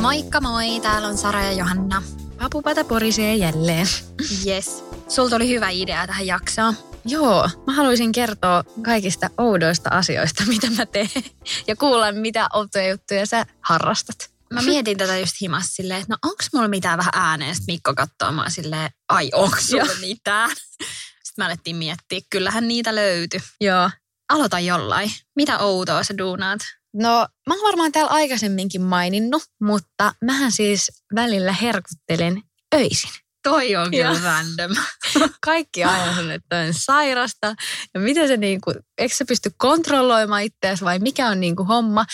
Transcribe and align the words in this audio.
Moikka 0.00 0.40
moi, 0.40 0.80
täällä 0.80 1.08
on 1.08 1.18
Sara 1.18 1.42
ja 1.42 1.52
Johanna. 1.52 2.02
Papupata 2.38 2.84
porisee 2.84 3.34
jälleen. 3.34 3.86
Yes. 4.46 4.84
Sulla 5.08 5.30
tuli 5.30 5.48
hyvä 5.48 5.68
idea 5.70 6.06
tähän 6.06 6.26
jaksoon. 6.26 6.74
Joo, 7.04 7.50
mä 7.66 7.72
haluaisin 7.72 8.12
kertoa 8.12 8.64
kaikista 8.82 9.30
oudoista 9.38 9.90
asioista, 9.90 10.44
mitä 10.52 10.70
mä 10.70 10.86
teen. 10.86 11.08
Ja 11.66 11.76
kuulla, 11.76 12.12
mitä 12.12 12.46
outoja 12.54 12.88
juttuja 12.88 13.26
sä 13.26 13.46
harrastat. 13.60 14.34
Mä 14.52 14.62
mietin 14.62 14.98
tätä 14.98 15.18
just 15.18 15.40
himas 15.40 15.64
silleen, 15.68 16.00
että 16.00 16.12
no 16.12 16.30
onks 16.30 16.48
mulla 16.52 16.68
mitään 16.68 16.98
vähän 16.98 17.12
ääneen? 17.14 17.54
Sitten 17.54 17.72
Mikko 17.74 17.94
katsoo 17.94 18.32
mä 18.32 18.50
silleen, 18.50 18.90
ai 19.08 19.30
onks 19.34 19.66
sulla 19.66 19.94
mitään? 20.00 20.50
Sitten 21.34 21.44
mä 21.44 21.48
alettiin 21.48 21.76
miettiä, 21.76 22.20
kyllähän 22.30 22.68
niitä 22.68 22.94
löytyi. 22.94 23.40
Joo. 23.60 23.90
Aloita 24.28 24.60
jollain. 24.60 25.10
Mitä 25.36 25.58
outoa 25.58 26.02
sä 26.02 26.18
duunaat? 26.18 26.60
No, 26.92 27.26
mä 27.46 27.54
oon 27.54 27.62
varmaan 27.66 27.92
täällä 27.92 28.10
aikaisemminkin 28.10 28.82
maininnut, 28.82 29.42
mutta 29.60 30.12
mähän 30.24 30.52
siis 30.52 30.92
välillä 31.14 31.52
herkuttelen 31.52 32.42
öisin. 32.74 33.10
Toi 33.42 33.76
on 33.76 33.90
kyllä 33.90 34.20
random. 34.22 34.76
Kaikki 35.46 35.84
aina 35.84 36.14
sanoo, 36.14 36.30
että 36.30 36.58
on 36.58 36.74
sairasta. 36.74 37.54
Ja 37.94 38.00
miten 38.00 38.28
se 38.28 38.36
niinku, 38.36 38.72
eikö 38.98 39.14
sä 39.14 39.24
pysty 39.28 39.50
kontrolloimaan 39.56 40.42
itseäsi 40.42 40.84
vai 40.84 40.98
mikä 40.98 41.28
on 41.28 41.40
niinku 41.40 41.64
homma. 41.64 42.04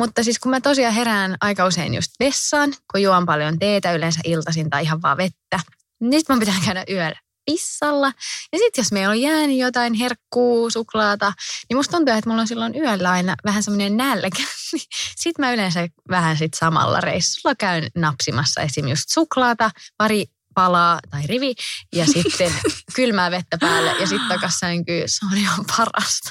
Mutta 0.00 0.22
siis 0.22 0.38
kun 0.38 0.50
mä 0.50 0.60
tosiaan 0.60 0.94
herään 0.94 1.36
aika 1.40 1.66
usein 1.66 1.94
just 1.94 2.10
vessaan, 2.20 2.74
kun 2.92 3.02
juon 3.02 3.26
paljon 3.26 3.58
teetä 3.58 3.92
yleensä 3.92 4.20
iltaisin 4.24 4.70
tai 4.70 4.82
ihan 4.82 5.02
vaan 5.02 5.16
vettä. 5.16 5.60
Niin 6.00 6.20
sit 6.20 6.28
mun 6.28 6.38
pitää 6.38 6.60
käydä 6.64 6.84
yöllä 6.90 7.27
pissalla. 7.48 8.12
Ja 8.52 8.58
sitten 8.58 8.82
jos 8.82 8.92
meillä 8.92 9.10
on 9.10 9.20
jäänyt 9.20 9.56
jotain 9.56 9.94
herkkuu, 9.94 10.70
suklaata, 10.70 11.32
niin 11.68 11.76
musta 11.76 11.96
tuntuu, 11.96 12.14
että 12.14 12.30
mulla 12.30 12.40
on 12.40 12.48
silloin 12.48 12.74
yöllä 12.76 13.10
aina 13.10 13.34
vähän 13.44 13.62
semmoinen 13.62 13.96
nälkä. 13.96 14.42
Sitten 15.22 15.46
mä 15.46 15.52
yleensä 15.52 15.88
vähän 16.10 16.36
sit 16.36 16.54
samalla 16.54 17.00
reissulla 17.00 17.54
käyn 17.54 17.88
napsimassa 17.94 18.60
esim. 18.60 18.88
just 18.88 19.08
suklaata, 19.08 19.70
pari 19.96 20.24
palaa 20.54 20.98
tai 21.10 21.22
rivi 21.26 21.54
ja 21.94 22.06
sitten 22.14 22.54
kylmää 22.94 23.30
vettä 23.30 23.58
päälle 23.58 23.90
ja 24.00 24.06
sitten 24.06 24.28
takas 24.28 24.58
sänkyyn. 24.58 25.08
Se 25.08 25.26
on 25.32 25.38
ihan 25.38 25.64
parasta. 25.76 26.30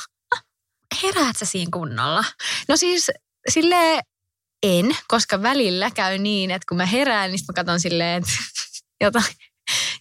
Heräät 1.04 1.38
sä 1.38 1.46
siinä 1.46 1.70
kunnolla? 1.74 2.24
No 2.68 2.78
siis 2.78 3.12
sille 3.50 4.02
en, 4.64 4.98
koska 5.08 5.42
välillä 5.42 5.92
käy 5.92 6.18
niin, 6.18 6.52
että 6.52 6.66
kun 6.70 6.78
mä 6.78 6.86
herään, 6.86 7.32
niin 7.32 7.40
mä 7.48 7.54
katson 7.54 7.80
silleen, 7.80 8.24
että 8.24 8.32
jotain, 9.02 9.26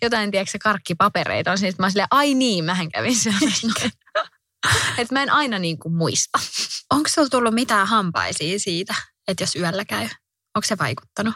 jotain 0.02 0.30
tiedätkö, 0.30 0.58
karkkipapereita 0.62 1.50
on. 1.50 1.58
Sitten 1.58 1.84
mä 1.84 1.91
silleen, 1.91 2.08
ai 2.11 2.34
niin, 2.34 2.64
mähän 2.64 2.91
kävin 2.91 3.16
syömässä. 3.16 3.91
että 4.98 5.14
mä 5.14 5.22
en 5.22 5.30
aina 5.30 5.58
niin 5.58 5.78
kuin 5.78 5.94
muista. 5.94 6.38
Onko 6.91 7.08
sulla 7.08 7.28
tullut 7.28 7.55
mitään 7.55 7.87
hampaisia 7.87 8.59
siitä, 8.59 8.94
että 9.28 9.43
jos 9.43 9.56
yöllä 9.56 9.84
käy? 9.84 10.09
Onko 10.56 10.66
se 10.66 10.78
vaikuttanut? 10.78 11.34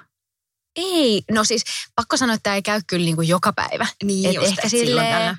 Ei, 0.77 1.23
no 1.31 1.45
siis 1.45 1.63
pakko 1.97 2.17
sanoa, 2.17 2.35
että 2.35 2.43
tämä 2.43 2.57
ei 2.57 2.63
käy 2.63 2.81
kyllä 2.87 3.05
niin 3.05 3.17
kuin 3.17 3.29
joka 3.29 3.53
päivä. 3.53 3.87
Niin 4.05 4.29
Et 4.29 4.35
just, 4.35 4.49
ehkä 4.49 4.63
et 4.65 4.71
silleen-. 4.71 5.37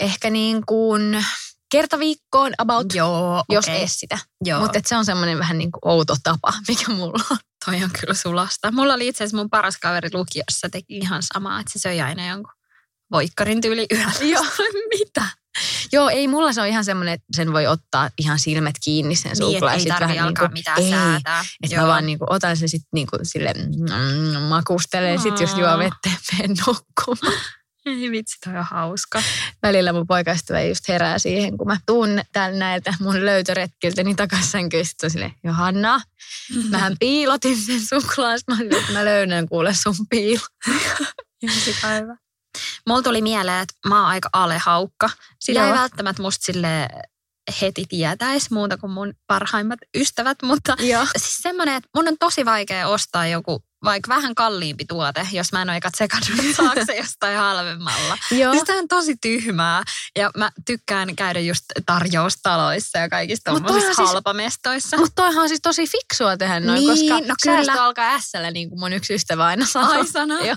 Ehkä 0.00 0.30
niin 0.30 0.66
kuin 0.66 1.24
kerta 1.72 1.98
viikkoon 1.98 2.52
about, 2.58 2.94
Joo, 2.94 3.44
jos 3.48 3.64
okei. 3.64 3.80
ees 3.80 4.00
sitä. 4.00 4.18
Mutta 4.60 4.80
se 4.86 4.96
on 4.96 5.04
semmoinen 5.04 5.38
vähän 5.38 5.58
niin 5.58 5.72
kuin 5.72 5.80
outo 5.84 6.16
tapa, 6.22 6.52
mikä 6.68 6.92
mulla 6.92 7.24
on. 7.30 7.36
toi 7.64 7.84
on 7.84 7.90
kyllä 8.00 8.14
sulasta. 8.14 8.72
Mulla 8.72 8.94
oli 8.94 9.08
itse 9.08 9.24
asiassa 9.24 9.36
mun 9.36 9.50
paras 9.50 9.76
kaveri 9.78 10.08
lukiossa 10.12 10.68
teki 10.72 10.96
ihan 10.96 11.22
samaa, 11.22 11.60
että 11.60 11.72
se 11.72 11.78
söi 11.78 12.00
aina 12.00 12.28
jonkun 12.28 12.52
voikkarin 13.12 13.60
tyyli 13.60 13.86
yöllä. 13.92 14.12
Joo. 14.32 14.44
Mitä? 14.98 15.26
Joo, 15.92 16.08
ei 16.08 16.28
mulla 16.28 16.52
se 16.52 16.60
on 16.60 16.66
ihan 16.66 16.84
semmoinen, 16.84 17.14
että 17.14 17.26
sen 17.36 17.52
voi 17.52 17.66
ottaa 17.66 18.10
ihan 18.18 18.38
silmät 18.38 18.74
kiinni 18.84 19.16
sen 19.16 19.32
Niin, 19.38 19.52
suklaa. 19.52 19.72
että 19.72 19.82
ei 19.82 19.86
tarvii 19.98 20.14
vähän 20.14 20.28
alkaa 20.28 20.44
niinku- 20.44 20.52
mitään 20.58 20.78
ei, 20.82 20.90
säätää. 20.90 21.44
Että 21.62 21.76
mä 21.80 21.86
vaan 21.86 22.06
niinku 22.06 22.26
otan 22.30 22.56
sen 22.56 22.68
sitten 22.68 22.88
niinku 22.92 23.18
sille 23.22 23.54
mm, 23.54 24.42
makustelen, 24.42 25.18
sit 25.20 25.40
just 25.40 25.58
juo 25.58 25.78
vettä 25.78 26.10
menen 26.32 26.56
nukkumaan. 26.66 27.40
Ei 27.86 28.10
vitsi, 28.10 28.36
toi 28.44 28.56
on 28.58 28.64
hauska. 28.70 29.22
Välillä 29.62 29.92
mun 29.92 30.06
poikaystävä 30.06 30.62
just 30.62 30.88
herää 30.88 31.18
siihen, 31.18 31.58
kun 31.58 31.66
mä 31.66 31.76
tuun 31.86 32.20
täällä 32.32 32.58
näiltä 32.58 32.94
mun 33.00 33.24
löytöretkiltä, 33.24 34.02
niin. 34.02 34.16
Sitten 34.82 35.06
on 35.06 35.10
silleen, 35.10 35.32
Johanna, 35.44 36.00
mähän 36.70 36.96
piilotin 37.00 37.56
sen 37.56 37.80
suklaan. 37.80 38.38
Sitten 38.38 38.68
mä, 38.68 38.92
mä 38.92 39.04
löydän 39.04 39.48
kuule 39.48 39.74
sun 39.74 39.94
piilo. 40.10 40.42
päivä. 41.82 42.16
Mulla 42.86 43.02
tuli 43.02 43.22
mieleen, 43.22 43.62
että 43.62 43.74
mä 43.88 44.00
oon 44.00 44.08
aika 44.08 44.28
alehaukka. 44.32 45.10
Sitä 45.40 45.62
ei 45.62 45.68
Joo. 45.68 45.78
välttämättä 45.78 46.22
musta 46.22 46.44
sille 46.44 46.88
heti 47.62 47.84
tietäisi 47.88 48.52
muuta 48.54 48.76
kuin 48.78 48.90
mun 48.90 49.14
parhaimmat 49.26 49.78
ystävät, 49.96 50.42
mutta 50.42 50.76
Joo. 50.78 51.06
siis 51.16 51.36
semmoinen, 51.42 51.74
että 51.76 51.88
mun 51.94 52.08
on 52.08 52.16
tosi 52.20 52.44
vaikea 52.44 52.88
ostaa 52.88 53.26
joku 53.26 53.62
vaikka 53.84 54.08
vähän 54.08 54.34
kalliimpi 54.34 54.84
tuote, 54.84 55.28
jos 55.32 55.52
mä 55.52 55.62
en 55.62 55.68
ole 55.68 55.76
eka 55.76 55.90
tsekannut, 55.90 56.30
että 56.40 56.56
saako 56.56 56.80
se 56.86 56.96
jostain 56.96 57.38
halvemmalla. 57.38 58.18
Joo. 58.30 58.52
Siis 58.52 58.64
tää 58.64 58.76
on 58.76 58.88
tosi 58.88 59.16
tyhmää. 59.16 59.82
Ja 60.16 60.30
mä 60.36 60.50
tykkään 60.66 61.16
käydä 61.16 61.40
just 61.40 61.64
tarjoustaloissa 61.86 62.98
ja 62.98 63.08
kaikista 63.08 63.50
Mut 63.52 63.62
tommosissa 63.62 63.86
toihan 63.86 63.96
siis- 64.06 64.08
halpamestoissa. 64.08 64.96
Mutta 64.96 65.22
toihan 65.22 65.42
on 65.42 65.48
siis 65.48 65.60
tosi 65.62 65.86
fiksua 65.86 66.36
tehdä 66.36 66.60
noin, 66.60 66.78
Niin, 66.80 67.10
koska 67.10 67.28
no 67.28 67.34
kyllä. 67.42 67.84
alkaa 67.84 68.14
ässällä, 68.14 68.50
niin 68.50 68.68
kuin 68.68 68.78
mun 68.80 68.92
yksi 68.92 69.14
ystävä 69.14 69.44
aina 69.46 69.66
sanoo. 69.66 69.90
Ai 69.92 70.06
sanoo. 70.06 70.38
Joo. 70.46 70.56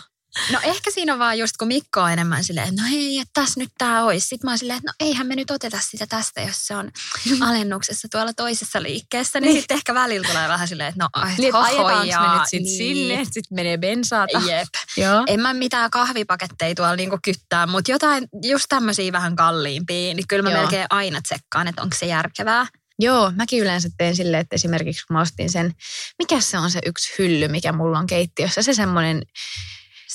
No 0.51 0.59
ehkä 0.63 0.91
siinä 0.91 1.13
on 1.13 1.19
vaan 1.19 1.39
just, 1.39 1.57
kun 1.57 1.67
Mikko 1.67 2.01
on 2.01 2.11
enemmän 2.11 2.43
silleen, 2.43 2.67
että 2.69 2.81
no 2.81 2.87
hei, 2.89 3.19
että 3.19 3.31
tässä 3.33 3.59
nyt 3.59 3.69
tää 3.77 4.03
olisi. 4.03 4.27
Sitten 4.27 4.47
mä 4.47 4.51
oon 4.51 4.57
silleen, 4.57 4.77
että 4.77 4.89
no 4.91 4.93
eihän 5.07 5.27
me 5.27 5.35
nyt 5.35 5.51
oteta 5.51 5.79
sitä 5.91 6.07
tästä, 6.07 6.41
jos 6.41 6.67
se 6.67 6.75
on 6.75 6.91
alennuksessa 7.49 8.07
tuolla 8.11 8.33
toisessa 8.33 8.83
liikkeessä. 8.83 9.39
Niin, 9.39 9.49
Niin. 9.49 9.61
sitten 9.61 9.75
ehkä 9.77 9.93
välillä 9.93 10.27
tulee 10.27 10.47
vähän 10.47 10.67
silleen, 10.67 10.89
että 10.89 11.03
no 11.03 11.25
Niin, 11.37 11.45
että 11.47 11.57
hoho, 11.57 11.67
ajetaanko 11.85 12.03
jaa, 12.03 12.33
me 12.33 12.39
nyt 12.39 12.49
sitten 12.49 12.63
niin. 12.63 12.77
sinne, 12.77 13.13
että 13.13 13.33
sitten 13.33 13.55
menee 13.55 13.77
bensaata. 13.77 14.41
Jep. 14.47 14.67
Joo. 14.97 15.23
En 15.27 15.39
mä 15.39 15.53
mitään 15.53 15.89
kahvipaketteja 15.91 16.75
tuolla 16.75 16.95
niinku 16.95 17.19
kyttää, 17.23 17.67
mutta 17.67 17.91
jotain 17.91 18.27
just 18.43 18.65
tämmöisiä 18.69 19.11
vähän 19.11 19.35
kalliimpia, 19.35 20.13
niin 20.13 20.27
kyllä 20.27 20.43
mä 20.43 20.49
Joo. 20.51 20.59
melkein 20.61 20.87
aina 20.89 21.21
tsekkaan, 21.21 21.67
että 21.67 21.81
onko 21.81 21.95
se 21.99 22.05
järkevää. 22.05 22.65
Joo, 23.01 23.31
mäkin 23.35 23.59
yleensä 23.63 23.89
teen 23.97 24.15
silleen, 24.15 24.41
että 24.41 24.55
esimerkiksi 24.55 25.05
kun 25.07 25.15
mä 25.15 25.21
ostin 25.21 25.49
sen, 25.49 25.73
mikä 26.19 26.39
se 26.41 26.57
on 26.57 26.71
se 26.71 26.79
yksi 26.85 27.13
hylly, 27.17 27.47
mikä 27.47 27.71
mulla 27.71 27.99
on 27.99 28.07
keittiössä, 28.07 28.61
se 28.61 28.73
semmoinen 28.73 29.21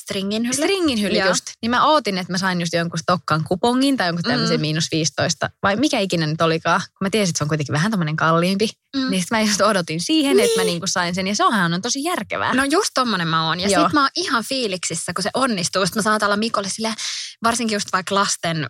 Stringin 0.04 0.42
hylly. 0.42 0.52
stringin 0.54 1.00
hylly 1.00 1.18
Joo. 1.18 1.28
just, 1.28 1.44
niin 1.62 1.70
mä 1.70 1.84
ootin, 1.86 2.18
että 2.18 2.32
mä 2.32 2.38
sain 2.38 2.60
just 2.60 2.72
jonkun 2.72 2.98
Stokkan 2.98 3.44
kupongin 3.44 3.96
tai 3.96 4.08
jonkun 4.08 4.22
tämmöisen 4.22 4.56
Mm. 4.56 4.60
miinus 4.60 4.88
15, 4.90 5.50
vai 5.62 5.76
mikä 5.76 5.98
ikinä 5.98 6.26
nyt 6.26 6.40
olikaan, 6.40 6.80
kun 6.80 7.06
mä 7.06 7.10
tiesin, 7.10 7.30
että 7.30 7.38
se 7.38 7.44
on 7.44 7.48
kuitenkin 7.48 7.72
vähän 7.72 7.90
tämmöinen 7.90 8.16
kalliimpi, 8.16 8.68
Mm. 8.96 9.10
niin 9.10 9.22
sit 9.22 9.30
mä 9.30 9.40
just 9.40 9.60
odotin 9.60 10.00
siihen, 10.00 10.40
että 10.40 10.60
mä 10.60 10.64
niinku 10.64 10.86
sain 10.86 11.14
sen, 11.14 11.26
ja 11.26 11.34
se 11.34 11.44
onhan 11.44 11.74
on 11.74 11.82
tosi 11.82 12.04
järkevää. 12.04 12.54
No 12.54 12.64
just 12.64 12.90
tommonen 12.94 13.28
mä 13.28 13.46
oon. 13.48 13.60
Ja 13.60 13.68
Joo. 13.68 13.84
sit 13.84 13.92
mä 13.92 14.00
oon 14.00 14.10
ihan 14.16 14.44
fiiliksissä, 14.44 15.12
kun 15.14 15.22
se 15.22 15.30
onnistuu. 15.34 15.86
Sitten 15.86 16.00
mä 16.00 16.02
saatan 16.04 16.26
olla 16.26 16.36
Mikolle 16.36 16.68
silleen, 16.68 16.94
varsinkin 17.42 17.74
just 17.76 17.88
vaikka 17.92 18.14
lasten 18.14 18.68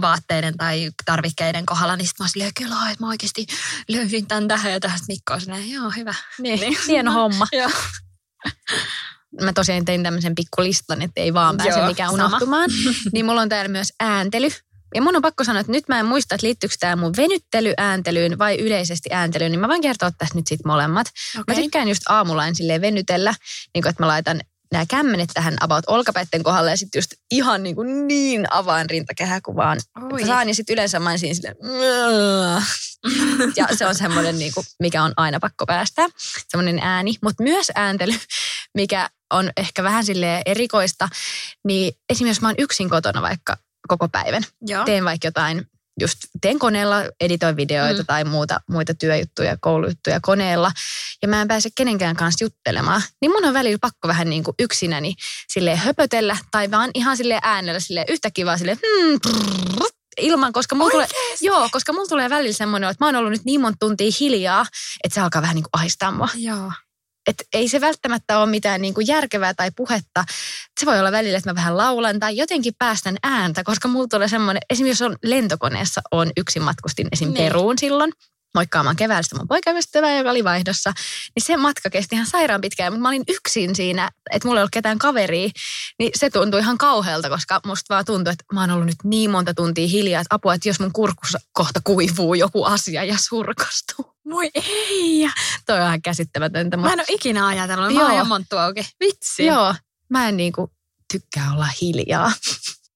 vaatteiden 0.00 0.56
tai 0.56 0.90
tarvikkeiden 1.04 1.66
kohdalla, 1.66 1.96
niin 1.96 2.06
sit 2.06 2.18
mä 2.18 2.22
oon 2.24 2.30
silleen, 2.30 2.54
kyllä, 2.58 2.90
että 2.90 3.04
mä 3.04 3.08
oikeasti 3.08 3.46
löysin 3.88 4.26
tän 4.26 4.48
tähän 4.48 4.72
ja 4.72 4.80
tähän. 4.80 5.00
Mikko 5.08 5.32
on 5.34 5.40
silleen, 5.40 5.70
joo, 5.70 5.90
hyvä. 5.90 6.14
niin, 6.38 6.60
niin. 6.60 6.76
hieno 6.88 7.12
homma. 7.12 7.46
Joo. 7.52 7.70
Mä 9.40 9.52
tosiaan 9.52 9.84
tein 9.84 10.02
tämmöisen 10.02 10.34
pikkulistan, 10.34 11.02
että 11.02 11.20
ei 11.20 11.34
vaan 11.34 11.56
pääse 11.56 11.78
Joo, 11.78 11.88
mikään 11.88 12.10
sama. 12.10 12.26
unohtumaan. 12.26 12.70
niin 13.12 13.26
mulla 13.26 13.40
on 13.40 13.48
täällä 13.48 13.68
myös 13.68 13.92
ääntely. 14.00 14.48
Ja 14.94 15.02
mun 15.02 15.16
on 15.16 15.22
pakko 15.22 15.44
sanoa, 15.44 15.60
että 15.60 15.72
nyt 15.72 15.88
mä 15.88 16.00
en 16.00 16.06
muista, 16.06 16.34
että 16.34 16.46
liittyykö 16.46 16.74
tämä 16.80 16.96
mun 16.96 17.12
venyttelyääntelyyn 17.16 18.38
vai 18.38 18.56
yleisesti 18.56 19.08
ääntelyyn, 19.12 19.50
niin 19.52 19.60
mä 19.60 19.68
voin 19.68 19.82
kertoa 19.82 20.10
tästä 20.10 20.34
nyt 20.34 20.46
sit 20.46 20.64
molemmat. 20.64 21.06
Okay. 21.40 21.56
Mä 21.56 21.62
tykkään 21.62 21.88
just 21.88 22.02
aamulla 22.08 22.46
en 22.46 22.54
silleen 22.54 22.80
venytellä, 22.80 23.34
niin 23.74 23.82
kuin, 23.82 23.90
että 23.90 24.02
mä 24.02 24.06
laitan 24.06 24.40
nämä 24.74 24.86
kämmenet 24.88 25.30
tähän 25.34 25.56
about 25.60 25.84
olkapäitten 25.86 26.42
kohdalle 26.42 26.70
ja 26.70 26.76
sitten 26.76 26.98
just 26.98 27.14
ihan 27.30 27.62
niin, 27.62 27.74
kuin 27.74 28.06
niin 28.06 28.52
avaan 28.52 28.90
rintakehäkuvaan. 28.90 29.80
Oi. 30.12 30.26
Saan 30.26 30.48
ja 30.48 30.54
sitten 30.54 30.74
yleensä 30.74 31.00
mä 31.00 31.16
siinä 31.16 31.34
silleen, 31.34 31.56
ja 33.56 33.66
se 33.76 33.86
on 33.86 33.94
semmoinen, 33.94 34.38
niin 34.38 34.54
kuin, 34.54 34.66
mikä 34.80 35.02
on 35.02 35.12
aina 35.16 35.40
pakko 35.40 35.66
päästää, 35.66 36.06
semmoinen 36.48 36.78
ääni. 36.78 37.14
Mutta 37.22 37.42
myös 37.42 37.72
ääntely, 37.74 38.12
mikä 38.74 39.10
on 39.32 39.50
ehkä 39.56 39.82
vähän 39.82 40.04
sille 40.04 40.42
erikoista, 40.46 41.08
niin 41.64 41.92
esimerkiksi 42.08 42.36
jos 42.36 42.40
mä 42.40 42.48
oon 42.48 42.54
yksin 42.58 42.90
kotona 42.90 43.22
vaikka 43.22 43.56
koko 43.88 44.08
päivän, 44.08 44.42
Joo. 44.66 44.84
teen 44.84 45.04
vaikka 45.04 45.26
jotain, 45.26 45.66
just 46.00 46.18
teen 46.40 46.58
koneella, 46.58 46.96
editoin 47.20 47.56
videoita 47.56 48.02
Mm. 48.02 48.06
tai 48.06 48.24
muuta, 48.24 48.60
muita 48.70 48.94
työjuttuja, 48.94 49.56
koulujuttuja 49.60 50.20
koneella, 50.22 50.72
ja 51.22 51.28
mä 51.28 51.40
en 51.42 51.48
pääse 51.48 51.68
kenenkään 51.76 52.16
kanssa 52.16 52.44
juttelemaan, 52.44 53.02
niin 53.20 53.30
mun 53.30 53.44
on 53.44 53.54
välillä 53.54 53.78
pakko 53.80 54.08
vähän 54.08 54.30
niin 54.30 54.44
kuin 54.44 54.54
yksinäni 54.58 55.14
silleen 55.52 55.78
höpötellä, 55.78 56.36
tai 56.50 56.70
vaan 56.70 56.90
ihan 56.94 57.16
sille 57.16 57.38
äänellä 57.42 57.80
sille 57.80 58.04
yhtäkkiä 58.08 58.46
vaan 58.46 58.58
silleen, 58.58 58.78
hmm, 58.86 59.18
ilman, 60.20 60.52
koska 60.52 60.74
mulla 60.74 60.90
tulee, 60.90 61.06
joo, 61.40 61.68
koska 61.72 61.92
mulla 61.92 62.08
tulee 62.08 62.30
välillä 62.30 62.52
semmoinen, 62.54 62.90
että 62.90 63.04
mä 63.04 63.08
oon 63.08 63.16
ollut 63.16 63.30
nyt 63.32 63.44
niin 63.44 63.60
monta 63.60 63.76
tuntia 63.80 64.10
hiljaa, 64.20 64.66
että 65.04 65.14
se 65.14 65.20
alkaa 65.20 65.42
vähän 65.42 65.54
niin 65.54 65.62
kuin 65.62 65.70
ahistaa 65.72 66.12
mua. 66.12 66.28
Joo. 66.34 66.72
Et 67.26 67.42
ei 67.52 67.68
se 67.68 67.80
välttämättä 67.80 68.38
ole 68.38 68.50
mitään 68.50 68.82
niin 68.82 68.94
kuin 68.94 69.06
järkevää 69.06 69.54
tai 69.54 69.70
puhetta. 69.76 70.24
Se 70.80 70.86
voi 70.86 70.98
olla 70.98 71.12
välillä, 71.12 71.38
että 71.38 71.50
mä 71.50 71.54
vähän 71.54 71.76
laulan 71.76 72.20
tai 72.20 72.36
jotenkin 72.36 72.74
päästän 72.78 73.16
ääntä, 73.22 73.64
koska 73.64 73.88
mulla 73.88 74.08
tulee 74.08 74.28
semmoinen, 74.28 74.62
esimerkiksi 74.70 75.04
jos 75.04 75.10
on 75.10 75.16
lentokoneessa, 75.24 76.00
on 76.10 76.30
yksin 76.36 76.62
matkustin 76.62 77.08
esim. 77.12 77.28
Niin. 77.28 77.36
Peruun 77.36 77.78
silloin, 77.78 78.12
moikkaamaan 78.54 78.96
keväällä 78.96 79.22
sitä 79.22 79.36
mun 79.36 79.48
poikaystävää, 79.48 80.18
joka 80.18 80.30
oli 80.30 80.44
vaihdossa, 80.44 80.92
niin 81.34 81.44
se 81.44 81.56
matka 81.56 81.90
kesti 81.90 82.14
ihan 82.14 82.26
sairaan 82.26 82.60
pitkään, 82.60 82.92
mutta 82.92 83.02
mä 83.02 83.08
olin 83.08 83.24
yksin 83.28 83.76
siinä, 83.76 84.10
että 84.32 84.48
mulla 84.48 84.60
ei 84.60 84.62
ollut 84.62 84.70
ketään 84.70 84.98
kaveria, 84.98 85.50
niin 85.98 86.10
se 86.14 86.30
tuntui 86.30 86.60
ihan 86.60 86.78
kauhealta, 86.78 87.28
koska 87.28 87.60
musta 87.66 87.94
vaan 87.94 88.04
tuntui, 88.04 88.32
että 88.32 88.44
mä 88.52 88.60
oon 88.60 88.70
ollut 88.70 88.86
nyt 88.86 89.04
niin 89.04 89.30
monta 89.30 89.54
tuntia 89.54 89.88
hiljaa, 89.88 90.20
että 90.20 90.34
apua, 90.34 90.54
että 90.54 90.68
jos 90.68 90.80
mun 90.80 90.92
kurkussa 90.92 91.38
kohta 91.52 91.80
kuivuu 91.84 92.34
joku 92.34 92.64
asia 92.64 93.04
ja 93.04 93.16
surkastuu. 93.18 94.14
Voi 94.30 94.50
ei. 94.54 95.30
Toi 95.66 95.80
on 95.80 95.86
ihan 95.86 96.02
käsittämätöntä. 96.02 96.76
Mä 96.76 96.92
en 96.92 97.00
ole 97.00 97.06
ikinä 97.08 97.46
ajatellut. 97.46 97.94
Mä 97.94 98.12
oon 98.12 98.28
monttu 98.28 98.56
auki. 98.56 98.88
Vitsi. 99.00 99.46
Joo, 99.46 99.74
mä 100.10 100.28
en 100.28 100.36
niinku 100.36 100.72
tykkää 101.12 101.52
olla 101.52 101.68
hiljaa. 101.80 102.32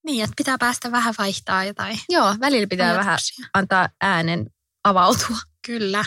Niin, 0.06 0.24
että 0.24 0.34
pitää 0.36 0.58
päästä 0.58 0.92
vähän 0.92 1.14
vaihtaa 1.18 1.64
jotain. 1.64 2.00
Joo, 2.08 2.34
välillä 2.40 2.66
pitää 2.66 2.96
vähän 2.96 3.08
ajatuksia. 3.08 3.46
antaa 3.54 3.88
äänen 4.00 4.46
avautua. 4.84 5.36
Kyllä. 5.66 6.04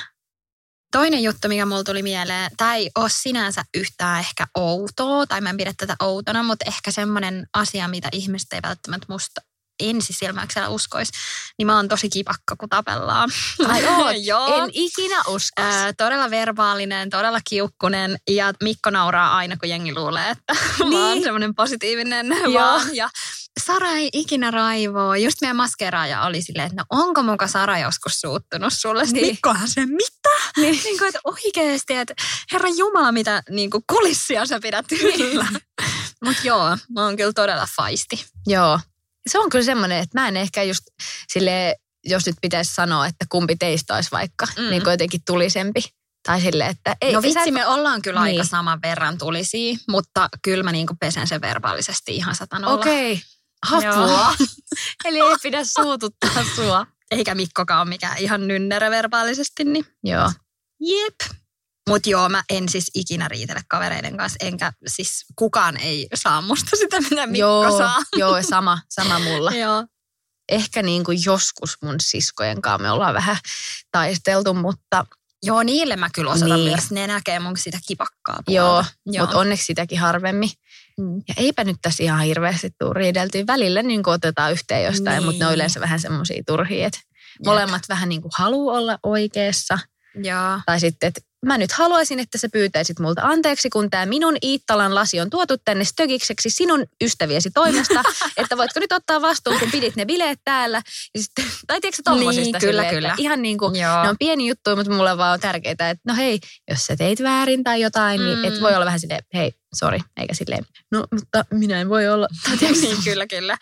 Toinen 0.91 1.23
juttu, 1.23 1.47
mikä 1.47 1.65
mulla 1.65 1.83
tuli 1.83 2.03
mieleen, 2.03 2.51
tämä 2.57 2.75
ei 2.75 2.91
ole 2.97 3.09
sinänsä 3.09 3.63
yhtään 3.77 4.19
ehkä 4.19 4.47
outoa, 4.55 5.27
tai 5.27 5.41
mä 5.41 5.49
en 5.49 5.57
pidä 5.57 5.73
tätä 5.77 5.95
outona, 5.99 6.43
mutta 6.43 6.65
ehkä 6.67 6.91
semmoinen 6.91 7.47
asia, 7.53 7.87
mitä 7.87 8.09
ihmiset 8.11 8.53
ei 8.53 8.59
välttämättä 8.63 9.05
musta 9.09 9.41
ensisilmäyksellä 9.89 10.69
uskoisi, 10.69 11.11
niin 11.57 11.65
mä 11.67 11.75
oon 11.75 11.87
tosi 11.87 12.09
kipakka, 12.09 12.55
kun 12.59 12.69
tapellaan. 12.69 13.29
Ai 13.67 13.85
oot? 13.97 14.15
Joo. 14.19 14.63
En 14.63 14.69
ikinä 14.73 15.21
usko. 15.27 15.61
Ää, 15.61 15.93
todella 15.93 16.29
verbaalinen, 16.29 17.09
todella 17.09 17.39
kiukkunen 17.49 18.17
ja 18.29 18.53
Mikko 18.63 18.89
nauraa 18.89 19.35
aina, 19.37 19.57
kun 19.57 19.69
jengi 19.69 19.95
luulee, 19.95 20.29
että 20.29 20.53
niin. 20.79 20.89
mä 20.93 21.05
oon 21.07 21.13
Niin. 21.13 21.23
semmoinen 21.23 21.55
positiivinen 21.55 22.27
Joo. 22.27 22.53
vaan. 22.63 22.95
Ja 22.95 23.09
Sara 23.65 23.89
ei 23.91 24.09
ikinä 24.13 24.51
raivoo. 24.51 25.15
Just 25.15 25.41
meidän 25.41 25.55
maskeraaja 25.55 26.21
oli 26.23 26.41
silleen, 26.41 26.65
että 26.67 26.75
no 26.81 26.85
onko 26.89 27.23
muka 27.23 27.47
Sara 27.47 27.79
joskus 27.79 28.13
suuttunut 28.21 28.73
sulle? 28.73 29.03
Niin. 29.05 29.27
Mikkohan 29.27 29.67
se, 29.67 29.85
mitä? 29.85 30.29
Niin. 30.57 30.79
Niin 30.83 30.97
kuin, 30.97 31.07
että 31.07 31.19
oikeasti, 31.23 31.93
että 31.95 32.13
herra 32.51 32.69
Jumala, 32.77 33.11
mitä 33.11 33.43
niin 33.49 33.69
kuin 33.69 33.83
kulissia 33.91 34.45
sä 34.45 34.59
pidät 34.59 34.85
yllä. 34.91 35.45
Mutta 36.25 36.41
joo, 36.43 36.77
mä 36.95 37.03
oon 37.03 37.17
kyllä 37.17 37.33
todella 37.33 37.67
faisti. 37.75 38.25
Joo. 38.47 38.79
Se 39.29 39.39
on 39.39 39.49
kyllä 39.49 39.65
semmoinen, 39.65 39.97
että 39.99 40.19
mä 40.21 40.27
en 40.27 40.37
ehkä 40.37 40.63
just 40.63 40.83
sille, 41.33 41.75
jos 42.05 42.25
nyt 42.25 42.35
pitäisi 42.41 42.73
sanoa, 42.75 43.07
että 43.07 43.25
kumpi 43.29 43.55
teistä 43.55 43.95
olisi 43.95 44.11
vaikka 44.11 44.45
Mm. 44.57 44.63
niin 44.69 44.83
jotenkin 44.85 45.21
tulisempi. 45.25 45.81
Tai 46.27 46.41
sille, 46.41 46.65
että 46.67 46.95
ei. 47.01 47.13
no 47.13 47.21
vitsi, 47.21 47.39
et- 47.47 47.53
me 47.53 47.67
ollaan 47.67 48.01
kyllä 48.01 48.23
Niin. 48.23 48.39
aika 48.41 48.49
saman 48.49 48.79
verran 48.81 49.17
tulisia, 49.17 49.77
mutta 49.89 50.29
kyllä 50.43 50.63
mä 50.63 50.71
niin 50.71 50.87
kuin 50.87 50.97
pesen 50.97 51.27
sen 51.27 51.41
verbaalisesti 51.41 52.15
ihan 52.15 52.35
satanolla. 52.35 52.73
Okei. 52.79 53.21
Apua. 53.71 54.35
Eli 55.05 55.19
ei 55.19 55.35
pidä 55.43 55.63
suututtaa 55.63 56.43
sua. 56.55 56.87
Eikä 57.11 57.35
Mikkokaan 57.35 57.81
ole 57.81 57.89
mikään 57.89 58.17
ihan 58.17 58.47
nynnerä 58.47 58.91
verbaalisesti, 58.91 59.63
niin 59.63 59.85
Joo. 60.03 60.31
jep. 60.79 61.15
Mutta 61.89 62.09
joo, 62.09 62.29
mä 62.29 62.43
en 62.49 62.69
siis 62.69 62.91
ikinä 62.95 63.27
riitele 63.27 63.61
kavereiden 63.67 64.17
kanssa, 64.17 64.37
enkä 64.45 64.73
siis 64.87 65.25
kukaan 65.35 65.77
ei 65.77 66.07
saa 66.15 66.41
musta 66.41 66.75
sitä, 66.75 67.01
mitä 67.01 67.27
Mikko 67.27 67.37
joo, 67.39 67.77
saa. 67.77 67.97
joo, 68.15 68.41
sama, 68.43 68.79
sama 68.89 69.19
mulla. 69.19 69.51
Joo. 69.65 69.85
Ehkä 70.49 70.81
niin 70.83 71.03
kuin 71.03 71.19
joskus 71.25 71.77
mun 71.81 71.95
siskojen 72.01 72.61
kanssa 72.61 72.81
me 72.83 72.91
ollaan 72.91 73.13
vähän 73.13 73.37
taisteltu, 73.91 74.53
mutta 74.53 75.05
Joo, 75.43 75.63
niille 75.63 75.95
mä 75.95 76.09
kyllä 76.13 76.31
osoitan 76.31 76.57
Niin. 76.59 76.69
myös. 76.71 76.91
Ne 76.91 77.07
näkee 77.07 77.39
mun 77.39 77.57
sitä 77.57 77.79
kipakkaa 77.87 78.35
puolta. 78.45 78.51
joo, 78.51 78.85
Joo. 79.05 79.25
mutta 79.25 79.37
onneksi 79.39 79.65
sitäkin 79.65 79.99
harvemmin. 79.99 80.49
Mm. 80.99 81.15
Ja 81.27 81.33
eipä 81.37 81.63
nyt 81.63 81.75
tässä 81.81 82.03
ihan 82.03 82.19
hirveästi 82.19 82.69
tuu 82.79 82.93
riideltyä. 82.93 83.43
Välillä 83.47 83.83
niin 83.83 84.03
kuin 84.03 84.13
otetaan 84.13 84.51
yhteen 84.51 84.83
jostain, 84.85 85.15
Niin. 85.17 85.25
mutta 85.25 85.39
ne 85.43 85.47
on 85.47 85.53
yleensä 85.53 85.79
vähän 85.79 85.99
semmoisia 85.99 86.43
turhia, 86.47 86.87
että 86.87 86.99
molemmat 87.45 87.81
vähän 87.89 88.09
niin 88.09 88.21
kuin 88.21 88.31
haluaa 88.37 88.77
olla 88.77 88.97
oikeassa. 89.03 89.79
Joo. 90.23 90.59
Tai 90.65 90.79
sitten, 90.79 91.07
että 91.07 91.21
mä 91.45 91.57
nyt 91.57 91.71
haluaisin, 91.71 92.19
että 92.19 92.37
sä 92.37 92.47
pyytäisit 92.53 92.99
multa 92.99 93.21
anteeksi, 93.23 93.69
kun 93.69 93.89
tämä 93.89 94.05
minun 94.05 94.37
Iittalan 94.43 94.95
lasi 94.95 95.19
on 95.19 95.29
tuotu 95.29 95.57
tänne 95.65 95.83
stökikseksi 95.83 96.49
sinun 96.49 96.85
ystäviesi 97.03 97.51
toimesta, 97.51 98.03
että 98.37 98.57
voitko 98.57 98.79
nyt 98.79 98.91
ottaa 98.91 99.21
vastuun, 99.21 99.59
kun 99.59 99.71
pidit 99.71 99.95
ne 99.95 100.05
bileet 100.05 100.39
täällä. 100.45 100.81
Ja 101.15 101.21
sitten, 101.21 101.45
tai 101.67 101.81
tiedätkö 101.81 102.01
tommosista 102.05 102.41
Niin, 102.41 102.51
kyllä, 102.51 102.61
silleen, 102.83 102.89
kyllä. 102.95 103.15
Ihan 103.17 103.41
niin 103.41 103.57
kuin, 103.57 103.75
Joo. 103.75 104.03
ne 104.03 104.09
on 104.09 104.15
pieni 104.19 104.47
juttu, 104.47 104.75
mutta 104.75 104.91
mulle 104.93 105.17
vaan 105.17 105.33
on 105.33 105.39
tärkeää, 105.39 105.71
että 105.71 105.95
no 106.07 106.15
hei, 106.15 106.39
jos 106.69 106.85
sä 106.85 106.95
teit 106.95 107.23
väärin 107.23 107.63
tai 107.63 107.81
jotain, 107.81 108.21
niin 108.23 108.37
Mm. 108.37 108.45
et 108.45 108.61
voi 108.61 108.75
olla 108.75 108.85
vähän 108.85 108.99
silleen, 108.99 109.23
hei, 109.33 109.51
sorry, 109.75 109.99
eikä 110.17 110.33
silleen, 110.33 110.65
no 110.91 111.03
mutta 111.11 111.45
minä 111.53 111.81
en 111.81 111.89
voi 111.89 112.09
olla. 112.09 112.27
Niin, 112.81 112.97
kyllä, 113.03 113.27
kyllä. 113.27 113.57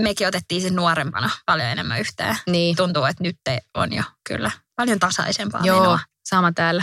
Mekin 0.00 0.28
otettiin 0.28 0.62
sen 0.62 0.76
nuorempana 0.76 1.30
paljon 1.46 1.68
enemmän 1.68 2.00
yhteen. 2.00 2.36
niin. 2.46 2.76
Tuntuu, 2.76 3.04
että 3.04 3.22
nyt 3.24 3.36
on 3.74 3.92
jo 3.92 4.02
kyllä 4.28 4.50
paljon 4.76 4.98
tasaisempaa 4.98 5.60
Joo, 5.64 5.80
menoa. 5.80 5.98
sama 6.28 6.52
täällä. 6.52 6.82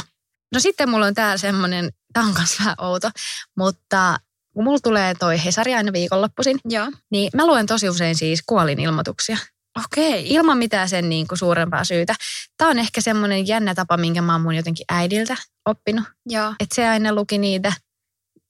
No 0.54 0.60
sitten 0.60 0.90
mulla 0.90 1.06
on 1.06 1.14
täällä 1.14 1.38
semmoinen, 1.38 1.90
tämä 2.14 2.26
on 2.28 2.34
myös 2.38 2.60
vähän 2.60 2.76
outo, 2.78 3.10
mutta 3.58 4.20
kun 4.54 4.64
mulla 4.64 4.80
tulee 4.84 5.14
toi 5.20 5.44
Hesari 5.46 5.76
aina 5.76 5.94
viikonloppuisin, 5.94 6.60
Joo. 6.66 6.92
niin 7.12 7.30
mä 7.34 7.48
luen 7.48 7.66
tosi 7.66 7.90
usein 7.90 8.16
siis 8.16 8.44
kuolinilmoituksia. 8.46 9.38
Okei. 9.86 10.34
Ilman 10.34 10.58
mitään 10.58 10.90
sen 10.90 11.10
niin 11.10 11.28
kuin 11.28 11.38
suurempaa 11.38 11.84
syytä. 11.84 12.16
Tämä 12.58 12.72
on 12.72 12.80
ehkä 12.80 13.02
semmoinen 13.02 13.48
jännä 13.48 13.76
tapa, 13.76 13.98
minkä 13.98 14.22
mä 14.22 14.32
oon 14.34 14.42
mun 14.42 14.56
jotenkin 14.56 14.86
äidiltä 14.90 15.38
oppinut. 15.66 16.04
Joo. 16.26 16.54
Että 16.60 16.76
se 16.76 16.88
aina 16.88 17.16
luki 17.16 17.38
niitä 17.38 17.74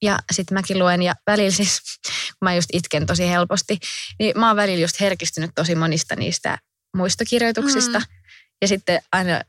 ja 0.02 0.18
sitten 0.32 0.58
mäkin 0.58 0.78
luen 0.78 1.02
ja 1.02 1.14
välillä 1.26 1.50
siis, 1.50 1.80
kun 2.06 2.46
mä 2.46 2.54
just 2.54 2.68
itken 2.72 3.06
tosi 3.06 3.28
helposti, 3.28 3.78
niin 4.18 4.38
mä 4.40 4.46
oon 4.46 4.56
välillä 4.56 4.82
just 4.82 5.00
herkistynyt 5.00 5.50
tosi 5.54 5.74
monista 5.74 6.16
niistä 6.16 6.58
muistokirjoituksista. 6.96 7.98
Mm. 7.98 8.04
Ja 8.62 8.68
sitten 8.68 9.02
aina 9.12 9.40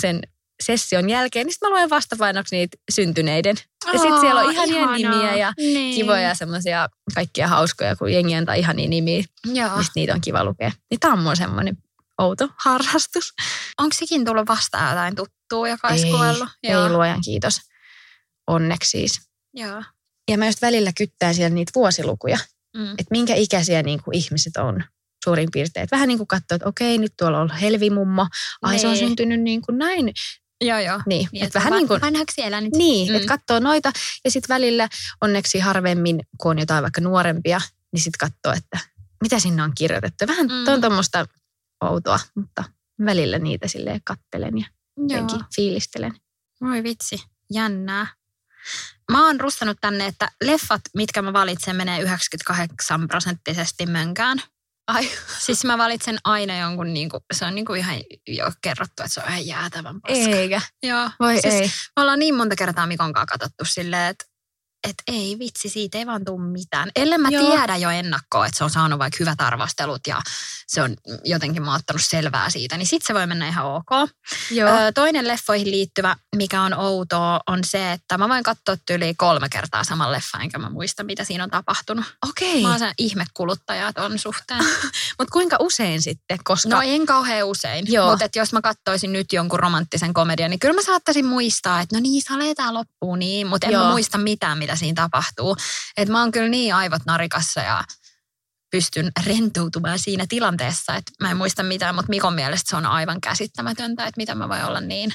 sen 0.00 0.22
session 0.62 1.10
jälkeen, 1.10 1.46
niin 1.46 1.52
sitten 1.54 1.68
mä 1.70 1.74
luen 1.76 1.90
vastapainoksi 1.90 2.56
niitä 2.56 2.76
syntyneiden. 2.92 3.56
Ja 3.92 3.98
sitten 3.98 4.20
siellä 4.20 4.40
on 4.40 4.52
ihania 4.52 4.76
ihanaa. 4.78 4.96
nimiä 4.96 5.36
ja 5.36 5.52
niin. 5.56 5.94
kivoja 5.94 6.34
semmoisia 6.34 6.88
kaikkia 7.14 7.48
hauskoja, 7.48 7.96
kun 7.96 8.12
jengi 8.12 8.34
antaa 8.34 8.54
ihania 8.54 8.88
nimiä, 8.88 9.24
Joo. 9.46 9.76
mistä 9.76 9.92
niitä 9.96 10.14
on 10.14 10.20
kiva 10.20 10.44
lukea. 10.44 10.72
Niin 10.90 11.00
tää 11.00 11.12
on 11.12 11.18
mun 11.18 11.36
semmoinen 11.36 11.76
outo 12.18 12.48
harrastus. 12.64 13.32
Onko 13.78 13.94
sekin 13.98 14.24
tullut 14.24 14.48
vastaan 14.48 14.88
jotain 14.90 15.16
tuttua, 15.16 15.68
joka 15.68 15.88
olisi 15.88 16.06
ei, 16.06 16.12
kuollut? 16.12 16.48
ei 16.62 16.74
luojan 16.90 17.20
kiitos. 17.24 17.60
Onneksi 18.46 18.90
siis. 18.90 19.20
Joo. 19.54 19.82
Ja 20.30 20.38
mä 20.38 20.46
just 20.46 20.62
välillä 20.62 20.92
kyttään 20.98 21.34
siellä 21.34 21.54
niitä 21.54 21.72
vuosilukuja, 21.74 22.38
Mm. 22.76 22.90
että 22.90 23.06
minkä 23.10 23.34
ikäisiä 23.34 23.82
niin 23.82 24.02
kuin 24.02 24.14
ihmiset 24.16 24.56
on 24.56 24.84
suurin 25.24 25.48
piirtein. 25.52 25.84
Et 25.84 25.90
vähän 25.90 26.08
niin 26.08 26.18
kuin 26.18 26.28
katsoo, 26.28 26.56
että 26.56 26.68
okei, 26.68 26.98
nyt 26.98 27.12
tuolla 27.18 27.40
on 27.40 27.50
Helvimummo. 27.50 28.26
Ai 28.62 28.78
se 28.78 28.86
on 28.86 28.92
Niin. 28.92 29.06
syntynyt 29.06 29.40
niin 29.40 29.62
kuin 29.62 29.78
näin. 29.78 30.12
Joo, 30.60 30.78
joo. 30.78 31.00
Niin, 31.06 31.28
Niin, 31.32 31.44
että 31.44 31.46
että 31.46 31.58
vähän 31.58 31.78
niin 31.78 31.88
kuin, 31.88 32.00
Vanhaksi 32.00 32.34
siellä 32.34 32.60
nyt. 32.60 32.72
niin, 32.72 33.08
Mm. 33.08 33.14
että 33.16 33.28
katsoo 33.28 33.58
noita. 33.60 33.92
Ja 34.24 34.30
sitten 34.30 34.54
välillä 34.54 34.88
onneksi 35.20 35.58
harvemmin, 35.58 36.20
kun 36.38 36.50
on 36.50 36.58
jotain 36.58 36.82
vaikka 36.82 37.00
nuorempia, 37.00 37.60
niin 37.92 38.00
sitten 38.02 38.30
katsoo, 38.30 38.58
että 38.58 38.78
mitä 39.22 39.38
sinne 39.38 39.62
on 39.62 39.72
kirjoitettu. 39.78 40.26
Vähän 40.26 40.46
Mm. 40.46 40.68
on 40.72 40.80
tuommoista 40.80 41.26
outoa, 41.84 42.20
mutta 42.34 42.64
välillä 43.04 43.38
niitä 43.38 43.68
silleen 43.68 44.00
kattelen 44.04 44.58
ja 44.58 44.66
jotenkin 44.96 45.40
fiilistelen. 45.56 46.12
Voi 46.60 46.82
vitsi, 46.82 47.22
jännää. 47.52 48.06
Mä 49.12 49.26
oon 49.26 49.40
rustannut 49.40 49.78
tänne, 49.80 50.06
että 50.06 50.28
leffat, 50.44 50.80
mitkä 50.94 51.22
mä 51.22 51.32
valitsen, 51.32 51.76
menee 51.76 52.00
98 52.00 53.08
prosenttisesti 53.08 53.86
mönkään. 53.86 54.42
Ai, 54.86 55.08
Siis 55.46 55.64
mä 55.64 55.78
valitsen 55.78 56.18
aina 56.24 56.58
jonkun, 56.58 56.94
niin 56.94 57.08
kuin, 57.08 57.20
se 57.34 57.44
on 57.44 57.54
niin 57.54 57.64
kuin 57.64 57.80
ihan 57.80 57.96
jo 58.28 58.52
kerrottu, 58.62 59.02
että 59.02 59.08
se 59.08 59.20
on 59.20 59.28
ihan 59.28 59.46
jäätävän 59.46 60.00
paska. 60.00 60.36
eikä. 60.36 60.60
Joo. 60.82 61.10
Voi 61.20 61.40
siis 61.40 61.54
ei. 61.54 61.70
Me 61.96 62.02
ollaan 62.02 62.18
niin 62.18 62.34
monta 62.34 62.56
kertaa 62.56 62.86
Mikon 62.86 63.12
kanssa 63.12 63.38
katsottu 63.38 63.64
silleen, 63.64 64.10
että 64.10 64.24
että 64.90 65.02
ei 65.06 65.36
vitsi, 65.38 65.68
siitä 65.68 65.98
ei 65.98 66.06
vaan 66.06 66.24
tule 66.24 66.42
mitään. 66.42 66.90
Ellen 66.96 67.20
mä 67.20 67.28
Joo. 67.28 67.46
tiedä 67.46 67.76
jo 67.76 67.90
ennakkoon, 67.90 68.46
että 68.46 68.58
se 68.58 68.64
on 68.64 68.70
saanut 68.70 68.98
vaikka 68.98 69.16
hyvät 69.20 69.40
arvostelut 69.40 70.00
ja 70.06 70.22
se 70.66 70.82
on 70.82 70.96
jotenkin 71.24 71.62
mä 71.62 71.74
ottanut 71.74 72.02
selvää 72.04 72.50
siitä, 72.50 72.76
niin 72.76 72.86
sitten 72.86 73.06
se 73.06 73.14
voi 73.14 73.26
mennä 73.26 73.48
ihan 73.48 73.66
ok. 73.66 74.10
Joo. 74.50 74.70
Öö, 74.70 74.92
toinen 74.92 75.28
leffoihin 75.28 75.70
liittyvä, 75.70 76.16
mikä 76.36 76.62
on 76.62 76.74
outoa, 76.74 77.40
on 77.46 77.58
se, 77.64 77.92
että 77.92 78.18
mä 78.18 78.28
voin 78.28 78.42
katsoa 78.42 78.76
yli 78.90 79.14
kolme 79.14 79.48
kertaa 79.48 79.84
saman 79.84 80.12
leffan, 80.12 80.42
enkä 80.42 80.58
mä 80.58 80.70
muista, 80.70 81.04
mitä 81.04 81.24
siinä 81.24 81.44
on 81.44 81.50
tapahtunut. 81.50 82.04
Okei. 82.28 82.62
Mä 82.62 82.70
oon 82.70 82.78
sen 82.78 82.94
ihmekuluttaja 82.98 83.92
ton 83.92 84.18
suhteen. 84.18 84.64
Mutta 85.18 85.32
kuinka 85.32 85.56
usein 85.60 86.02
sitten? 86.02 86.38
Koska 86.44 86.68
No 86.68 86.82
en 86.82 87.06
kauhean 87.06 87.46
usein, 87.46 87.86
mutta 88.10 88.38
jos 88.38 88.52
mä 88.52 88.60
katsoisin 88.60 89.12
nyt 89.12 89.32
jonkun 89.32 89.60
romanttisen 89.60 90.14
komedian, 90.14 90.50
niin 90.50 90.60
kyllä 90.60 90.74
mä 90.74 90.82
saattaisin 90.82 91.26
muistaa, 91.26 91.80
että 91.80 91.96
no 91.96 92.00
niin, 92.00 92.22
salee 92.22 92.54
tää 92.54 92.74
loppuu 92.74 93.16
niin, 93.16 93.46
mutta 93.46 93.66
en 93.66 93.78
mä 93.78 93.90
muista 93.90 94.18
mitään, 94.18 94.58
mitä 94.58 94.75
siinä 94.76 95.02
tapahtuu. 95.02 95.56
Että 95.96 96.12
mä 96.12 96.20
oon 96.20 96.32
kyllä 96.32 96.48
niin 96.48 96.74
aivot 96.74 97.02
narikassa 97.06 97.60
ja 97.60 97.84
pystyn 98.70 99.10
rentoutumaan 99.26 99.98
siinä 99.98 100.26
tilanteessa, 100.28 100.94
että 100.94 101.12
mä 101.22 101.30
en 101.30 101.36
muista 101.36 101.62
mitään, 101.62 101.94
mutta 101.94 102.10
Mikon 102.10 102.34
mielestä 102.34 102.70
se 102.70 102.76
on 102.76 102.86
aivan 102.86 103.20
käsittämätöntä, 103.20 104.06
että 104.06 104.18
mitä 104.18 104.34
mä 104.34 104.48
voin 104.48 104.64
olla 104.64 104.80
niin 104.80 105.12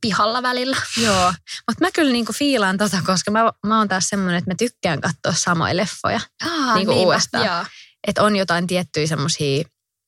pihalla 0.00 0.42
välillä. 0.42 0.76
Joo, 0.96 1.32
mutta 1.68 1.84
mä 1.84 1.90
kyllä 1.94 2.12
niinku 2.12 2.32
fiilaan 2.32 2.78
tota, 2.78 2.98
koska 3.06 3.30
mä, 3.30 3.52
mä 3.66 3.78
oon 3.78 3.88
taas 3.88 4.08
semmoinen, 4.08 4.38
että 4.38 4.50
mä 4.50 4.54
tykkään 4.58 5.00
katsoa 5.00 5.32
samoja 5.32 5.76
leffoja. 5.76 6.20
Aa, 6.44 6.74
Niinku 6.74 6.92
niinpä, 6.92 7.06
uudestaan. 7.06 7.66
Että 8.06 8.22
on 8.22 8.36
jotain 8.36 8.66
tiettyjä 8.66 9.06
semmoisia 9.06 9.64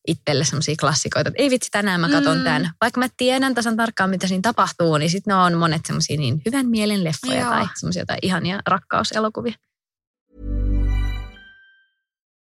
itselle 0.08 0.44
semmoisia 0.44 0.74
klassikoita, 0.80 1.28
että 1.28 1.42
ei 1.42 1.50
vitsi, 1.50 1.70
tänään 1.70 2.00
mä 2.00 2.08
katon 2.08 2.38
Mm. 2.38 2.44
tämän. 2.44 2.70
Vaikka 2.80 3.00
mä 3.00 3.06
tiedän 3.16 3.54
tasan 3.54 3.76
tarkkaan, 3.76 4.10
mitä 4.10 4.26
siinä 4.26 4.42
tapahtuu, 4.42 4.96
niin 4.96 5.10
sitten 5.10 5.30
ne 5.32 5.34
on 5.36 5.54
monet 5.58 5.86
semmoisia 5.86 6.16
niin 6.18 6.42
hyvän 6.46 6.66
mielen 6.68 7.04
leffoja 7.04 7.40
Joo. 7.40 7.50
tai 7.50 7.66
semmoisia 7.76 8.02
jotain 8.02 8.18
ihania 8.22 8.60
rakkauselokuvia. 8.66 9.54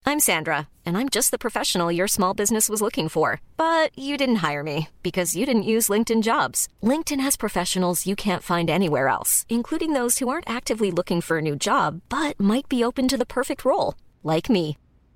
I'm 0.04 0.20
Sandra, 0.20 0.66
and 0.86 0.98
I'm 0.98 1.10
just 1.16 1.30
the 1.30 1.38
professional 1.38 1.92
your 1.92 2.08
small 2.08 2.34
business 2.34 2.70
was 2.70 2.82
looking 2.82 3.08
for. 3.10 3.40
But 3.56 3.92
you 3.96 4.18
didn't 4.18 4.38
hire 4.50 4.64
me 4.64 4.88
because 5.04 5.36
you 5.40 5.46
didn't 5.46 5.64
use 5.78 5.90
LinkedIn 5.94 6.24
jobs. 6.24 6.68
LinkedIn 6.84 7.22
has 7.22 7.38
professionals 7.38 8.08
you 8.08 8.16
can't 8.16 8.42
find 8.44 8.70
anywhere 8.70 9.08
else, 9.08 9.46
including 9.48 9.94
those 9.94 10.18
who 10.20 10.28
aren't 10.30 10.50
actively 10.50 10.92
looking 10.92 11.22
for 11.22 11.38
a 11.38 11.42
new 11.42 11.56
job 11.56 12.02
but 12.10 12.40
might 12.40 12.68
be 12.68 12.84
open 12.84 13.08
to 13.08 13.18
the 13.18 13.26
perfect 13.26 13.64
role, 13.64 13.94
like 14.24 14.50
me. 14.50 14.76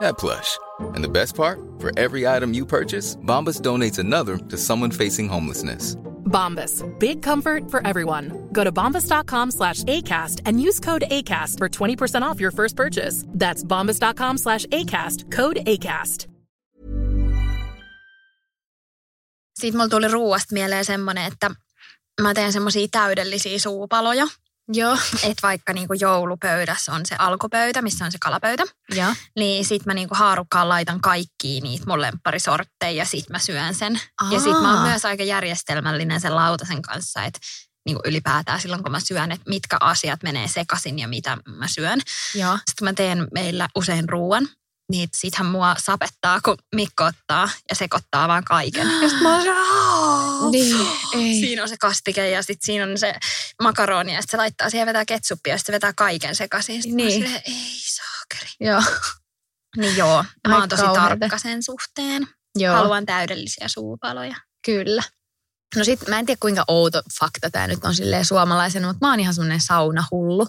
that 0.00 0.18
plush. 0.18 0.58
And 0.94 1.04
the 1.04 1.08
best 1.08 1.34
part? 1.34 1.58
For 1.78 1.90
every 1.98 2.26
item 2.26 2.54
you 2.54 2.66
purchase, 2.66 3.16
Bombas 3.16 3.60
donates 3.60 3.98
another 3.98 4.38
to 4.38 4.56
someone 4.56 4.90
facing 4.90 5.28
homelessness. 5.28 5.96
Bombas. 6.26 6.82
Big 6.98 7.22
comfort 7.22 7.70
for 7.70 7.86
everyone. 7.86 8.48
Go 8.52 8.64
to 8.64 8.72
bombas.com 8.72 9.50
slash 9.50 9.84
ACAST 9.84 10.42
and 10.44 10.60
use 10.60 10.80
code 10.80 11.04
ACAST 11.10 11.58
for 11.58 11.68
20% 11.68 12.22
off 12.22 12.40
your 12.40 12.50
first 12.50 12.76
purchase. 12.76 13.24
That's 13.28 13.64
bombas.com 13.64 14.38
slash 14.38 14.66
ACAST. 14.66 15.30
Code 15.30 15.58
ACAST. 15.66 16.26
Sitten 19.58 19.78
mulla 19.78 19.88
tuli 19.88 20.08
ruuasta 20.08 20.54
mieleen 20.54 20.84
semmoinen, 20.84 21.24
että 21.24 21.50
mä 22.20 22.34
teen 22.34 22.52
semmoisia 22.52 22.86
täydellisiä 22.90 23.58
suupaloja. 23.58 24.26
Joo. 24.68 24.98
Että 25.22 25.42
vaikka 25.42 25.72
niinku 25.72 25.94
joulupöydässä 25.94 26.92
on 26.92 27.06
se 27.06 27.16
alkupöytä, 27.18 27.82
missä 27.82 28.04
on 28.04 28.12
se 28.12 28.18
kalapöytä, 28.20 28.62
Joo. 28.94 29.14
niin 29.36 29.64
sit 29.64 29.86
mä 29.86 29.94
niinku 29.94 30.14
haarukkaan 30.14 30.68
laitan 30.68 31.00
kaikkiin 31.00 31.62
niitä 31.62 31.84
mun 31.86 32.00
lempparisortteja 32.00 32.92
ja 32.92 33.04
sit 33.04 33.30
mä 33.30 33.38
syön 33.38 33.74
sen. 33.74 34.00
Ja 34.30 34.40
sit 34.40 34.52
mä 34.52 34.70
oon 34.70 34.78
Aa. 34.78 34.86
myös 34.88 35.04
aika 35.04 35.22
järjestelmällinen 35.22 36.20
sen 36.20 36.36
lautasen 36.36 36.82
kanssa, 36.82 37.24
että 37.24 37.38
niinku 37.86 38.02
ylipäätään 38.04 38.60
silloin 38.60 38.82
kun 38.82 38.92
mä 38.92 39.00
syön, 39.00 39.32
että 39.32 39.50
mitkä 39.50 39.76
asiat 39.80 40.22
menee 40.22 40.48
sekaisin 40.48 40.98
ja 40.98 41.08
mitä 41.08 41.38
mä 41.56 41.68
syön. 41.68 42.00
Joo. 42.34 42.58
Sitten 42.70 42.84
mä 42.84 42.92
teen 42.92 43.28
meillä 43.34 43.68
usein 43.74 44.08
ruuan, 44.08 44.48
niin 44.90 45.08
sittenhän 45.16 45.52
mua 45.52 45.74
sapettaa, 45.78 46.40
kun 46.40 46.56
Mikko 46.74 47.04
ottaa 47.04 47.48
ja 47.70 47.76
sekoittaa 47.76 48.28
vaan 48.28 48.44
kaiken. 48.44 48.86
Ja 49.02 49.08
sit 49.08 49.20
mä 49.20 49.36
oon 49.36 49.46
Niin, 50.64 50.86
ei. 51.14 51.40
Siinä 51.40 51.62
on 51.62 51.68
se 51.68 51.76
kastike 51.80 52.30
ja 52.30 52.42
sitten 52.42 52.66
siinä 52.66 52.84
on 52.84 52.98
se 52.98 53.14
makaroni 53.62 54.14
ja 54.14 54.20
sitten 54.22 54.30
se 54.30 54.36
laittaa 54.36 54.70
siihen 54.70 54.86
vetää 54.86 55.04
ketsuppia 55.04 55.54
ja 55.54 55.58
sitten 55.58 55.72
se 55.72 55.76
vetää 55.76 55.92
kaiken 55.96 56.36
sekaisin. 56.36 56.82
Sitten 56.82 56.96
niin. 56.96 57.12
Silleen, 57.12 57.42
ei 57.46 57.80
saakeri. 57.80 58.50
Joo. 58.60 58.82
Niin 59.76 59.96
joo, 59.96 60.24
mä 60.48 60.54
Ai 60.54 60.60
oon 60.60 60.68
tosi 60.68 60.82
kauheeta. 60.82 61.16
tarkka 61.20 61.38
sen 61.38 61.62
suhteen. 61.62 62.28
Joo. 62.58 62.74
Haluan 62.74 63.06
täydellisiä 63.06 63.68
suupaloja. 63.68 64.36
Kyllä. 64.66 65.02
No 65.76 65.84
sit 65.84 66.08
mä 66.08 66.18
en 66.18 66.26
tiedä 66.26 66.38
kuinka 66.40 66.64
outo 66.68 67.02
fakta 67.20 67.50
tämä 67.50 67.66
nyt 67.66 67.84
on 67.84 67.94
silleen 67.94 68.24
suomalaisena, 68.24 68.86
mutta 68.88 69.06
mä 69.06 69.10
oon 69.10 69.20
ihan 69.20 69.34
semmoinen 69.34 69.60
saunahullu. 69.60 70.46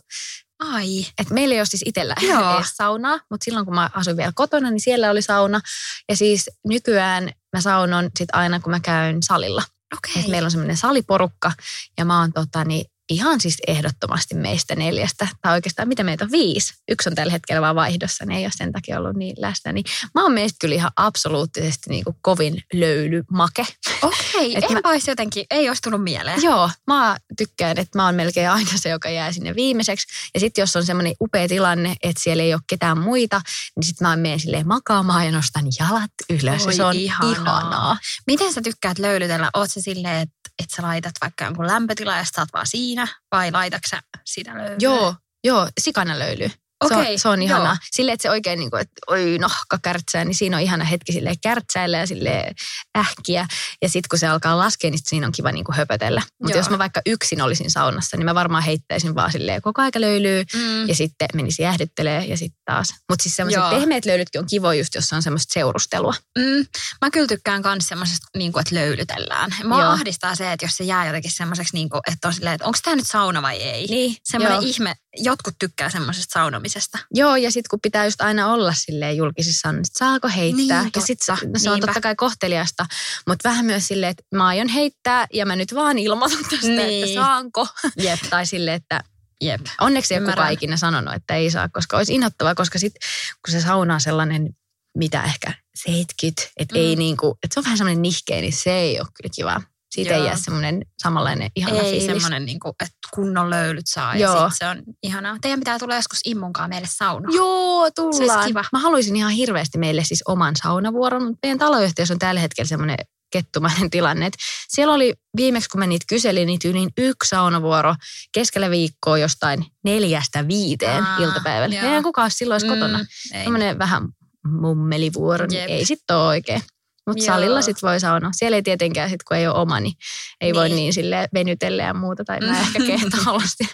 Ai. 0.59 1.05
Et 1.19 1.29
meillä 1.29 1.53
ei 1.53 1.59
ole 1.59 1.65
siis 1.65 1.83
itsellä 1.85 2.15
Joo. 2.21 2.55
edes 2.55 2.69
saunaa, 2.75 3.19
mutta 3.31 3.45
silloin 3.45 3.65
kun 3.65 3.75
mä 3.75 3.89
asuin 3.93 4.17
vielä 4.17 4.31
kotona, 4.35 4.71
niin 4.71 4.79
siellä 4.81 5.11
oli 5.11 5.21
sauna. 5.21 5.61
Ja 6.09 6.15
siis 6.15 6.49
nykyään 6.67 7.29
mä 7.55 7.61
saunon 7.61 8.09
sit 8.19 8.29
aina, 8.33 8.59
kun 8.59 8.71
mä 8.71 8.79
käyn 8.79 9.23
salilla. 9.23 9.63
Okei. 9.95 10.21
Et 10.21 10.27
meillä 10.27 10.47
on 10.47 10.51
semmoinen 10.51 10.77
saliporukka 10.77 11.51
ja 11.97 12.05
mä 12.05 12.19
oon 12.19 12.33
tota, 12.33 12.65
niin 12.65 12.85
ihan 13.09 13.41
siis 13.41 13.57
ehdottomasti 13.67 14.35
meistä 14.35 14.75
neljästä, 14.75 15.27
tai 15.41 15.53
oikeastaan 15.53 15.87
mitä 15.87 16.03
meitä 16.03 16.25
on 16.25 16.31
viisi. 16.31 16.73
Yksi 16.89 17.09
on 17.09 17.15
tällä 17.15 17.31
hetkellä 17.31 17.61
vaan 17.61 17.75
vaihdossa, 17.75 18.25
niin 18.25 18.37
ei 18.37 18.45
ole 18.45 18.51
sen 18.55 18.71
takia 18.71 18.99
ollut 18.99 19.15
niin 19.15 19.35
läsnä. 19.39 19.73
Niin 19.73 19.85
mä 20.15 20.23
oon 20.23 20.31
meistä 20.31 20.57
kyllä 20.61 20.75
ihan 20.75 20.91
absoluuttisesti 20.95 21.89
niin 21.89 22.03
kuin 22.03 22.15
kovin 22.21 22.63
löylymake. 22.73 23.65
Okei, 24.01 24.55
enpä 24.55 24.73
mä- 24.73 24.89
olisi 24.89 25.11
jotenkin, 25.11 25.45
ei 25.51 25.67
olisi 25.69 25.81
tullut 25.81 26.03
mieleen. 26.03 26.43
Joo, 26.43 26.69
mä 26.87 27.17
tykkään, 27.37 27.77
että 27.77 27.97
mä 27.99 28.05
oon 28.05 28.15
melkein 28.15 28.49
aina 28.49 28.71
se, 28.75 28.89
joka 28.89 29.09
jää 29.09 29.31
sinne 29.31 29.55
viimeiseksi. 29.55 30.07
Ja 30.33 30.39
sitten 30.39 30.61
jos 30.61 30.75
on 30.75 30.85
semmoinen 30.85 31.13
upea 31.21 31.47
tilanne, 31.47 31.95
että 32.03 32.23
siellä 32.23 32.43
ei 32.43 32.53
ole 32.53 32.61
ketään 32.69 32.97
muita, 32.97 33.41
niin 33.75 33.83
sitten 33.83 34.07
mä 34.07 34.15
menen 34.15 34.39
silleen 34.39 34.67
makaamaan 34.67 35.25
ja 35.25 35.31
nostan 35.31 35.65
jalat 35.79 36.11
ylös. 36.29 36.65
Oi, 36.65 36.71
ja 36.71 36.75
se 36.75 36.83
on 36.83 36.95
ihanaa. 36.95 37.31
ihanaa. 37.31 37.59
ihanaa. 37.59 37.97
Miten 38.27 38.53
sä 38.53 38.61
tykkäät 38.61 38.99
löylytellä? 38.99 39.49
Oot 39.53 39.71
sä 39.71 39.81
silleen, 39.81 40.21
että 40.21 40.36
et 40.63 40.69
sä 40.75 40.81
laitat 40.81 41.13
vaikka 41.21 41.45
jonkun 41.45 41.67
lämpötila 41.67 42.17
ja 42.17 42.23
sä 42.35 42.45
vaan 42.53 42.67
siinä? 42.67 43.07
Vai 43.31 43.51
laitatko 43.51 43.87
sä 43.87 44.01
sitä 44.25 44.53
löylyä? 44.57 44.77
Joo, 44.79 45.15
joo, 45.43 45.69
sikana 45.81 46.19
löyly. 46.19 46.51
Se 46.87 46.95
on, 46.95 47.05
se 47.19 47.29
on 47.29 47.41
ihanaa. 47.41 47.67
joo. 47.67 47.77
Silleen, 47.91 48.13
että 48.13 48.21
se 48.21 48.29
oikein 48.29 48.59
niin 48.59 48.71
kuin, 48.71 48.81
että 48.81 48.93
oi 49.07 49.37
nahka 49.39 49.79
kärtsää, 49.83 50.25
niin 50.25 50.35
siinä 50.35 50.57
on 50.57 50.63
ihana 50.63 50.83
hetki 50.83 51.11
sille 51.11 51.33
kärtsäillä 51.41 51.97
ja 51.97 52.07
sille 52.07 52.51
ähkiä. 52.97 53.47
Ja 53.81 53.89
sitten 53.89 54.09
kun 54.09 54.19
se 54.19 54.27
alkaa 54.27 54.57
laskea, 54.57 54.91
niin 54.91 54.99
siinä 55.03 55.27
on 55.27 55.31
kiva 55.31 55.51
niin 55.51 55.65
kuin 55.65 55.75
höpötellä. 55.75 56.21
Mutta 56.41 56.57
jos 56.57 56.69
mä 56.69 56.77
vaikka 56.77 57.01
yksin 57.05 57.41
olisin 57.41 57.71
saunassa, 57.71 58.17
niin 58.17 58.25
mä 58.25 58.35
varmaan 58.35 58.63
heittäisin 58.63 59.15
vaan 59.15 59.31
silleen 59.31 59.61
koko 59.61 59.81
aika 59.81 60.01
löylyä. 60.01 60.43
Mm. 60.53 60.87
Ja 60.87 60.95
sitten 60.95 61.27
menisi 61.33 61.61
jäähdyttelee 61.61 62.25
ja 62.25 62.37
sitten 62.37 62.61
taas. 62.65 62.93
Mutta 63.09 63.23
siis 63.23 63.35
semmoiset 63.35 63.69
pehmeät 63.69 64.05
löylytkin 64.05 64.41
on 64.41 64.47
kivoja 64.47 64.79
just, 64.79 64.95
jos 64.95 65.13
on 65.13 65.21
semmoista 65.21 65.53
seurustelua. 65.53 66.13
Mm, 66.37 66.65
mä 67.01 67.11
kyllä 67.11 67.27
tykkään 67.27 67.61
myös 67.65 67.87
semmoisesta, 67.87 68.27
niin 68.37 68.51
kuin, 68.51 68.61
että 68.61 68.75
löylytellään. 68.75 69.51
Mua 69.63 69.81
Joo. 69.81 69.91
ahdistaa 69.91 70.35
se, 70.35 70.51
että 70.51 70.65
jos 70.65 70.77
se 70.77 70.83
jää 70.83 71.05
jotenkin 71.05 71.31
semmoiseksi, 71.31 71.73
niin 71.73 71.89
kuin, 71.89 72.01
että 72.11 72.27
on 72.27 72.33
silleen, 72.33 72.55
että 72.55 72.65
onko 72.65 72.79
tämä 72.83 72.95
nyt 72.95 73.07
sauna 73.07 73.41
vai 73.41 73.57
ei. 73.57 73.85
Niin, 73.85 74.15
Semmoinen 74.23 74.63
ihme, 74.63 74.95
jotkut 75.17 75.55
tykkää 75.59 75.89
semmoisesta 75.89 76.33
saunomisesta. 76.33 76.97
Joo, 77.13 77.35
ja 77.35 77.51
sitten 77.51 77.69
kun 77.69 77.79
pitää 77.81 78.05
just 78.05 78.21
aina 78.21 78.53
olla 78.53 78.73
silleen 78.73 79.17
julkisissa, 79.17 79.71
niin 79.71 79.83
saako 79.91 80.27
heittää? 80.27 80.81
Niin, 80.83 80.91
ja 80.95 81.01
sit 81.01 81.19
se, 81.21 81.31
no 81.31 81.37
se 81.59 81.69
on 81.69 81.79
totta 81.79 82.01
kai 82.01 82.15
kohteliasta, 82.15 82.85
mutta 83.27 83.49
vähän 83.49 83.65
myös 83.65 83.87
silleen, 83.87 84.09
että 84.11 84.23
mä 84.35 84.47
aion 84.47 84.67
heittää 84.67 85.27
ja 85.33 85.45
mä 85.45 85.55
nyt 85.55 85.75
vaan 85.75 85.97
ilmoitan 85.99 86.43
tästä, 86.49 86.67
Niin. 86.67 87.03
että 87.03 87.13
saanko. 87.21 87.67
Jep. 87.97 88.19
tai 88.29 88.45
silleen, 88.45 88.75
että 88.75 89.03
Jep. 89.41 89.61
onneksi 89.81 90.13
ei 90.13 90.19
ole 90.19 90.29
kukaan 90.29 90.53
ikinä 90.53 90.77
sanonut, 90.77 91.13
että 91.13 91.35
ei 91.35 91.51
saa, 91.51 91.69
koska 91.69 91.97
olisi 91.97 92.15
inhottavaa, 92.15 92.55
koska 92.55 92.79
sitten 92.79 93.09
kun 93.45 93.51
se 93.51 93.61
sauna 93.61 93.93
on 93.93 94.01
sellainen, 94.01 94.49
mitä 94.97 95.23
ehkä 95.23 95.53
70, 95.75 96.51
että 96.57 96.75
Mm. 96.75 96.81
ei 96.81 96.95
niinku, 96.95 97.37
että 97.43 97.53
se 97.53 97.59
on 97.59 97.63
vähän 97.63 97.77
semmoinen 97.77 98.01
nihkeä, 98.01 98.41
niin 98.41 98.53
se 98.53 98.71
ei 98.71 98.99
ole 98.99 99.07
kyllä 99.13 99.33
kiva. 99.35 99.61
Siitä 99.97 100.13
Joo. 100.13 100.21
ei 100.21 100.25
jää 100.27 100.35
semmoinen 100.37 100.81
samanlainen 101.01 101.51
ihana 101.55 101.75
ei 101.79 101.83
fiilis. 101.91 102.05
semmoinen, 102.05 102.45
niin 102.45 102.59
kuin, 102.59 102.71
että 102.71 102.95
kunnon 103.15 103.49
löylyt 103.49 103.85
saa 103.87 104.15
Joo. 104.15 104.35
ja 104.43 104.49
sit 104.49 104.57
se 104.57 104.67
on 104.67 104.83
ihanaa. 105.03 105.37
Teidän 105.41 105.59
pitää 105.59 105.79
tulla 105.79 105.95
joskus 105.95 106.19
immunkaan 106.25 106.69
meille 106.69 106.87
saunaan. 106.91 107.33
Joo, 107.35 107.85
Se 107.85 107.91
tullaan. 107.95 108.37
olisi 108.37 108.47
kiva. 108.49 108.63
Mä 108.71 108.79
haluaisin 108.79 109.15
ihan 109.15 109.31
hirveästi 109.31 109.77
meille 109.77 110.03
siis 110.03 110.23
oman 110.27 110.55
saunavuoron, 110.63 111.23
mutta 111.23 111.39
meidän 111.43 111.57
taloyhtiössä 111.59 112.13
on 112.13 112.19
tällä 112.19 112.41
hetkellä 112.41 112.67
semmoinen 112.67 112.97
kettumainen 113.31 113.89
tilanne. 113.95 114.25
Et 114.25 114.33
siellä 114.69 114.93
oli 114.93 115.13
viimeksi, 115.37 115.69
kun 115.69 115.79
mä 115.79 115.87
niitä 115.87 116.05
kyselin, 116.09 116.45
niin 116.47 116.59
tyyliin 116.59 116.89
yksi 116.97 117.29
saunavuoro 117.29 117.95
keskellä 118.33 118.69
viikkoa 118.69 119.17
jostain 119.17 119.65
neljästä 119.83 120.47
viiteen 120.47 121.03
Aa, 121.03 121.17
iltapäivällä. 121.17 121.75
joo. 121.75 121.85
Eihän 121.85 122.03
kukaan 122.03 122.31
silloin 122.31 122.55
olisi 122.63 122.67
kotona. 122.79 123.05
ei. 123.33 123.43
Tämmöinen 123.43 123.79
vähän 123.79 124.03
mummelivuoro, 124.47 125.45
niin 125.47 125.69
ei 125.69 125.85
sitten 125.85 126.15
ole 126.15 126.25
oikein. 126.27 126.61
Mutta 127.07 127.25
salilla 127.25 127.61
sitten 127.61 127.87
voi 127.89 127.99
saunoa. 127.99 128.29
Siellä 128.33 128.55
ei 128.55 128.63
tietenkään 128.63 129.09
sit, 129.09 129.23
kun 129.23 129.37
ei 129.37 129.47
ole 129.47 129.57
oma, 129.57 129.79
niin 129.79 129.93
ei 130.41 130.53
voi 130.53 130.69
Niin. 130.69 130.75
niin 130.75 130.93
sille 130.93 131.27
venytellä 131.33 131.83
ja 131.83 131.93
muuta. 131.93 132.23
Tai 132.25 132.39
mä 132.39 132.59
ehkä 132.59 132.79
kehtaa 132.79 133.33
olla 133.33 133.43
sitten 133.57 133.67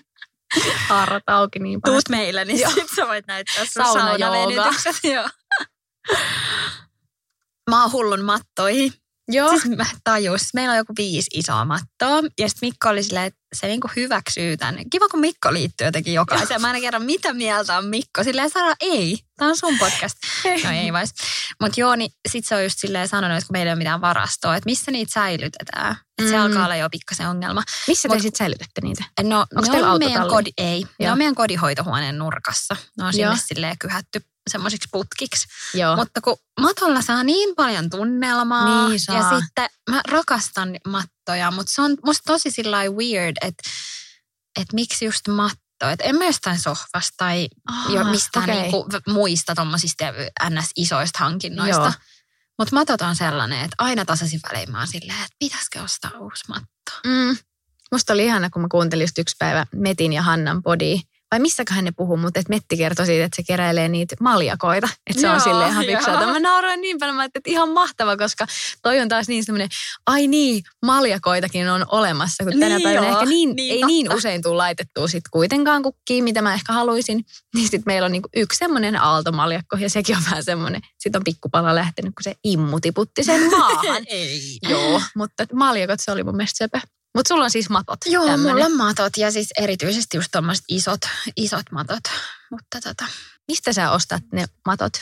haarrat 0.88 1.24
auki 1.28 1.60
niin 1.60 1.74
Tuut 1.74 1.92
pahasti. 1.94 2.12
meille, 2.12 2.46
niin 2.46 2.72
sit 2.74 2.88
sä 2.96 3.08
voit 3.08 3.28
näyttää 3.28 3.66
sun 3.66 3.84
saunavenytykset. 3.94 4.96
Joo. 5.14 5.30
Mä 7.70 7.82
oon 7.82 7.92
hullun 7.92 8.26
mattoihin. 8.26 8.94
Joo. 9.28 9.50
Siis 9.50 9.78
mä 9.78 9.86
tajus, 10.04 10.42
meillä 10.54 10.72
on 10.72 10.78
joku 10.78 10.94
viisi 10.98 11.30
isoa 11.34 11.66
mattoa. 11.66 12.30
Ja 12.40 12.50
sitten 12.50 12.68
Mikko 12.68 12.90
oli 12.90 13.04
silleen, 13.04 13.26
että 13.26 13.40
se 13.56 13.68
niinku 13.68 13.90
hyväksyy 13.96 14.58
tämän. 14.58 14.90
Kiva, 14.90 15.08
kun 15.08 15.20
Mikko 15.20 15.54
liittyy 15.54 15.88
jotenkin 15.88 16.14
jokaiseen. 16.14 16.62
Mä 16.62 16.68
aina 16.68 16.80
kerron, 16.80 17.06
mitä 17.06 17.34
mieltä 17.34 17.78
on 17.78 17.86
Mikko. 17.86 18.24
Silleen 18.24 18.50
Sara, 18.50 18.74
ei, 18.80 19.18
tää 19.38 19.48
on 19.48 19.58
sun 19.58 19.78
podcast. 19.80 20.18
No 20.64 20.72
ei 20.72 20.94
vais. 20.94 21.14
Mutta 21.62 21.80
joo, 21.80 21.96
niin 21.96 22.12
sit 22.30 22.46
se 22.46 22.56
on 22.56 22.64
just 22.64 22.80
silleen 22.80 23.08
sanonut, 23.08 23.38
että 23.38 23.48
kun 23.48 23.54
meillä 23.54 23.70
ei 23.70 23.74
ole 23.74 23.78
mitään 23.78 24.02
varastoa, 24.02 24.56
että 24.56 24.70
missä 24.70 24.92
niitä 24.92 25.12
säilytetään. 25.14 25.92
Että 26.18 26.32
se 26.32 26.38
Mm. 26.38 26.44
alkaa 26.44 26.64
olla 26.66 26.76
jo 26.76 26.90
pikkasen 26.90 27.28
ongelma. 27.30 27.64
Missä 27.88 28.10
te 28.10 28.16
Mut- 28.16 28.22
sitten 28.22 28.38
säilytätte 28.38 28.82
niitä? 28.82 29.04
No, 29.24 29.46
Onks 29.56 29.70
ne 29.70 29.84
on 29.86 30.00
meidän 30.00 30.28
kodi, 30.28 30.50
ei. 30.58 30.82
Ne 31.00 31.06
Joo. 31.06 31.12
on 31.12 31.18
meidän 31.18 31.36
kodihoitohuoneen 31.36 32.18
nurkassa. 32.18 32.76
Ne 32.98 33.06
on 33.06 33.14
sinne 33.14 33.26
Joo. 33.28 33.36
silleen 33.48 33.78
kyhätty 33.78 34.22
semmoisiksi 34.50 34.90
putkiksi. 34.92 35.48
Joo. 35.74 35.96
Mutta 35.96 36.22
kun 36.22 36.38
matolla 36.62 37.02
saa 37.02 37.24
niin 37.24 37.56
paljon 37.56 37.90
tunnelmaa. 37.90 38.88
Niin 38.88 39.00
saa. 39.00 39.16
Ja 39.16 39.40
sitten 39.40 39.70
mä 39.90 40.02
rakastan 40.08 40.70
mattoja, 40.88 41.52
mutta 41.52 41.72
se 41.72 41.82
on 41.82 41.98
musta 42.06 42.34
tosi 42.34 42.52
sillä 42.52 42.78
weird, 42.78 43.38
että, 43.42 43.70
että 44.60 44.76
miksi 44.76 45.06
just 45.06 45.28
matto. 45.28 45.90
Että 45.92 46.06
en 46.06 46.16
mä 46.16 46.26
jostain 46.26 46.60
sohvasta 46.60 47.14
tai 47.18 47.48
jo 47.90 48.02
Ah, 48.02 48.12
mistään 48.12 48.50
okei. 48.50 48.62
niinku 48.62 48.88
muista 49.08 49.56
tommosista 49.56 50.06
ns-isoista 50.50 51.20
hankinnoista. 51.20 51.82
Joo. 51.82 51.92
Mutta 52.60 52.76
matot 52.76 53.02
on 53.02 53.16
sellainen, 53.16 53.60
että 53.60 53.76
aina 53.78 54.06
tasaisin 54.06 54.40
välein 54.50 54.72
mä 54.72 54.78
oon 54.78 54.88
silleen, 54.88 55.20
että 55.20 55.36
pitäisikö 55.40 55.82
ostaa 55.82 56.12
uusi 56.20 56.44
matto. 56.48 56.92
Mm. 57.06 57.38
Musta 57.92 58.14
oli 58.14 58.26
ihana, 58.26 58.50
kun 58.50 58.62
mä 58.62 58.68
kuuntelin 58.72 59.04
just 59.04 59.18
yksi 59.18 59.36
päivä 59.40 59.66
Metin 59.76 60.14
ja 60.14 60.22
Hannan 60.22 60.64
podia. 60.64 61.00
Vai 61.34 61.40
missäköhän 61.40 61.86
ne 61.86 61.92
puhuu, 61.92 62.18
mutta 62.18 62.40
että 62.40 62.50
Metti 62.50 62.78
kertoi 62.78 63.06
siitä, 63.06 63.26
että 63.26 63.36
se 63.36 63.44
keräilee 63.48 63.90
niitä 63.90 64.16
maljakoita. 64.20 64.90
Että 65.10 65.22
se 65.22 65.28
on 65.30 65.34
Joo, 65.36 65.44
silleen 65.44 65.70
ihan 65.70 65.86
fiksaa. 65.86 66.22
joo. 66.22 66.32
Mä 66.34 66.40
nauroin 66.40 66.82
niin 66.82 67.00
paljon, 67.00 67.16
mä 67.16 67.24
että 67.24 67.40
ihan 67.46 67.70
mahtava, 67.70 68.18
koska 68.18 68.46
toi 68.82 69.00
on 69.00 69.10
taas 69.10 69.28
niin 69.28 69.44
semmoinen, 69.44 69.70
ai 70.08 70.28
niin, 70.28 70.64
maljakoitakin 70.86 71.70
on 71.70 71.86
olemassa, 71.92 72.44
kun 72.44 72.54
tänä 72.60 72.76
Niin 72.76 72.82
päivänä 72.82 73.08
joo, 73.08 73.16
ehkä 73.20 73.30
niin, 73.30 73.56
niin 73.56 73.74
ei 73.74 73.84
niin 73.86 74.06
totta. 74.06 74.18
usein 74.18 74.42
tule 74.42 74.56
laitettua 74.56 75.08
sit 75.08 75.24
kuitenkaan 75.32 75.84
kukkiin, 75.84 76.24
mitä 76.24 76.42
mä 76.42 76.54
ehkä 76.54 76.74
haluaisin. 76.74 77.26
Niin 77.56 77.64
sitten 77.70 77.84
meillä 77.86 78.06
on 78.06 78.12
niinku 78.12 78.30
yksi 78.36 78.58
semmoinen 78.58 79.02
aaltomaljakko 79.02 79.78
ja 79.78 79.90
sekin 79.90 80.18
on 80.18 80.24
vähän 80.26 80.44
semmoinen, 80.44 80.82
sit 81.00 81.16
on 81.16 81.24
pikkupala 81.24 81.76
lähtenyt, 81.76 82.14
kun 82.16 82.24
se 82.24 82.34
immu 82.44 82.80
tiputti 82.80 83.24
sen 83.24 83.50
maahan. 83.52 84.04
Ei. 84.10 84.58
Joo, 84.70 85.02
mutta 85.16 85.46
maljakot 85.54 86.00
se 86.00 86.12
oli 86.12 86.24
mun 86.24 86.36
mielestä 86.36 86.58
söpö. 86.58 86.80
Mutta 87.16 87.28
sulla 87.28 87.44
on 87.44 87.52
siis 87.52 87.70
matot. 87.70 87.98
Joo, 88.06 88.26
tämmönen. 88.26 88.54
mulla 88.54 88.66
on 88.66 88.78
matot 88.78 89.18
ja 89.18 89.32
siis 89.32 89.48
erityisesti 89.60 90.18
just 90.18 90.28
tommoset 90.32 90.64
isot, 90.70 91.02
isot 91.38 91.72
matot. 91.72 92.04
Mutta 92.52 92.82
tota, 92.82 93.06
Mistä 93.48 93.74
sä 93.74 93.92
ostat 93.92 94.24
ne 94.32 94.46
matot? 94.66 94.94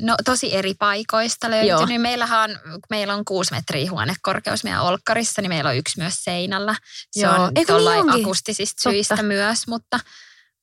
no 0.00 0.16
tosi 0.24 0.54
eri 0.54 0.74
paikoista 0.74 1.46
Joo. 1.48 1.78
löytynyt. 1.80 2.02
Meillähän 2.02 2.50
on, 2.50 2.58
meillä 2.90 3.14
on 3.14 3.24
kuusi 3.24 3.52
metriä 3.52 3.90
huonekorkeus 3.90 4.64
meidän 4.64 4.82
olkkarissa, 4.82 5.42
niin 5.42 5.50
meillä 5.50 5.70
on 5.70 5.76
yksi 5.76 5.98
myös 5.98 6.14
seinällä. 6.24 6.74
Se 7.10 7.20
Joo. 7.20 7.34
on 7.34 7.40
Eikö 7.40 7.52
niin 7.54 7.66
tollain 7.66 8.00
onkin? 8.00 8.20
akustisista 8.24 8.82
Totta. 8.82 8.90
syistä 8.90 9.22
myös, 9.22 9.66
mutta, 9.66 10.00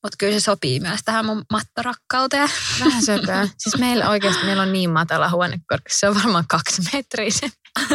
mutta 0.04 0.16
kyllä 0.20 0.34
se 0.40 0.44
sopii 0.44 0.80
myös 0.80 1.00
tähän 1.06 1.26
mun 1.26 1.46
mattorakkauteen. 1.52 2.50
Vähän 2.86 3.04
söpöä. 3.04 3.48
siis 3.58 3.78
meillä 3.78 4.10
oikeasti 4.10 4.46
meillä 4.46 4.64
on 4.64 4.74
niin 4.74 4.90
matala 4.90 5.30
huonekorkeus. 5.30 6.00
Se 6.00 6.10
on 6.10 6.16
varmaan 6.16 6.46
kaksi 6.50 6.82
metriä 6.94 7.30
se. 7.32 7.50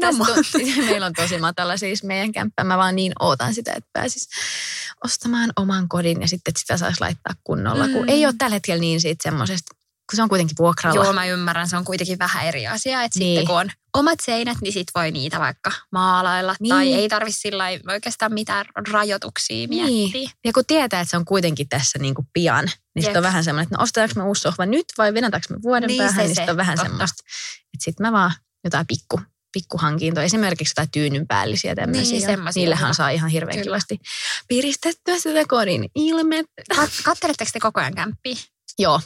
Tästä 0.00 0.22
on, 0.32 0.44
meillä 0.86 1.06
on 1.06 1.12
tosi 1.12 1.38
matala 1.38 1.76
siis 1.76 2.02
meidän 2.04 2.32
kämppä. 2.32 2.64
Mä 2.64 2.78
vaan 2.78 2.96
niin 2.96 3.12
ootan 3.20 3.54
sitä, 3.54 3.72
että 3.72 3.90
pääsis 3.92 4.28
ostamaan 5.04 5.52
oman 5.56 5.88
kodin 5.88 6.20
ja 6.20 6.28
sitten 6.28 6.50
että 6.50 6.60
sitä 6.60 6.76
saisi 6.76 7.00
laittaa 7.00 7.34
kunnolla. 7.44 7.88
Kun 7.88 8.02
Mm. 8.02 8.08
ei 8.08 8.26
ole 8.26 8.34
tällä 8.38 8.54
hetkellä 8.54 8.80
niin 8.80 9.00
siitä 9.00 9.22
semmoisesta, 9.22 9.74
kun 10.10 10.16
se 10.16 10.22
on 10.22 10.28
kuitenkin 10.28 10.56
vuokralla. 10.58 11.04
Joo, 11.04 11.12
mä 11.12 11.26
ymmärrän, 11.26 11.68
se 11.68 11.76
on 11.76 11.84
kuitenkin 11.84 12.18
vähän 12.18 12.46
eri 12.46 12.66
asia. 12.66 13.02
Että 13.02 13.18
Niin. 13.18 13.36
sitten 13.38 13.46
kun 13.46 13.56
on 13.60 13.70
omat 13.96 14.18
seinät, 14.22 14.58
niin 14.60 14.72
sit 14.72 14.86
voi 14.94 15.10
niitä 15.10 15.38
vaikka 15.38 15.72
maalailla. 15.92 16.54
Niin. 16.60 16.68
Tai 16.74 16.94
ei 16.94 17.08
tarvi 17.08 17.32
sillä 17.32 17.64
oikeastaan 17.88 18.34
mitään 18.34 18.66
rajoituksia 18.92 19.68
miettiä. 19.68 19.86
Niin. 20.12 20.30
Ja 20.44 20.52
kun 20.52 20.64
tietää, 20.66 21.00
että 21.00 21.10
se 21.10 21.16
on 21.16 21.24
kuitenkin 21.24 21.68
tässä 21.68 21.98
niin 21.98 22.14
kuin 22.14 22.28
pian, 22.32 22.64
niin 22.94 23.02
sitten 23.02 23.16
on 23.18 23.22
vähän 23.22 23.44
semmoinen, 23.44 23.62
että 23.62 23.76
no 23.78 23.82
ostetaanko 23.82 24.14
me 24.16 24.22
uusi 24.28 24.40
sohva 24.42 24.66
nyt 24.66 24.84
vai 24.98 25.14
venätäänkö 25.14 25.46
me 25.50 25.62
vuoden 25.62 25.86
Niin, 25.86 25.98
päähän, 25.98 26.14
se 26.14 26.22
niin 26.22 26.36
sitten 26.36 26.50
on 26.50 26.56
vähän 26.56 26.76
totta. 26.76 26.88
semmoista. 26.90 27.22
Että 27.74 27.84
sitten 27.84 28.06
mä 28.06 28.12
vaan 28.12 28.32
jotain 28.64 28.86
pikku, 28.86 29.20
pikkuhankintoja, 29.52 30.24
esimerkiksi 30.24 30.70
jotain 30.72 30.90
tyynyn 30.92 31.26
päällisiä 31.26 31.74
tämmöisiä. 31.74 32.12
Niin, 32.18 32.26
semmoisia 32.26 32.60
Niillähän 32.60 32.94
saa 32.94 33.10
ihan 33.10 33.30
hirveän 33.30 33.58
Kyllä. 33.58 33.64
kivasti 33.64 34.00
piristettyä 34.48 35.18
sitä 35.18 35.44
kodin 35.48 35.90
ilmettä. 35.94 36.62
Kat- 36.74 37.02
Katteletteko 37.04 37.50
te 37.52 37.60
koko 37.60 37.80
ajan 37.80 37.94
kämppiä? 37.94 38.36
Joo, 38.78 39.00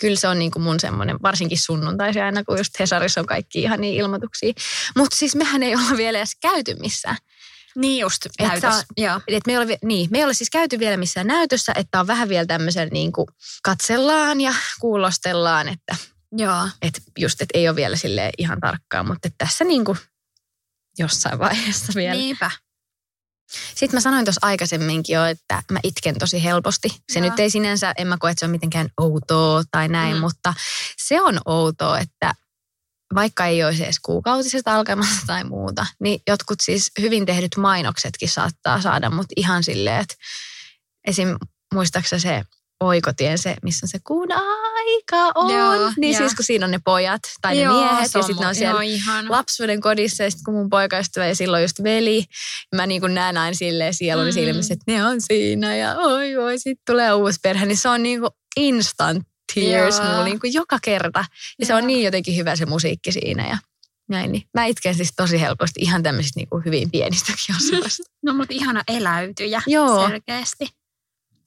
kyllä 0.00 0.16
se 0.16 0.28
on 0.28 0.38
niin 0.38 0.50
kuin 0.50 0.62
mun 0.62 0.80
semmoinen, 0.80 1.16
varsinkin 1.22 1.58
sunnuntaisin 1.58 2.22
aina, 2.22 2.44
kun 2.44 2.58
just 2.58 2.80
Hesarissa 2.80 3.20
on 3.20 3.26
kaikki 3.26 3.62
ihan 3.62 3.80
niin 3.80 3.94
ilmoituksia. 3.94 4.52
Mutta 4.96 5.16
siis 5.16 5.36
mehän 5.36 5.62
ei 5.62 5.74
olla 5.74 5.96
vielä 5.96 6.18
edes 6.18 6.36
käyty 6.42 6.74
missään. 6.74 7.16
Niin 7.76 8.00
just, 8.00 8.26
Et 8.26 8.32
näytös. 8.40 8.60
saa-. 8.60 9.20
Et 9.28 9.46
me, 9.46 9.52
ei 9.52 9.58
ole, 9.58 9.78
niin, 9.84 10.08
me 10.10 10.18
ei 10.18 10.24
ole 10.24 10.34
siis 10.34 10.50
käyty 10.50 10.78
vielä 10.78 10.96
missään 10.96 11.26
näytössä, 11.26 11.72
että 11.76 12.00
on 12.00 12.06
vähän 12.06 12.28
vielä 12.28 12.46
tämmöisen 12.46 12.88
niin 12.92 13.12
kuin 13.12 13.26
katsellaan 13.62 14.40
ja 14.40 14.54
kuulostellaan, 14.80 15.68
että 15.68 15.96
Joo. 16.32 16.68
et 16.82 17.02
just, 17.18 17.40
että 17.42 17.58
ei 17.58 17.68
ole 17.68 17.76
vielä 17.76 17.96
sille 17.96 18.30
ihan 18.38 18.60
tarkkaan, 18.60 19.06
mutta 19.06 19.28
että 19.28 19.44
tässä 19.44 19.64
niin 19.64 19.84
kuin 19.84 19.98
jossain 20.98 21.38
vaiheessa 21.38 21.92
vielä. 21.94 22.12
Niin. 22.12 22.22
Niinpä. 22.22 22.50
Sitten 23.74 23.96
mä 23.96 24.00
sanoin 24.00 24.24
tuossa 24.24 24.46
aikaisemminkin 24.46 25.14
jo, 25.14 25.24
että 25.24 25.62
mä 25.72 25.78
itken 25.82 26.18
tosi 26.18 26.44
helposti. 26.44 26.88
Se 27.12 27.18
Joo. 27.18 27.30
nyt 27.30 27.40
ei 27.40 27.50
sinänsä, 27.50 27.94
en 27.98 28.06
mä 28.06 28.16
koe, 28.20 28.30
että 28.30 28.40
se 28.40 28.44
on 28.46 28.50
mitenkään 28.50 28.88
outoa 29.00 29.62
tai 29.70 29.88
näin, 29.88 30.14
Mm. 30.14 30.20
mutta 30.20 30.54
se 30.96 31.20
on 31.20 31.40
outoa, 31.44 31.98
että 31.98 32.34
vaikka 33.14 33.46
ei 33.46 33.64
olisi 33.64 33.84
edes 33.84 34.00
kuukautisesta 34.00 34.74
alkamassa 34.74 35.26
tai 35.26 35.44
muuta, 35.44 35.86
niin 36.00 36.20
jotkut 36.26 36.60
siis 36.60 36.90
hyvin 37.00 37.26
tehdyt 37.26 37.56
mainoksetkin 37.56 38.28
saattaa 38.28 38.80
saada 38.80 39.10
mut 39.10 39.26
ihan 39.36 39.64
silleen, 39.64 40.00
että 40.00 40.14
esim. 41.06 41.28
muistaaksä 41.74 42.18
se 42.18 42.44
oikotien 42.80 43.38
se, 43.38 43.56
missä 43.62 43.84
on 43.84 43.88
se 43.88 43.98
kun 44.06 44.28
aika 44.32 45.32
on, 45.34 45.54
Joo, 45.54 45.92
niin 45.96 46.12
joo. 46.12 46.18
siis 46.18 46.34
kun 46.34 46.44
siinä 46.44 46.64
on 46.66 46.70
ne 46.70 46.78
pojat 46.84 47.20
tai 47.42 47.56
ne 47.56 47.68
miehet 47.68 48.10
se 48.10 48.18
ja 48.18 48.22
sitten 48.22 48.42
ne 48.42 48.48
on 48.48 48.54
siellä 48.54 48.84
Joo, 48.84 49.24
lapsuuden 49.28 49.80
kodissa 49.80 50.22
ja 50.24 50.30
sitten 50.30 50.44
kun 50.44 50.54
mun 50.54 50.70
poikaystävä 50.70 51.26
ja 51.26 51.34
silloin 51.34 51.62
just 51.62 51.82
veli, 51.82 52.24
mä 52.74 52.86
niin 52.86 53.00
kuin 53.00 53.14
näen 53.14 53.36
aina 53.38 53.54
silleen 53.54 53.94
sieluni 53.94 54.30
Mm. 54.30 54.34
silmissä, 54.34 54.74
että 54.74 54.92
ne 54.92 55.04
on 55.06 55.20
siinä 55.20 55.76
ja 55.76 55.96
oi 55.98 56.36
oi, 56.36 56.58
sit 56.58 56.78
tulee 56.86 57.12
uusi 57.14 57.38
perhe, 57.42 57.66
niin 57.66 57.76
se 57.76 57.88
on 57.88 58.02
niin 58.02 58.20
kuin 58.20 58.30
instant 58.56 59.26
tears 59.54 59.98
Joo. 59.98 60.06
mulla 60.08 60.24
niin 60.24 60.40
kuin 60.40 60.52
joka 60.52 60.78
kerta. 60.82 61.24
Ja 61.58 61.66
se 61.66 61.72
Joo. 61.72 61.78
on 61.78 61.86
niin 61.86 62.02
jotenkin 62.04 62.36
hyvä 62.36 62.56
se 62.56 62.66
musiikki 62.66 63.12
siinä 63.12 63.48
ja 63.48 63.58
näin. 64.08 64.32
Niin 64.32 64.42
mä 64.54 64.64
itken 64.64 64.94
siis 64.94 65.12
tosi 65.16 65.40
helposti 65.40 65.80
ihan 65.80 66.02
tämmöisistä 66.02 66.40
niin 66.40 66.48
kuin 66.48 66.64
hyvin 66.64 66.90
pienistäkin 66.90 67.56
asioista. 67.56 68.02
No 68.26 68.34
mutta 68.34 68.54
ihana 68.54 68.82
eläytyjä 68.88 69.62
Joo. 69.66 70.08
selkeästi. 70.08 70.68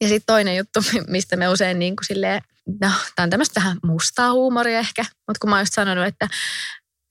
Ja 0.01 0.07
sitten 0.07 0.33
toinen 0.33 0.57
juttu, 0.57 0.79
mistä 1.07 1.35
me 1.35 1.49
usein 1.49 1.79
niin 1.79 1.95
kuin 1.95 2.05
silleen, 2.05 2.41
no 2.67 2.91
tämä 3.15 3.23
on 3.23 3.29
tämmöistä 3.29 3.59
vähän 3.59 3.77
mustaa 3.85 4.33
huumoria 4.33 4.79
ehkä, 4.79 5.01
mutta 5.01 5.39
kun 5.41 5.49
mä 5.49 5.55
oon 5.55 5.62
just 5.62 5.73
sanonut, 5.73 6.05
että, 6.05 6.25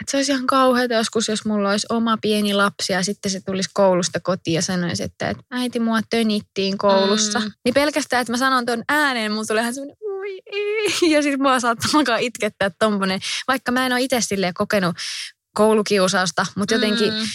että 0.00 0.10
se 0.10 0.16
olisi 0.16 0.32
ihan 0.32 0.46
kauheata 0.46 0.94
joskus, 0.94 1.28
jos 1.28 1.44
mulla 1.44 1.70
olisi 1.70 1.86
oma 1.90 2.18
pieni 2.22 2.54
lapsi 2.54 2.92
ja 2.92 3.02
sitten 3.02 3.30
se 3.30 3.40
tulisi 3.46 3.70
koulusta 3.74 4.20
kotiin 4.20 4.54
ja 4.54 4.62
sanoisi, 4.62 5.02
että, 5.02 5.30
että 5.30 5.42
äiti 5.50 5.80
mua 5.80 6.00
tönittiin 6.10 6.78
koulussa. 6.78 7.38
Mm. 7.40 7.52
Niin 7.64 7.74
pelkästään, 7.74 8.20
että 8.20 8.32
mä 8.32 8.36
sanon 8.36 8.66
tuon 8.66 8.82
ääneen, 8.88 9.32
mulla 9.32 9.44
tulee 9.46 9.60
ihan 9.60 9.74
semmoinen 9.74 9.96
ei. 10.46 11.10
ja 11.12 11.22
sitten 11.22 11.42
mua 11.42 11.60
saattaa 11.60 11.90
alkaa 11.94 12.16
itkettää 12.16 12.70
tommonen, 12.78 13.20
vaikka 13.48 13.72
mä 13.72 13.86
en 13.86 13.92
ole 13.92 14.00
itse 14.00 14.20
silleen 14.20 14.54
kokenut 14.54 14.96
koulukiusausta, 15.54 16.46
mutta 16.56 16.74
jotenkin 16.74 17.12
Mm. 17.12 17.26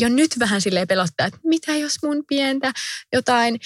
jo 0.00 0.08
nyt 0.08 0.30
vähän 0.38 0.60
silleen 0.60 0.88
pelottaa, 0.88 1.26
että 1.26 1.38
mitä 1.44 1.76
jos 1.76 1.94
mun 2.02 2.24
pientä 2.28 2.72
jotain, 3.12 3.58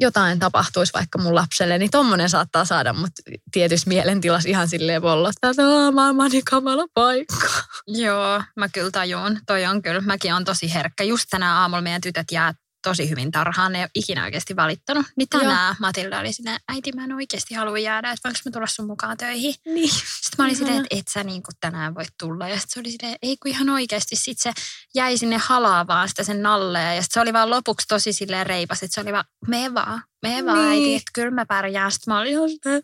jotain 0.00 0.38
tapahtuisi 0.38 0.92
vaikka 0.92 1.18
mun 1.18 1.34
lapselle, 1.34 1.78
niin 1.78 1.90
tommonen 1.90 2.30
saattaa 2.30 2.64
saada 2.64 2.92
mut 2.92 3.10
tietyssä 3.52 3.88
mielentilassa 3.88 4.48
ihan 4.48 4.68
silleen 4.68 5.02
pollottaa, 5.02 5.50
että 5.50 5.62
"Aa, 5.66 5.92
maailman 5.92 6.30
niin 6.30 6.44
kamala 6.44 6.84
paikka. 6.94 7.48
Joo, 7.86 8.42
mä 8.56 8.68
kyllä 8.68 8.90
tajun. 8.90 9.38
Toi 9.46 9.66
on 9.66 9.82
kyllä, 9.82 10.00
mäkin 10.00 10.34
on 10.34 10.44
tosi 10.44 10.74
herkkä. 10.74 11.04
Just 11.04 11.26
tänä 11.30 11.58
aamulla 11.60 11.82
meidän 11.82 12.00
tytöt 12.00 12.26
jää 12.32 12.54
tosi 12.84 13.10
hyvin 13.10 13.30
tarhaan. 13.30 13.72
Ne 13.72 13.78
ei 13.78 13.82
ole 13.84 13.90
ikinä 13.94 14.24
oikeasti 14.24 14.56
valittanut. 14.56 15.06
Niin 15.16 15.28
tänään 15.28 15.76
Matilda 15.80 16.18
oli 16.20 16.32
sinne, 16.32 16.58
äiti 16.68 16.92
mä 16.92 17.04
en 17.04 17.12
oikeasti 17.12 17.54
halua 17.54 17.78
jäädä, 17.78 18.10
että 18.10 18.28
voinko 18.28 18.38
mä 18.44 18.50
tulla 18.50 18.66
sun 18.66 18.86
mukaan 18.86 19.16
töihin. 19.16 19.54
Niin. 19.66 19.90
Sitten 19.90 20.34
mä 20.38 20.44
olin 20.44 20.56
silleen, 20.56 20.76
että 20.76 20.96
et 20.96 21.08
sä 21.10 21.24
niin 21.24 21.42
kuin 21.42 21.54
tänään 21.60 21.94
voi 21.94 22.04
tulla. 22.20 22.48
Ja 22.48 22.54
sitten 22.60 22.70
se 22.74 22.80
oli 22.80 22.90
silleen, 22.90 23.18
ei 23.22 23.36
kun 23.36 23.50
ihan 23.50 23.68
oikeasti. 23.70 24.16
Sitten 24.16 24.52
se 24.54 24.62
jäi 24.94 25.18
sinne 25.18 25.36
halaavaan 25.36 26.08
sitä 26.08 26.22
sen 26.24 26.42
nalleen. 26.42 26.96
Ja 26.96 27.02
sitten 27.02 27.14
se 27.14 27.20
oli 27.20 27.32
vaan 27.32 27.50
lopuksi 27.50 27.86
tosi 27.88 28.12
silleen 28.12 28.46
reipas, 28.46 28.82
että 28.82 28.94
se 28.94 29.00
oli 29.00 29.12
vaan, 29.12 29.24
me 29.46 29.74
vaan, 29.74 30.02
me 30.22 30.44
vaan 30.44 30.58
Niin. 30.58 30.68
äiti, 30.70 30.94
että 30.94 31.10
kyllä 31.14 31.30
mä 31.30 31.46
pärjään. 31.46 31.92
Sitten 31.92 32.14
mä 32.14 32.20
olin 32.20 32.32
ihan 32.32 32.48
silleen, 32.48 32.82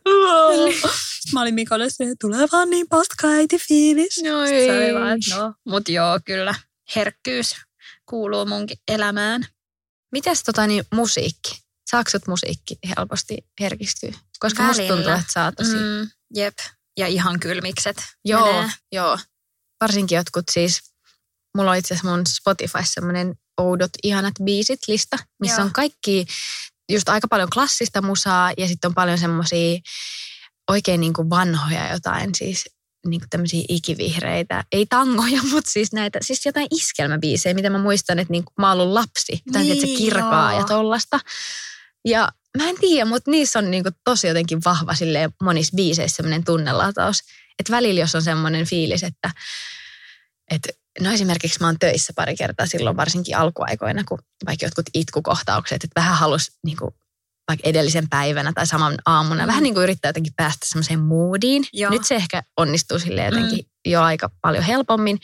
Sitten 1.21 1.35
mä 1.35 1.41
olin 1.41 1.55
Mikolle 1.55 1.91
silleen, 1.91 2.17
tulee 2.21 2.47
vaan 2.53 2.71
niin 2.71 2.87
paska 2.89 3.29
äiti 3.29 3.59
fiilis. 3.59 4.21
No 4.25 4.47
Sitten 4.47 4.67
se 4.67 4.79
oli 4.79 4.95
vaan, 4.95 5.19
no, 5.31 5.55
mut 5.69 5.89
joo, 5.89 6.21
kyllä. 6.25 6.55
Herkkyys 6.97 7.55
kuuluu 8.07 8.47
munkin 8.47 8.79
elämään. 8.89 9.47
Mites 10.13 10.43
tota 10.43 10.67
niin, 10.67 10.85
musiikki? 10.95 11.61
Saatko 11.91 12.19
musiikki 12.27 12.79
helposti 12.89 13.37
herkistyä? 13.61 14.13
Koska 14.39 14.63
musta 14.63 14.83
Välillä. 14.83 14.97
tuntuu, 14.97 15.21
että 15.21 15.45
oot 15.45 15.55
tosi... 15.57 15.77
Mm, 15.77 16.11
jep. 16.35 16.59
Ja 16.99 17.07
ihan 17.07 17.41
kylmikset. 17.41 18.05
Joo, 18.25 18.53
menee. 18.53 18.71
joo. 18.93 19.19
Varsinkin 19.81 20.17
jotkut 20.17 20.45
siis, 20.51 20.81
mulla 21.57 21.71
on 21.71 21.77
itse 21.77 21.95
asiassa 21.95 22.11
mun 22.11 22.27
Spotify 22.27 22.79
semmoinen 22.85 23.35
oudot 23.61 23.91
ihanat 24.03 24.35
biisit 24.45 24.81
lista, 24.89 25.17
missä 25.41 25.57
Joo. 25.57 25.65
on 25.67 25.73
kaikki 25.73 26.27
just 26.93 27.09
aika 27.09 27.29
paljon 27.29 27.51
klassista 27.51 28.03
musaa 28.03 28.53
ja 28.57 28.69
sitten 28.69 28.89
on 28.89 28.95
paljon 28.95 29.19
semmoisia 29.19 29.79
oikein 30.71 31.01
niin 31.01 31.13
kuin 31.13 31.31
vanhoja 31.31 31.93
jotain 31.93 32.35
siis 32.35 32.65
niin 33.07 33.21
kuin 33.21 33.31
tämmöisiä 33.31 33.63
ikivihreitä, 33.69 34.65
ei 34.73 34.87
tangoja, 34.87 35.43
mutta 35.53 35.71
siis 35.71 35.93
näitä, 35.93 36.19
siis 36.23 36.47
jotain 36.47 36.67
iskelmäbiisejä, 36.71 37.55
mitä 37.55 37.71
mä 37.71 37.79
muistan, 37.79 38.19
että 38.19 38.33
niin 38.33 38.45
kuin 38.45 38.55
mä 38.59 38.69
oon 38.69 38.81
ollut 38.81 38.95
lapsi, 38.95 39.43
jotain 39.47 39.67
niin, 39.67 39.81
se 39.81 39.87
kirkaa 39.87 40.53
joo. 40.53 40.61
ja 40.61 40.67
tollasta. 40.67 41.21
Ja 42.05 42.29
mä 42.59 42.69
en 42.69 42.77
tiedä, 42.81 43.05
mutta 43.05 43.31
niissä 43.31 43.59
on 43.59 43.71
niin 43.71 43.83
kuin 43.83 43.95
tosi 44.05 44.29
jotenkin 44.29 44.61
vahva 44.65 44.95
silleen 44.95 45.31
monissa 45.43 45.77
biiseissä 45.77 46.17
semmoinen 46.17 46.45
tunnelataus. 46.45 47.21
Että 47.59 47.73
välillä 47.73 48.01
jos 48.01 48.15
on 48.15 48.23
semmoinen 48.23 48.67
fiilis, 48.67 49.03
että, 49.03 49.31
että 50.51 50.69
no 51.01 51.13
esimerkiksi 51.13 51.61
mä 51.61 51.67
oon 51.67 51.79
töissä 51.79 52.13
pari 52.17 52.37
kertaa 52.37 52.67
silloin 52.67 52.97
varsinkin 52.97 53.37
alkuaikoina, 53.37 54.05
kun 54.09 54.19
vaikka 54.47 54.67
jotkut 54.67 54.87
itkukohtaukset, 54.95 55.85
että 55.85 56.01
vähän 56.01 56.19
halus 56.19 56.51
niin 56.65 56.77
kuin, 56.77 56.91
vaikka 57.51 57.69
edellisen 57.69 58.09
päivänä 58.09 58.53
tai 58.55 58.67
saman 58.67 58.95
aamuna, 59.07 59.43
Mm. 59.43 59.47
vähän 59.47 59.63
niin 59.63 59.75
kuin 59.75 59.83
yrittää 59.83 60.09
jotenkin 60.09 60.33
päästä 60.37 60.67
semmoiseen 60.69 61.01
moodiin. 61.01 61.65
Joo. 61.73 61.91
Nyt 61.91 62.05
se 62.05 62.15
ehkä 62.15 62.43
onnistuu 62.57 62.99
sille 62.99 63.25
jotenkin 63.25 63.59
mm. 63.59 63.91
jo 63.91 64.03
aika 64.03 64.31
paljon 64.43 64.65
helpommin. 64.65 65.19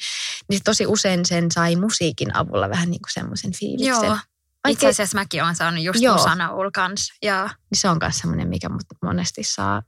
Niin 0.50 0.60
tosi 0.64 0.86
usein 0.86 1.24
sen 1.26 1.50
sai 1.52 1.76
musiikin 1.76 2.36
avulla 2.36 2.68
vähän 2.70 2.90
niin 2.90 3.02
kuin 3.02 3.12
semmoisen 3.12 3.52
fiiliksen. 3.52 4.06
Joo. 4.06 4.18
Vaikka 4.66 4.88
Itse 4.88 5.02
asiassa 5.02 5.18
mäkin 5.18 5.42
olen 5.42 5.56
saanut 5.56 5.84
just 5.84 6.00
Joo. 6.00 6.16
Musanaul 6.16 6.70
kanssa. 6.74 7.14
Ja 7.22 7.42
niin 7.44 7.80
se 7.80 7.88
on 7.88 7.98
myös 8.00 8.18
semmoinen, 8.18 8.48
mikä 8.48 8.68
mut 8.68 8.82
monesti 9.02 9.42
saa 9.42 9.82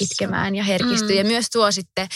itkemään 0.00 0.54
ja 0.54 0.64
herkistyä. 0.64 1.08
Mm. 1.08 1.16
Ja 1.16 1.24
myös 1.24 1.50
tuo 1.50 1.72
sitten 1.72 2.08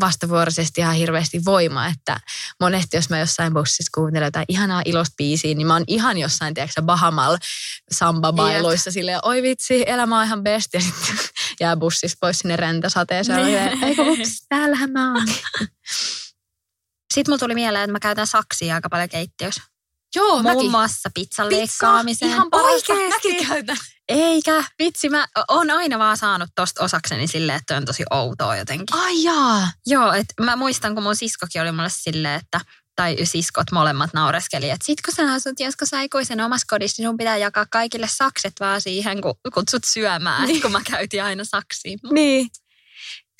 vastavuoroisesti 0.00 0.80
ihan 0.80 0.94
hirveästi 0.94 1.44
voimaa, 1.44 1.86
että 1.86 2.20
monesti 2.60 2.96
jos 2.96 3.10
mä 3.10 3.18
jossain 3.18 3.54
bussissa 3.54 3.90
kuuntelen 3.94 4.26
jotain 4.26 4.44
ihanaa 4.48 4.82
ilosta 4.84 5.14
biisiä, 5.16 5.54
niin 5.54 5.66
mä 5.66 5.72
oon 5.72 5.84
ihan 5.86 6.18
jossain, 6.18 6.54
tiedätkö 6.54 6.82
Bahamal 6.82 7.38
samba-bailuissa 7.92 8.90
silleen, 8.90 9.20
oi 9.22 9.42
vitsi, 9.42 9.84
elämä 9.86 10.18
on 10.18 10.24
ihan 10.24 10.42
best. 10.42 10.74
Ja 10.74 10.80
sitten 10.80 11.16
jää 11.60 11.76
bussista 11.76 12.18
pois 12.20 12.38
sinne 12.38 12.56
räntäsateeseen. 12.56 13.46
Niin. 13.46 13.84
Eikö 13.84 14.02
ups, 14.02 14.46
täällähän 14.48 14.90
mä 14.90 15.14
oon. 15.14 15.28
Sitten 17.14 17.32
mulla 17.32 17.38
tuli 17.38 17.54
mieleen, 17.54 17.84
että 17.84 17.92
mä 17.92 18.00
käytän 18.00 18.26
saksia 18.26 18.74
aika 18.74 18.88
paljon 18.88 19.08
keittiössä. 19.08 19.62
Joo, 20.14 20.42
Muun 20.42 20.70
muassa 20.70 21.10
pizzan 21.14 21.50
leikkaamiseen. 21.50 22.30
Ihan 22.30 22.50
parasta. 22.50 22.92
Oikeesti? 22.92 23.28
Mäkin 23.30 23.46
käytän. 23.48 23.76
Eikä. 24.08 24.64
Vitsi, 24.78 25.08
mä 25.08 25.26
oon 25.48 25.70
aina 25.70 25.98
vaan 25.98 26.16
saanut 26.16 26.50
tosta 26.54 26.84
osakseni 26.84 27.26
silleen, 27.26 27.58
että 27.58 27.76
on 27.76 27.84
tosi 27.84 28.04
outoa 28.10 28.56
jotenkin. 28.56 28.98
Ai 28.98 29.22
jaa. 29.22 29.68
Joo, 29.86 30.12
että 30.12 30.34
mä 30.44 30.56
muistan, 30.56 30.94
kun 30.94 31.02
mun 31.02 31.16
siskokin 31.16 31.62
oli 31.62 31.72
mulle 31.72 31.90
silleen, 31.90 32.40
että 32.40 32.60
tai 32.96 33.16
siskot 33.24 33.66
molemmat 33.72 34.10
naureskeli, 34.14 34.70
että 34.70 34.86
sit 34.86 35.02
kun 35.02 35.14
sä 35.14 35.32
asut 35.32 35.60
joskus 35.60 35.94
aikuisen 35.94 36.40
omassa 36.40 36.66
kodissa, 36.70 37.02
niin 37.02 37.08
sun 37.08 37.16
pitää 37.16 37.36
jakaa 37.36 37.66
kaikille 37.70 38.06
sakset 38.10 38.52
vaan 38.60 38.80
siihen, 38.80 39.22
kun 39.22 39.34
kutsut 39.54 39.84
syömään, 39.84 40.48
niin. 40.48 40.62
kun 40.62 40.72
mä 40.72 40.80
käytin 40.90 41.24
aina 41.24 41.44
saksiin. 41.44 41.98
Niin. 42.10 42.48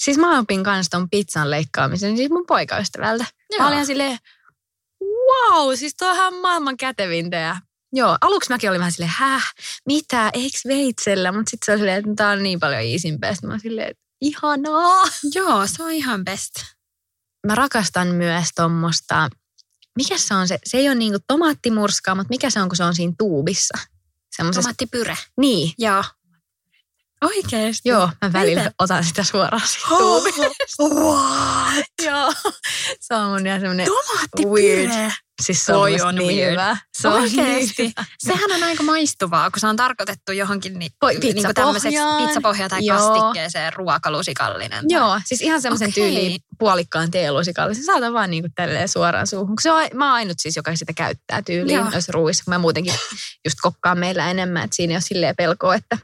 Siis 0.03 0.19
mä 0.19 0.39
opin 0.39 0.65
kanssa 0.65 0.91
ton 0.91 1.11
pizzan 1.11 1.51
leikkaamisen 1.51 2.17
siis 2.17 2.31
mun 2.31 2.47
poikaystävältä. 2.47 3.25
Joo. 3.51 3.63
Mä 3.63 3.69
olin 3.69 3.87
silleen, 3.87 4.19
wow, 5.29 5.75
siis 5.75 5.95
tuohan 5.99 6.35
maailman 6.35 6.77
kätevintä. 6.77 7.37
Ja 7.37 7.57
joo, 7.93 8.19
aluksi 8.21 8.51
mäkin 8.51 8.71
olin 8.71 8.79
vähän 8.79 8.93
silleen, 8.93 9.13
häh, 9.17 9.53
mitä, 9.87 10.31
eiks 10.33 10.65
veitsellä? 10.67 11.33
Mutta 11.33 11.51
sitten 11.51 11.67
se 11.67 11.73
oli 11.73 11.79
silleen, 11.79 11.99
että 11.99 12.11
tää 12.17 12.31
on 12.31 12.43
niin 12.43 12.61
paljon 12.61 12.83
iisimpää. 12.83 13.35
Sitten 13.35 13.49
mä 13.49 13.53
olin 13.53 13.61
silleen, 13.61 13.89
että 13.91 14.03
ihanaa. 14.21 15.05
Joo, 15.35 15.67
se 15.67 15.83
on 15.83 15.93
ihan 15.93 16.25
best. 16.25 16.53
Mä 17.47 17.55
rakastan 17.55 18.09
myös 18.09 18.49
tommosta, 18.55 19.29
mikä 19.97 20.19
se 20.19 20.35
on 20.35 20.49
se, 20.49 20.59
se 20.65 20.79
ei 20.79 20.89
ole 20.89 20.95
niinku 20.95 21.19
tomaattimurskaa, 21.27 22.15
mutta 22.15 22.31
mikä 22.31 22.51
se 22.51 22.61
on, 22.61 22.69
kun 22.69 22.77
se 22.77 22.85
on 22.85 22.95
siinä 22.95 23.13
tuubissa? 23.19 23.79
Semmosessa, 24.37 24.63
Tomaattipyre. 24.63 25.17
niin, 25.41 25.73
Joo. 25.79 26.05
Oikeesti? 27.25 27.89
joo, 27.89 28.11
mä 28.23 28.33
välillä 28.33 28.61
Miten? 28.61 28.75
otan 28.79 29.05
sitä 29.05 29.25
suoraan 29.25 29.69
siitä 29.69 29.89
tuubista. 29.89 30.43
What? 30.83 31.85
joo, 32.07 32.33
se 33.01 33.15
on 33.15 33.31
mun 33.31 33.47
ihan 33.47 33.61
semmonen 33.61 33.89
weird. 34.45 35.11
Siis 35.43 35.67
se 35.67 35.75
on, 35.75 35.91
on 36.07 36.15
niin 36.15 36.51
hyvä. 36.51 36.77
Se 36.99 37.09
on 37.09 37.15
Oikeesti? 37.15 37.83
niin 37.83 37.93
hyvä. 37.97 38.05
Sehän 38.19 38.53
on 38.53 38.63
aika 38.63 38.83
maistuvaa, 38.83 39.51
kun 39.51 39.61
se 39.61 39.67
on 39.67 39.77
tarkoitettu 39.77 40.33
johonkin 40.33 40.79
ni, 40.79 40.89
Voi, 41.03 41.19
niin 41.19 41.43
kuin 41.45 41.55
tämmöiseksi 41.55 41.99
pizzapohja 42.19 42.69
tai 42.69 42.85
Joo. 42.85 42.99
kastikkeeseen 42.99 43.73
ruokalusikallinen. 43.73 44.85
Joo, 44.89 45.21
siis 45.25 45.41
ihan 45.41 45.63
semmoisen 45.63 45.89
Okei. 45.89 46.05
tyyliin 46.05 46.41
puolikkaan 46.59 47.11
teelusikallisen. 47.11 47.85
Saatan 47.85 48.13
vaan 48.13 48.31
niinku 48.31 48.49
tälleen 48.55 48.89
suoraan 48.89 49.27
suuhun. 49.27 49.55
Se 49.61 49.73
on, 49.73 49.85
mä 49.95 50.07
oon 50.07 50.15
ainut 50.15 50.37
siis, 50.41 50.57
joka 50.57 50.77
sitä 50.77 50.93
käyttää 50.93 51.43
tyyliin 51.43 51.77
Joo. 51.77 51.91
noissa 51.91 52.13
ruuissa. 52.13 52.45
Mä 52.47 52.59
muutenkin 52.59 52.95
just 53.45 53.59
kokkaan 53.63 53.99
meillä 53.99 54.31
enemmän, 54.31 54.65
että 54.65 54.77
siinä 54.77 54.93
ei 54.93 54.97
ole 54.97 55.01
silleen 55.01 55.37
pelkoa, 55.37 55.75
että 55.75 55.99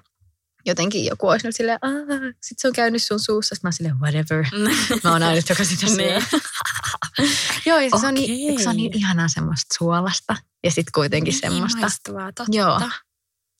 jotenkin 0.66 1.04
joku 1.04 1.28
olisi 1.28 1.46
nyt 1.46 1.56
silleen, 1.56 1.78
aah, 1.82 2.20
sit 2.42 2.58
se 2.58 2.68
on 2.68 2.74
käynyt 2.74 3.02
sun 3.02 3.20
suussa. 3.20 3.54
Sitten 3.54 3.68
mä 3.68 3.72
silleen, 3.72 4.00
whatever. 4.00 4.46
Mä 5.04 5.12
oon 5.12 5.22
ainut, 5.22 5.48
joka 5.48 5.64
sitä 5.64 5.86
syö. 5.86 5.96
Niin. 5.96 6.22
Joo, 7.66 7.78
ja 7.78 7.90
se 8.00 8.06
on, 8.06 8.14
niin, 8.14 8.62
se 8.62 8.68
on 8.68 8.76
niin 8.76 8.96
ihanaa 8.96 9.28
semmoista 9.28 9.74
suolasta. 9.78 10.36
Ja 10.64 10.70
sitten 10.70 10.92
kuitenkin 10.94 11.34
semmoista. 11.34 11.76
Niin 11.76 11.84
maistuvaa, 11.84 12.32
totta. 12.32 12.56
Joo. 12.56 12.80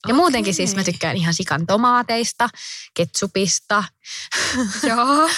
Ja 0.08 0.14
muutenkin 0.14 0.54
siis 0.54 0.76
mä 0.76 0.84
tykkään 0.84 1.16
ihan 1.16 1.34
sikan 1.34 1.66
tomaateista, 1.66 2.48
ketsupista. 2.94 3.84
Joo. 4.88 5.28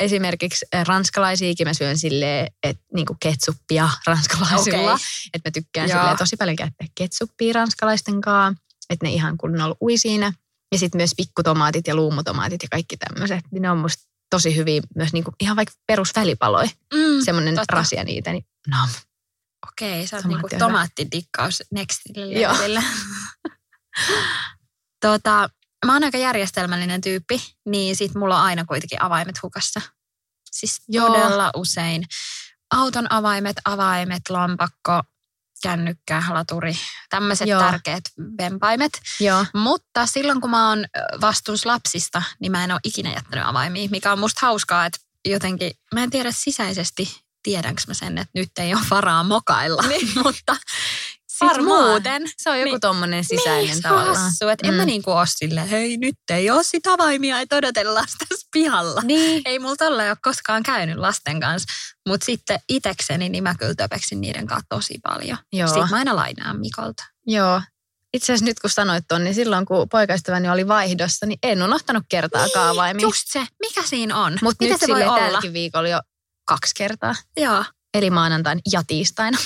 Esimerkiksi 0.00 0.66
eh, 0.72 0.84
ranskalaisiakin 0.86 1.66
mä 1.66 1.74
syön 1.74 1.98
silleen, 1.98 2.46
että 2.62 2.84
niinku 2.94 3.16
ketsuppia 3.20 3.88
ranskalaisilla. 4.06 4.92
Okei. 4.92 5.06
Että 5.34 5.48
mä 5.48 5.52
tykkään 5.52 5.88
Joo. 5.88 5.98
silleen 5.98 6.18
tosi 6.18 6.36
paljon 6.36 6.56
käyttää 6.56 6.86
ketsuppia 6.94 7.52
ranskalaisten 7.52 8.20
kanssa. 8.20 8.62
Että 8.90 9.06
ne 9.06 9.12
ihan 9.12 9.36
kunnolla 9.36 9.76
ui 9.82 9.98
siinä. 9.98 10.32
Ja 10.72 10.78
sitten 10.78 10.98
myös 10.98 11.14
pikkutomaatit 11.16 11.86
ja 11.86 11.94
luumutomaatit 11.94 12.62
ja 12.62 12.68
kaikki 12.70 12.96
tämmöiset. 12.96 13.44
Niin 13.50 13.62
ne 13.62 13.70
on 13.70 13.78
musta 13.78 14.02
tosi 14.30 14.56
hyviä 14.56 14.82
myös 14.96 15.12
niinku 15.12 15.32
ihan 15.40 15.56
vaikka 15.56 15.74
perusvälipaloja. 15.86 16.68
Mm, 16.94 17.24
Semmoinen 17.24 17.56
rasia 17.72 18.04
niitä. 18.04 18.32
Niin, 18.32 18.44
no, 18.68 18.76
Okei, 19.72 20.06
sä 20.06 20.16
oot 20.16 20.24
niinku 20.24 20.48
tomaattidikkaus 20.58 21.62
nextille 21.70 22.82
tota, 25.06 25.48
mä 25.86 25.92
oon 25.92 26.04
aika 26.04 26.18
järjestelmällinen 26.18 27.00
tyyppi, 27.00 27.42
niin 27.66 27.96
sit 27.96 28.14
mulla 28.14 28.38
on 28.38 28.44
aina 28.44 28.64
kuitenkin 28.64 29.02
avaimet 29.02 29.42
hukassa. 29.42 29.80
Siis 30.50 30.82
Joo. 30.88 31.06
todella 31.06 31.50
usein. 31.56 32.04
Auton 32.70 33.12
avaimet, 33.12 33.56
avaimet, 33.64 34.22
lompakko, 34.30 35.02
kännykkä, 35.62 36.22
laturi, 36.30 36.72
tämmöiset 37.10 37.48
Joo. 37.48 37.60
tärkeät 37.60 38.04
vempaimet. 38.38 39.00
joo. 39.20 39.46
Mutta 39.54 40.06
silloin 40.06 40.40
kun 40.40 40.50
mä 40.50 40.68
oon 40.68 40.78
ö, 40.78 41.00
vastuussa 41.20 41.68
lapsista, 41.68 42.22
niin 42.40 42.52
mä 42.52 42.64
en 42.64 42.72
ole 42.72 42.80
ikinä 42.84 43.12
jättänyt 43.12 43.46
avaimia, 43.46 43.88
mikä 43.90 44.12
on 44.12 44.18
musta 44.18 44.46
hauskaa, 44.46 44.86
että 44.86 44.98
jotenkin, 45.24 45.70
mä 45.94 46.02
en 46.02 46.10
tiedä 46.10 46.30
sisäisesti, 46.32 47.20
tiedänkö 47.42 47.82
mä 47.88 47.94
sen, 47.94 48.18
että 48.18 48.30
nyt 48.34 48.50
ei 48.58 48.74
ole 48.74 48.82
varaa 48.90 49.24
mokailla, 49.24 49.82
niin. 49.88 50.08
mutta 50.24 50.56
Varmaan. 51.44 51.84
muuten. 51.88 52.22
Se 52.38 52.50
on 52.50 52.58
joku 52.58 52.70
Niin. 52.70 52.80
tommonen 52.80 53.24
sisäinen 53.24 53.64
niin, 53.64 53.82
se 53.82 53.88
on 53.88 53.94
tavallaan. 53.94 54.16
hassu, 54.16 54.48
että 54.48 54.66
mm. 54.66 54.70
en 54.70 54.74
mä 54.76 54.82
Mm. 54.82 54.86
niinku 54.86 55.10
ole 55.10 55.26
silleen, 55.26 55.68
hei 55.68 55.96
nyt 55.96 56.14
ei 56.30 56.50
ole 56.50 56.62
sit 56.62 56.86
avaimia, 56.86 57.40
että 57.40 57.56
odotellaan 57.56 58.06
tässä 58.28 58.46
pihalla. 58.52 59.02
Niin. 59.02 59.42
Ei 59.44 59.58
mulla 59.58 59.76
tolle 59.76 60.08
ole 60.08 60.16
koskaan 60.22 60.62
käynyt 60.62 60.96
lasten 60.98 61.40
kanssa, 61.40 61.68
mutta 62.08 62.24
sitten 62.24 62.58
itekseni, 62.68 63.28
niin 63.28 63.42
mä 63.42 63.54
kyllä 63.54 63.74
töpeksin 63.74 64.20
niiden 64.20 64.46
kanssa 64.46 64.66
tosi 64.68 64.94
paljon. 65.02 65.38
Joo. 65.52 65.68
Sitten 65.68 65.88
mä 65.90 65.96
aina 65.96 66.16
lainaan 66.16 66.60
Mikolta. 66.60 67.04
Joo. 67.26 67.62
Itse 68.14 68.24
asiassa 68.32 68.44
nyt 68.44 68.60
kun 68.60 68.70
sanoit 68.70 69.04
ton, 69.08 69.24
niin 69.24 69.34
silloin 69.34 69.66
kun 69.66 69.88
poikaystäväni 69.88 70.48
oli 70.48 70.68
vaihdossa, 70.68 71.26
niin 71.26 71.38
en 71.42 71.62
unohtanut 71.62 72.04
kertaakaan 72.08 72.68
avaimia. 72.68 73.02
Just 73.02 73.22
se, 73.26 73.46
mikä 73.60 73.82
siinä 73.82 74.16
on? 74.16 74.38
Mutta 74.42 74.64
nyt 74.64 74.80
se 74.80 74.88
voi 74.88 75.02
olla? 75.02 75.18
tälläkin 75.18 75.52
viikolla 75.52 75.88
jo 75.88 76.00
kaksi 76.44 76.74
kertaa. 76.76 77.14
Joo. 77.36 77.64
Eli 77.94 78.10
maanantain 78.10 78.60
ja 78.72 78.82
tiistaina. 78.86 79.38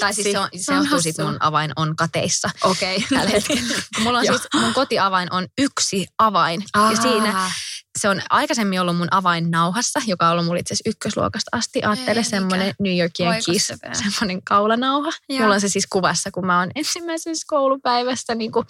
Tai 0.00 0.14
siis 0.14 0.32
se, 0.32 0.38
on, 0.38 0.48
se 0.56 0.72
on 0.72 0.78
johtuu 0.78 1.00
sit 1.00 1.16
hassua. 1.16 1.32
mun 1.32 1.42
avain 1.42 1.72
on 1.76 1.96
kateissa 1.96 2.50
Okei. 2.62 2.96
Okay. 2.96 3.08
tällä 3.18 3.30
hetkellä. 3.30 3.74
Kun 3.94 4.02
mulla 4.04 4.18
on 4.18 4.26
siis, 4.26 4.42
mun 4.54 4.74
kotiavain 4.74 5.32
on 5.32 5.46
yksi 5.58 6.06
avain. 6.18 6.64
Ja 6.90 7.02
siinä 7.02 7.50
se 7.98 8.08
on 8.08 8.22
aikaisemmin 8.30 8.80
ollut 8.80 8.96
mun 8.96 9.08
avain 9.10 9.50
nauhassa, 9.50 10.00
joka 10.06 10.26
on 10.26 10.32
ollut 10.32 10.44
mulla 10.44 10.60
itse 10.60 10.74
asiassa 10.74 10.90
ykkösluokasta 10.90 11.48
asti. 11.52 11.82
Ajattele 11.82 12.20
Ei, 12.20 12.24
semmoinen? 12.24 12.74
New 12.80 12.98
York 12.98 13.12
Yankees, 13.20 13.72
semmoinen 13.92 14.42
kaulanauha. 14.44 15.10
Joo. 15.28 15.40
Mulla 15.40 15.54
on 15.54 15.60
se 15.60 15.68
siis 15.68 15.86
kuvassa, 15.90 16.30
kun 16.30 16.46
mä 16.46 16.58
oon 16.58 16.70
ensimmäisessä 16.74 17.44
koulupäivässä. 17.48 18.34
Niin, 18.34 18.52
kuin, 18.52 18.66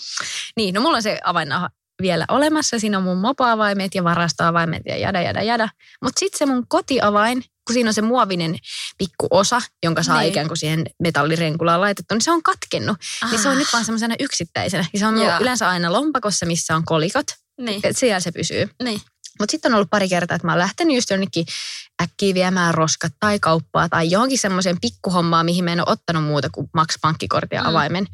niin 0.57 0.75
no 0.75 0.81
mulla 0.81 0.97
on 0.97 1.03
se 1.03 1.21
avainnauha 1.25 1.71
vielä 2.03 2.25
olemassa. 2.29 2.79
Siinä 2.79 2.99
on 2.99 3.05
mun 3.05 3.19
mopoavaimet 3.19 3.95
ja 3.95 4.05
varastoavaimet 4.05 4.83
ja 4.87 4.97
jada, 4.97 5.23
jada, 5.23 5.43
jada. 5.43 5.69
Mutta 6.03 6.21
sitten 6.21 6.39
se 6.39 6.47
mun 6.47 6.65
kotiavain, 6.69 7.45
kun 7.67 7.75
siinä 7.75 7.91
on 7.91 7.95
se 7.95 8.03
muovinen 8.03 8.57
pikkuosa, 8.99 9.63
jonka 9.83 10.03
saa 10.03 10.21
Niin. 10.21 10.31
ikään 10.31 10.49
kuin 10.49 10.57
siihen 10.59 10.87
metallirenkulaan 11.03 11.81
laitettu, 11.81 12.15
niin 12.15 12.23
se 12.23 12.31
on 12.31 12.43
katkennut. 12.43 12.97
Niin 13.31 13.43
se 13.43 13.49
on 13.49 13.59
nyt 13.59 13.69
vaan 13.73 13.85
semmoisena 13.85 14.15
yksittäisenä. 14.21 14.85
Ja 14.93 14.99
se 14.99 15.07
on 15.07 15.19
Joo. 15.23 15.39
yleensä 15.41 15.69
aina 15.69 15.93
lompakossa, 15.93 16.47
missä 16.47 16.77
on 16.77 16.85
kolikot. 16.85 17.27
Niin. 17.61 17.81
Siellä 17.91 18.21
se 18.21 18.33
pysyy. 18.33 18.69
niin. 18.83 19.01
Mutta 19.39 19.51
sitten 19.51 19.73
on 19.73 19.77
ollut 19.77 19.91
pari 19.91 20.09
kertaa, 20.09 20.35
että 20.35 20.47
mä 20.47 20.53
oon 20.53 20.59
lähtenyt 20.59 20.95
just 20.95 21.11
jonnekin 21.11 21.45
äkkiä 22.03 22.35
viemään 22.35 22.75
roskat 22.75 23.13
tai 23.21 23.39
kauppaa 23.39 23.89
tai 23.89 24.11
johonkin 24.11 24.39
semmoiseen 24.39 24.81
pikkuhommaan, 24.81 25.45
mihin 25.47 25.65
mä 25.65 25.73
en 25.73 25.81
ole 25.81 25.93
ottanut 25.93 26.25
muuta 26.25 26.51
kuin 26.51 26.71
Max 26.75 26.95
pankkikortin 27.03 27.57
ja 27.57 27.63
Mm. 27.63 27.69
avaimen. 27.69 28.07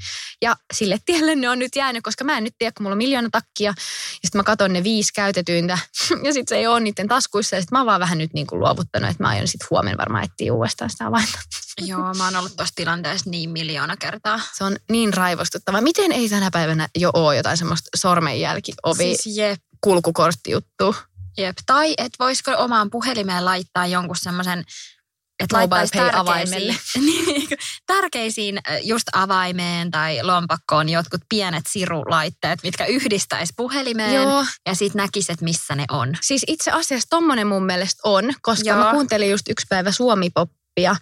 Ja 0.42 0.56
sille 0.74 0.98
tielle 1.06 1.34
ne 1.36 1.48
on 1.48 1.58
nyt 1.58 1.76
jäänyt, 1.76 2.02
koska 2.04 2.24
mä 2.24 2.38
en 2.38 2.44
nyt 2.44 2.54
tiedä, 2.58 2.72
kun 2.76 2.84
mulla 2.84 2.94
on 2.94 2.98
miljoona 2.98 3.28
takkia. 3.32 3.70
Ja 3.70 3.74
sitten 4.24 4.38
mä 4.38 4.42
katson 4.42 4.72
ne 4.72 4.82
viisi 4.84 5.12
käytetyintä 5.12 5.78
ja 6.24 6.32
sitten 6.32 6.48
se 6.48 6.56
ei 6.56 6.66
ole 6.66 6.80
niiden 6.80 7.08
taskuissa. 7.08 7.56
Ja 7.56 7.62
sitten 7.62 7.76
mä 7.76 7.80
oon 7.80 7.86
vaan 7.86 8.00
vähän 8.00 8.18
nyt 8.18 8.32
niin 8.32 8.46
kuin 8.46 8.60
luovuttanut, 8.60 9.10
että 9.10 9.22
mä 9.22 9.28
aion 9.28 9.48
sitten 9.48 9.66
huomenna 9.70 9.98
varmaan 9.98 10.24
etsiä 10.24 10.52
uudestaan 10.52 10.90
sitä 10.90 11.06
avainta. 11.06 11.38
Joo, 11.86 12.14
mä 12.14 12.24
oon 12.24 12.36
ollut 12.36 12.56
tuossa 12.56 12.74
tilanteessa 12.76 13.30
niin 13.30 13.50
miljoona 13.50 13.96
kertaa. 13.96 14.40
Se 14.52 14.64
on 14.64 14.76
niin 14.90 15.14
raivostuttava. 15.14 15.80
Miten 15.80 16.12
ei 16.12 16.28
tänä 16.28 16.50
päivänä 16.50 16.88
jo 16.98 17.10
ole 17.14 17.36
jotain 17.36 17.56
semmoista 17.56 17.90
sormenjälkiovi 17.96 19.16
Siis 19.16 19.36
jep, 19.36 19.60
kulkukorttijuttua? 19.80 20.94
Jep. 21.38 21.56
Tai 21.66 21.94
et 21.98 22.12
voisiko 22.18 22.52
omaan 22.56 22.90
puhelimeen 22.90 23.44
laittaa 23.44 23.86
jonkun 23.86 24.16
semmoisen, 24.16 24.64
että 25.40 25.56
laittaisi 25.56 25.92
tärkeisiin, 25.92 26.78
niin, 27.06 27.48
tärkeisiin 27.86 28.58
just 28.82 29.08
avaimeen 29.12 29.90
tai 29.90 30.22
lompakkoon 30.22 30.88
jotkut 30.88 31.20
pienet 31.28 31.64
sirulaitteet, 31.68 32.62
mitkä 32.62 32.86
yhdistäisi 32.86 33.52
puhelimeen 33.56 34.14
Joo. 34.14 34.44
ja 34.66 34.74
sitten 34.74 35.00
näkisi, 35.00 35.32
että 35.32 35.44
missä 35.44 35.74
ne 35.74 35.84
on. 35.90 36.16
Siis 36.20 36.44
itse 36.46 36.70
asiassa 36.70 37.08
tommonen 37.10 37.46
mun 37.46 37.66
mielestä 37.66 38.00
on, 38.04 38.32
koska 38.42 38.68
Joo. 38.68 38.78
mä 38.78 38.90
kuuntelin 38.90 39.30
just 39.30 39.48
yksi 39.48 39.66
päivä 39.68 39.92
Suomi-poppia, 39.92 40.96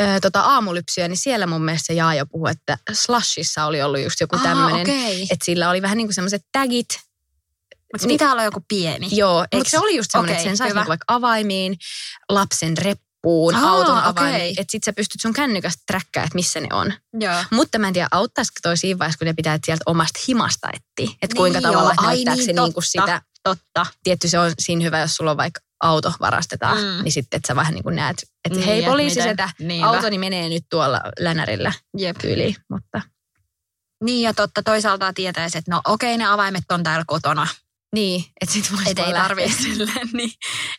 ö, 0.00 0.20
tota 0.22 0.40
aamulypsyä, 0.40 1.08
niin 1.08 1.16
siellä 1.16 1.46
mun 1.46 1.64
mielestä 1.64 1.86
se 1.86 1.94
Jaajo 1.94 2.26
puhui, 2.26 2.50
että 2.50 2.78
Slashissa 2.92 3.64
oli 3.64 3.82
ollut 3.82 4.00
just 4.00 4.20
joku 4.20 4.38
tämmöinen, 4.38 4.80
okei. 4.80 5.22
että 5.22 5.44
sillä 5.44 5.70
oli 5.70 5.82
vähän 5.82 5.96
niin 5.96 6.06
kuin 6.06 6.14
semmoiset 6.14 6.42
tagit. 6.52 6.88
Mutta 7.94 8.06
niin- 8.06 8.14
pitää 8.14 8.32
olla 8.32 8.44
joku 8.44 8.64
pieni. 8.68 9.08
Joo, 9.10 9.44
mutta 9.54 9.70
se 9.70 9.78
oli 9.78 9.96
just 9.96 10.10
semmoinen, 10.10 10.34
okei, 10.34 10.40
että 10.42 10.50
sen 10.50 10.56
saisi 10.56 10.74
niinku 10.74 10.88
vaikka 10.88 11.04
avaimiin, 11.08 11.76
lapsen 12.28 12.76
reppuun, 12.78 13.54
Aa, 13.54 13.70
auton 13.70 13.98
avaimiin, 13.98 14.50
että 14.60 14.72
sit 14.72 14.84
sä 14.84 14.92
pystyt 14.92 15.20
sun 15.20 15.32
kännykästä 15.32 15.82
träkkää, 15.86 16.24
että 16.24 16.34
missä 16.34 16.60
ne 16.60 16.68
on. 16.72 16.92
Joo. 17.20 17.44
Mutta 17.50 17.78
mä 17.78 17.86
en 17.88 17.92
tiedä, 17.94 18.08
auttaisiko 18.10 18.58
toi 18.62 18.76
siinä 18.76 18.98
vaiheessa, 18.98 19.18
kun 19.18 19.26
ne 19.26 19.32
pitää 19.34 19.58
sieltä 19.66 19.82
omasta 19.86 20.20
himasta 20.28 20.68
etsiä. 20.68 21.16
Että 21.22 21.36
kuinka 21.36 21.58
Niin 21.60 21.64
joo, 21.64 21.72
tavallaan 21.72 21.98
ai 22.08 22.14
näyttääkö 22.14 22.36
niin, 22.36 22.46
se 22.46 22.52
niinku 22.52 22.80
sitä 22.80 23.22
Totta. 23.42 23.86
tietty 24.02 24.28
se 24.28 24.38
on 24.38 24.52
siinä 24.58 24.84
hyvä, 24.84 24.98
jos 25.00 25.16
sulla 25.16 25.30
on 25.30 25.36
vaikka 25.36 25.60
auto 25.80 26.12
varastetaan, 26.20 26.78
Mm. 26.78 27.04
niin 27.04 27.12
sitten 27.12 27.36
että 27.36 27.46
sä 27.48 27.56
vähän 27.56 27.74
niin 27.74 27.82
kuin 27.82 27.96
näet, 27.96 28.16
että 28.44 28.58
Niin, 28.58 28.66
hei 28.66 28.78
et 28.78 28.84
poliisisetä, 28.90 29.48
miten- 29.58 29.68
niinpä. 29.68 29.88
autoni 29.88 30.18
menee 30.18 30.48
nyt 30.48 30.64
tuolla 30.70 31.00
länärillä 31.18 31.72
Jep. 31.98 32.18
tyyliin, 32.18 32.56
mutta 32.70 33.00
Niin 34.04 34.22
ja 34.22 34.34
totta, 34.34 34.62
toisaalta 34.62 35.12
tietäisi, 35.12 35.58
että 35.58 35.70
no 35.70 35.80
okei 35.86 36.18
ne 36.18 36.26
avaimet 36.26 36.64
on 36.72 36.82
täällä 36.82 37.04
kotona. 37.06 37.46
Niin, 37.94 38.24
että 38.40 38.52
sit 38.52 38.72
voisi 38.72 38.90
Että 38.90 39.02
ei 39.04 39.12
tarvii 39.12 39.52
silleen, 39.52 40.08
niin, 40.12 40.30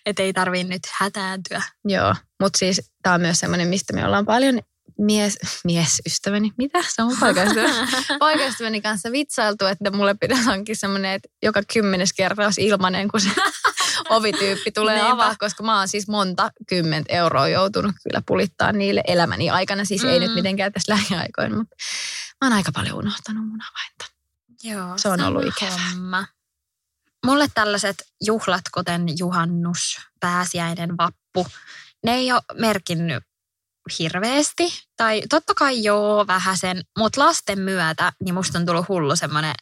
et 0.05 0.19
ei 0.19 0.33
tarvii 0.33 0.63
nyt 0.63 0.81
hätääntyä. 0.99 1.61
Joo, 1.85 2.15
mutta 2.41 2.57
siis 2.59 2.91
tämä 3.03 3.13
on 3.15 3.21
myös 3.21 3.39
semmoinen, 3.39 3.67
mistä 3.67 3.93
me 3.93 4.05
ollaan 4.05 4.25
paljon 4.25 4.59
mies, 4.99 5.37
miesystäväni, 5.63 6.51
mitä? 6.57 6.79
Se 6.87 7.01
on 7.03 7.17
poikaystäväni. 7.19 7.73
poikaystäväni 8.19 8.81
kanssa 8.81 9.11
vitsailtu, 9.11 9.65
että 9.65 9.91
mulle 9.91 10.13
pitäisi 10.21 10.43
hankkia 10.43 10.75
semmoinen, 10.75 11.11
että 11.11 11.29
joka 11.43 11.61
kymmenes 11.73 12.13
kerta 12.13 12.43
olisi 12.43 12.65
ilmanen, 12.65 13.07
kun 13.07 13.21
se 13.21 13.29
ovityyppi 14.09 14.71
tulee 14.71 14.95
Niinpä. 14.95 15.11
avaa, 15.11 15.35
koska 15.39 15.63
mä 15.63 15.77
oon 15.77 15.87
siis 15.87 16.07
monta 16.07 16.51
kymmentä 16.69 17.13
euroa 17.13 17.47
joutunut 17.47 17.95
kyllä 18.03 18.21
pulittaa 18.27 18.71
niille 18.71 19.03
elämäni 19.07 19.49
aikana. 19.49 19.85
Siis 19.85 20.03
ei 20.03 20.19
Mm. 20.19 20.25
nyt 20.25 20.33
mitenkään 20.35 20.73
tässä 20.73 20.93
lähiaikoina, 20.93 21.55
mutta 21.57 21.75
mä 22.41 22.47
oon 22.47 22.53
aika 22.53 22.71
paljon 22.71 22.97
unohtanut 22.97 23.47
mun 23.47 23.59
avainta. 23.61 24.05
Joo, 24.63 24.97
Se 24.97 25.09
on 25.09 25.21
ollut 25.21 25.43
sama 25.43 25.53
ikävää. 25.67 25.89
homma. 25.91 26.25
Mulle 27.25 27.47
tällaiset 27.53 27.95
juhlat, 28.23 28.61
kuten 28.73 29.05
juhannus, 29.17 29.99
pääsiäinen, 30.19 30.97
vappu, 30.97 31.47
ne 32.03 32.13
ei 32.13 32.31
ole 32.31 32.41
merkinnyt 32.53 33.23
hirveästi. 33.99 34.73
Tai 34.97 35.21
totta 35.29 35.53
kai 35.53 35.83
joo, 35.83 36.27
vähäsen, 36.27 36.81
mutta 36.97 37.21
lasten 37.21 37.59
myötä, 37.59 38.13
niin 38.23 38.35
musta 38.35 38.59
on 38.59 38.65
tullut 38.65 38.87
hullu 38.87 39.15
semmoinen 39.15 39.55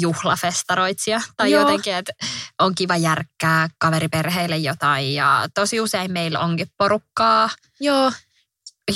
juhlafestaroitsija. 0.00 1.20
Tai 1.36 1.50
Joo. 1.50 1.60
jotenkin, 1.60 1.94
että 1.94 2.12
on 2.58 2.74
kiva 2.74 2.96
järkkää 2.96 3.68
kaveriperheille 3.78 4.56
jotain. 4.56 5.14
Ja 5.14 5.48
tosi 5.54 5.80
usein 5.80 6.12
meillä 6.12 6.40
onkin 6.40 6.70
porukkaa 6.78 7.50
Joo, 7.80 8.12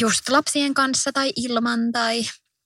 just 0.01 0.29
lapsien 0.29 0.75
kanssa 0.75 1.13
tai 1.13 1.33
ilman 1.37 1.93
tai 1.93 2.23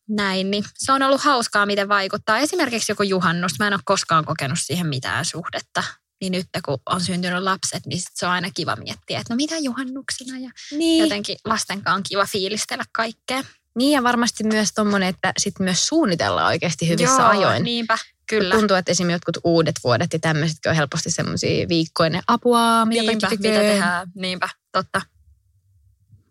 näin, 0.08 0.50
niin 0.50 0.64
se 0.74 0.92
on 0.92 1.02
ollut 1.02 1.20
hauskaa, 1.20 1.66
miten 1.66 1.88
vaikuttaa. 1.88 2.38
Esimerkiksi 2.38 2.92
joku 2.92 3.02
juhannus, 3.02 3.58
mä 3.58 3.66
en 3.66 3.72
ole 3.72 3.80
koskaan 3.84 4.24
kokenut 4.24 4.58
siihen 4.62 4.86
mitään 4.86 5.24
suhdetta. 5.24 5.84
Niin 6.20 6.32
nyt 6.32 6.46
kun 6.64 6.78
on 6.86 7.00
syntynyt 7.00 7.42
lapset, 7.42 7.86
niin 7.86 8.00
sit 8.00 8.10
se 8.14 8.26
on 8.26 8.32
aina 8.32 8.50
kiva 8.54 8.76
miettiä, 8.76 9.20
että 9.20 9.34
no 9.34 9.36
mitä 9.36 9.58
juhannuksena 9.58 10.38
ja 10.38 10.50
niin. 10.70 11.02
jotenkin 11.02 11.36
lasten 11.44 11.82
kanssa 11.82 11.96
on 11.96 12.02
kiva 12.02 12.26
fiilistellä 12.26 12.84
kaikkea. 12.92 13.42
Niin 13.78 13.92
ja 13.92 14.02
varmasti 14.02 14.44
myös 14.44 14.72
tommonen, 14.74 15.08
että 15.08 15.32
sit 15.38 15.58
myös 15.58 15.86
suunnitellaan 15.86 16.46
oikeasti 16.46 16.88
hyvissä 16.88 17.22
Joo, 17.22 17.28
ajoin. 17.28 17.62
Niinpä, 17.62 17.98
kyllä. 18.28 18.54
Tuntuu, 18.54 18.76
että 18.76 18.92
esimerkiksi 18.92 19.14
jotkut 19.14 19.36
uudet 19.44 19.74
vuodet 19.84 20.12
ja 20.12 20.18
tämmöisetkin 20.18 20.70
on 20.70 20.76
helposti 20.76 21.10
semmoisia 21.10 21.68
viikkoinen 21.68 22.22
apua, 22.26 22.84
mitä 22.84 23.02
Niinpä, 23.02 23.30
mitä 23.30 23.42
tehdään. 23.42 24.10
Niinpä, 24.14 24.48
totta. 24.72 25.02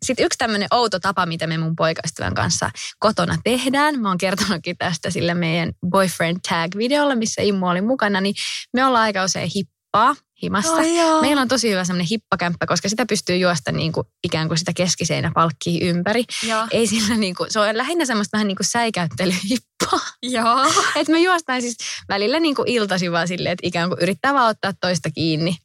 Sitten 0.04 0.26
yksi 0.26 0.38
tämmöinen 0.38 0.68
outo 0.72 1.00
tapa, 1.00 1.26
mitä 1.26 1.48
me 1.48 1.58
mun 1.58 1.76
poikaystävän 1.76 2.34
kanssa 2.34 2.70
kotona 3.00 3.38
tehdään. 3.44 4.00
Mä 4.00 4.08
oon 4.08 4.18
kertonutkin 4.18 4.78
tästä 4.78 5.10
sillä 5.10 5.34
meidän 5.36 5.72
boyfriend 5.90 6.38
tag-videolla, 6.50 7.16
missä 7.16 7.42
Immu 7.42 7.68
oli 7.68 7.82
mukana, 7.82 8.22
niin 8.22 8.36
me 8.74 8.86
ollaan 8.86 9.04
aika 9.04 9.24
usein 9.24 9.52
hippaa 9.56 10.16
himassa. 10.44 10.82
Joo. 10.84 11.22
Meillä 11.22 11.42
on 11.42 11.48
tosi 11.48 11.70
hyvä 11.72 11.84
semmoinen 11.84 12.08
hippakämppä, 12.12 12.66
koska 12.66 12.90
sitä 12.90 13.06
pystyy 13.06 13.38
juosta 13.38 13.72
niin 13.72 13.92
kuin, 13.92 14.08
ikään 14.24 14.48
kuin 14.48 14.58
sitä 14.58 14.72
keskiseinäpalkkia 14.76 15.88
ympäri. 15.90 16.24
Joo. 16.48 16.68
Ei 16.72 16.88
sillä 16.88 17.16
niin 17.18 17.36
kuin, 17.36 17.52
se 17.52 17.60
on 17.60 17.78
lähinnä 17.78 18.06
semmoista 18.06 18.38
vähän 18.38 18.48
niin 18.48 18.58
kuin 18.58 18.68
säikäyttelyhippaa. 18.68 20.00
Joo. 20.22 20.66
Että 20.96 21.12
me 21.12 21.20
juostaan 21.20 21.62
siis 21.62 21.78
välillä 22.10 22.40
niin 22.40 22.56
kuin 22.56 22.68
iltasi 22.68 23.12
vaan 23.12 23.28
silleen, 23.28 23.54
että 23.54 23.68
ikään 23.68 23.90
kuin 23.90 24.00
yrittää 24.02 24.34
vaan 24.34 24.50
ottaa 24.50 24.74
toista 24.82 25.10
kiinni. 25.12 25.58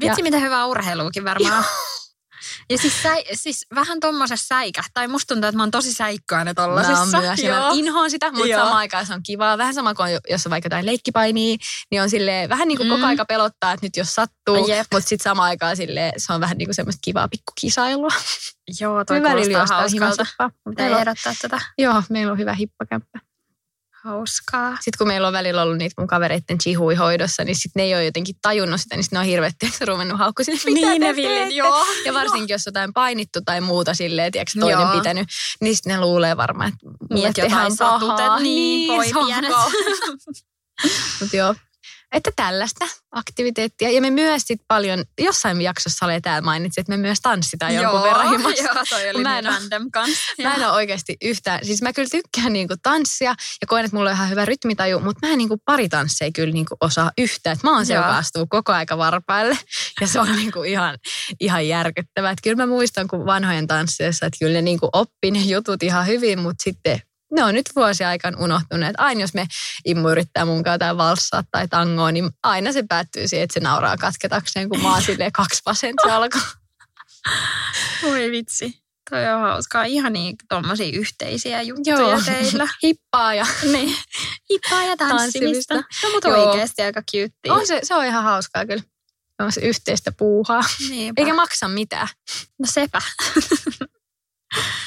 Vitsi, 0.00 0.20
Ja- 0.20 0.22
mitä 0.22 0.38
hyvää 0.38 0.66
urheiluukin 0.66 1.24
varmaan. 1.24 1.64
Ja 2.70 2.78
siis, 2.78 3.02
säi, 3.02 3.24
siis 3.32 3.66
vähän 3.74 4.00
tommosessa 4.00 4.46
säikä. 4.46 4.82
Tai 4.94 5.08
musta 5.08 5.34
tuntuu, 5.34 5.48
että 5.48 5.56
mä 5.56 5.62
oon 5.62 5.70
tosi 5.70 5.92
säikköinen 5.92 6.54
tollasessa. 6.54 7.06
Mä 7.06 7.16
oon 7.18 7.26
myös, 7.26 7.40
ja 7.42 7.54
mä 7.54 7.60
Joo. 7.60 7.70
inhoon 7.74 8.10
sitä, 8.10 8.30
mutta 8.32 8.46
Joo. 8.46 8.60
samaan 8.60 8.76
aikaan 8.78 9.06
se 9.06 9.14
on 9.14 9.22
kivaa. 9.22 9.58
Vähän 9.58 9.74
sama 9.74 9.94
kuin 9.94 10.18
jos 10.30 10.46
on 10.46 10.50
vaikka 10.50 10.66
jotain 10.66 10.86
leikkipainia, 10.86 11.56
niin 11.90 12.02
on 12.02 12.10
silleen, 12.10 12.48
vähän 12.48 12.68
niin 12.68 12.78
kuin 12.78 12.86
Mm. 12.88 12.94
koko 12.94 13.06
aika 13.06 13.24
pelottaa, 13.24 13.72
että 13.72 13.86
nyt 13.86 13.96
jos 13.96 14.14
sattuu, 14.14 14.68
Jep. 14.68 14.86
mutta 14.92 15.08
sitten 15.08 15.24
samaan 15.24 15.48
aikaan 15.48 15.76
silleen, 15.76 16.12
se 16.16 16.32
on 16.32 16.40
vähän 16.40 16.58
niin 16.58 16.66
kuin 16.66 16.74
semmoista 16.74 17.00
kivaa 17.04 17.28
pikkukisailua. 17.28 18.08
Joo, 18.80 19.04
toi 19.04 19.20
kuulostaa 19.20 19.66
hauskalta. 19.66 20.26
Pitää 20.70 20.88
ehdottaa 20.88 21.32
tätä. 21.42 21.60
Joo, 21.78 22.02
meillä 22.10 22.32
on 22.32 22.38
hyvä 22.38 22.52
hippakämppä. 22.54 23.18
Hauskaa. 24.04 24.70
Sitten 24.70 24.98
kun 24.98 25.06
meillä 25.06 25.26
on 25.26 25.32
välillä 25.32 25.62
ollut 25.62 25.78
niitä 25.78 25.94
mun 25.98 26.06
kavereiden 26.08 26.58
chihui 26.58 26.94
hoidossa, 26.94 27.44
niin 27.44 27.56
sitten 27.56 27.72
ne 27.80 27.82
ei 27.82 27.94
ole 27.94 28.04
jotenkin 28.04 28.34
tajunnut 28.42 28.80
sitä, 28.80 28.96
niin 28.96 29.04
sitten 29.04 29.16
ne 29.16 29.20
on 29.20 29.26
hirveästi 29.26 29.72
ruvennut 29.86 30.18
haukku 30.18 30.44
sinne, 30.44 30.60
mitä 30.64 30.86
Niin 30.88 31.02
te 31.02 31.06
ne 31.08 31.16
villit, 31.16 31.54
joo. 31.56 31.86
Ja 32.04 32.14
varsinkin, 32.14 32.54
jos 32.54 32.66
jotain 32.66 32.92
painittu 32.92 33.40
tai 33.44 33.60
muuta 33.60 33.94
silleen, 33.94 34.32
tiedätkö, 34.32 34.60
toinen 34.60 34.80
Joo. 34.80 34.92
pitänyt, 34.92 35.28
niin 35.60 35.76
sitten 35.76 35.92
ne 35.94 36.00
luulee 36.00 36.36
varmaan, 36.36 36.68
että 36.68 37.14
Niin, 37.14 37.34
tehdään 37.34 37.70
jotain 37.70 38.00
pahaa. 38.00 38.38
niin, 38.40 38.88
voi 38.92 39.08
se 39.08 39.18
on 39.18 39.26
pienet. 39.26 39.50
kauheaa. 39.50 39.70
Mut 41.20 41.32
joo. 41.32 41.54
Että 42.14 42.30
tällaista 42.36 42.86
aktiviteettia. 43.12 43.90
Ja 43.90 44.00
me 44.00 44.10
myös 44.10 44.42
sit 44.46 44.60
paljon, 44.68 45.04
jossain 45.20 45.60
jaksossa 45.60 46.06
oli 46.06 46.20
täällä 46.20 46.40
mainitsi, 46.40 46.80
että 46.80 46.92
me 46.92 46.96
myös 46.96 47.18
tanssitaan 47.22 47.74
jonkun 47.74 48.02
verran 48.02 48.30
himassa. 48.38 48.64
Joo, 48.64 48.84
toi 48.90 49.10
oli 49.10 49.22
Mä 49.22 49.38
en 49.38 49.44
niin 49.44 49.54
random 49.54 49.90
kans. 49.92 50.16
Mä 50.42 50.54
en 50.54 50.62
ole 50.62 50.72
oikeasti 50.72 51.16
yhtään, 51.22 51.64
siis 51.66 51.82
mä 51.82 51.92
kyllä 51.92 52.08
tykkään 52.10 52.52
niinku 52.52 52.74
tanssia 52.82 53.34
ja 53.60 53.66
koen, 53.66 53.84
että 53.84 53.96
mulla 53.96 54.10
on 54.10 54.16
ihan 54.16 54.30
hyvä 54.30 54.44
rytmitaju, 54.44 55.00
mutta 55.00 55.26
mä 55.26 55.32
en 55.32 55.38
niinku 55.38 55.56
pari 55.64 55.88
tansseja 55.88 56.30
kyllä 56.34 56.52
niinku 56.52 56.76
osaa 56.80 57.10
yhtään. 57.18 57.54
Että 57.54 57.66
mä 57.66 57.74
oon 57.74 57.86
se, 57.86 57.94
Joo. 57.94 58.04
joka 58.04 58.16
astuu 58.16 58.46
koko 58.46 58.72
aika 58.72 58.98
varpaille 58.98 59.58
ja 60.00 60.06
se 60.06 60.20
on 60.20 60.36
niinku 60.36 60.62
ihan, 60.62 60.98
ihan 61.40 61.68
järkyttävää. 61.68 62.30
Että 62.30 62.42
kyllä 62.42 62.56
mä 62.56 62.66
muistan, 62.66 63.08
kun 63.08 63.26
vanhojen 63.26 63.66
tansseissa, 63.66 64.26
että 64.26 64.38
kyllä 64.38 64.54
ne 64.54 64.62
niinku 64.62 64.88
oppi 64.92 65.30
ne 65.30 65.40
jutut 65.40 65.82
ihan 65.82 66.06
hyvin, 66.06 66.38
mutta 66.38 66.62
sitten 66.64 67.00
ne 67.34 67.44
on 67.44 67.54
nyt 67.54 67.70
vuosia 67.76 68.08
aikaan 68.08 68.36
unohtuneet. 68.40 68.94
Aina 68.98 69.20
jos 69.20 69.34
me 69.34 69.46
immu 69.84 70.08
yrittää 70.08 70.44
mun 70.44 70.62
kanssa 70.62 70.74
jotain 70.74 70.96
valssaa 70.96 71.42
tai 71.50 71.68
tangoa, 71.68 72.12
niin 72.12 72.30
aina 72.42 72.72
se 72.72 72.84
päättyy 72.88 73.28
siihen, 73.28 73.44
että 73.44 73.54
se 73.54 73.60
nauraa 73.60 73.96
katketakseen, 73.96 74.68
kun 74.68 74.82
mä 74.82 74.92
oon 74.92 75.02
silleen 75.02 75.32
kaksi 75.32 75.62
vasensa 75.66 76.16
alkaa. 76.16 76.42
Voi 78.02 78.30
vitsi. 78.30 78.84
Toi 79.10 79.28
on 79.28 79.40
hauskaa. 79.40 79.84
Ihan 79.84 80.12
niin 80.12 80.36
tommosia 80.48 80.98
yhteisiä 80.98 81.62
juttuja 81.62 81.96
Joo. 81.98 82.20
teillä. 82.24 82.68
Hippaa 82.82 83.34
ja 83.34 83.46
niin. 83.72 83.96
Hippaa 84.52 84.84
ja 84.84 84.96
tanssimista. 84.96 85.74
Tanssimista. 85.74 86.06
No 86.06 86.12
mutta 86.12 86.28
Joo. 86.28 86.50
oikeesti 86.50 86.82
aika 86.82 87.02
cute. 87.02 87.52
On 87.52 87.66
se, 87.66 87.80
se 87.82 87.94
on 87.94 88.04
ihan 88.04 88.24
hauskaa 88.24 88.66
kyllä. 88.66 88.82
On 89.38 89.52
se 89.52 89.60
yhteistä 89.60 90.12
puuhaa. 90.12 90.62
Niinpä. 90.88 91.22
Eikä 91.22 91.34
maksa 91.34 91.68
mitään. 91.68 92.08
No 92.58 92.66
sepä. 92.66 93.02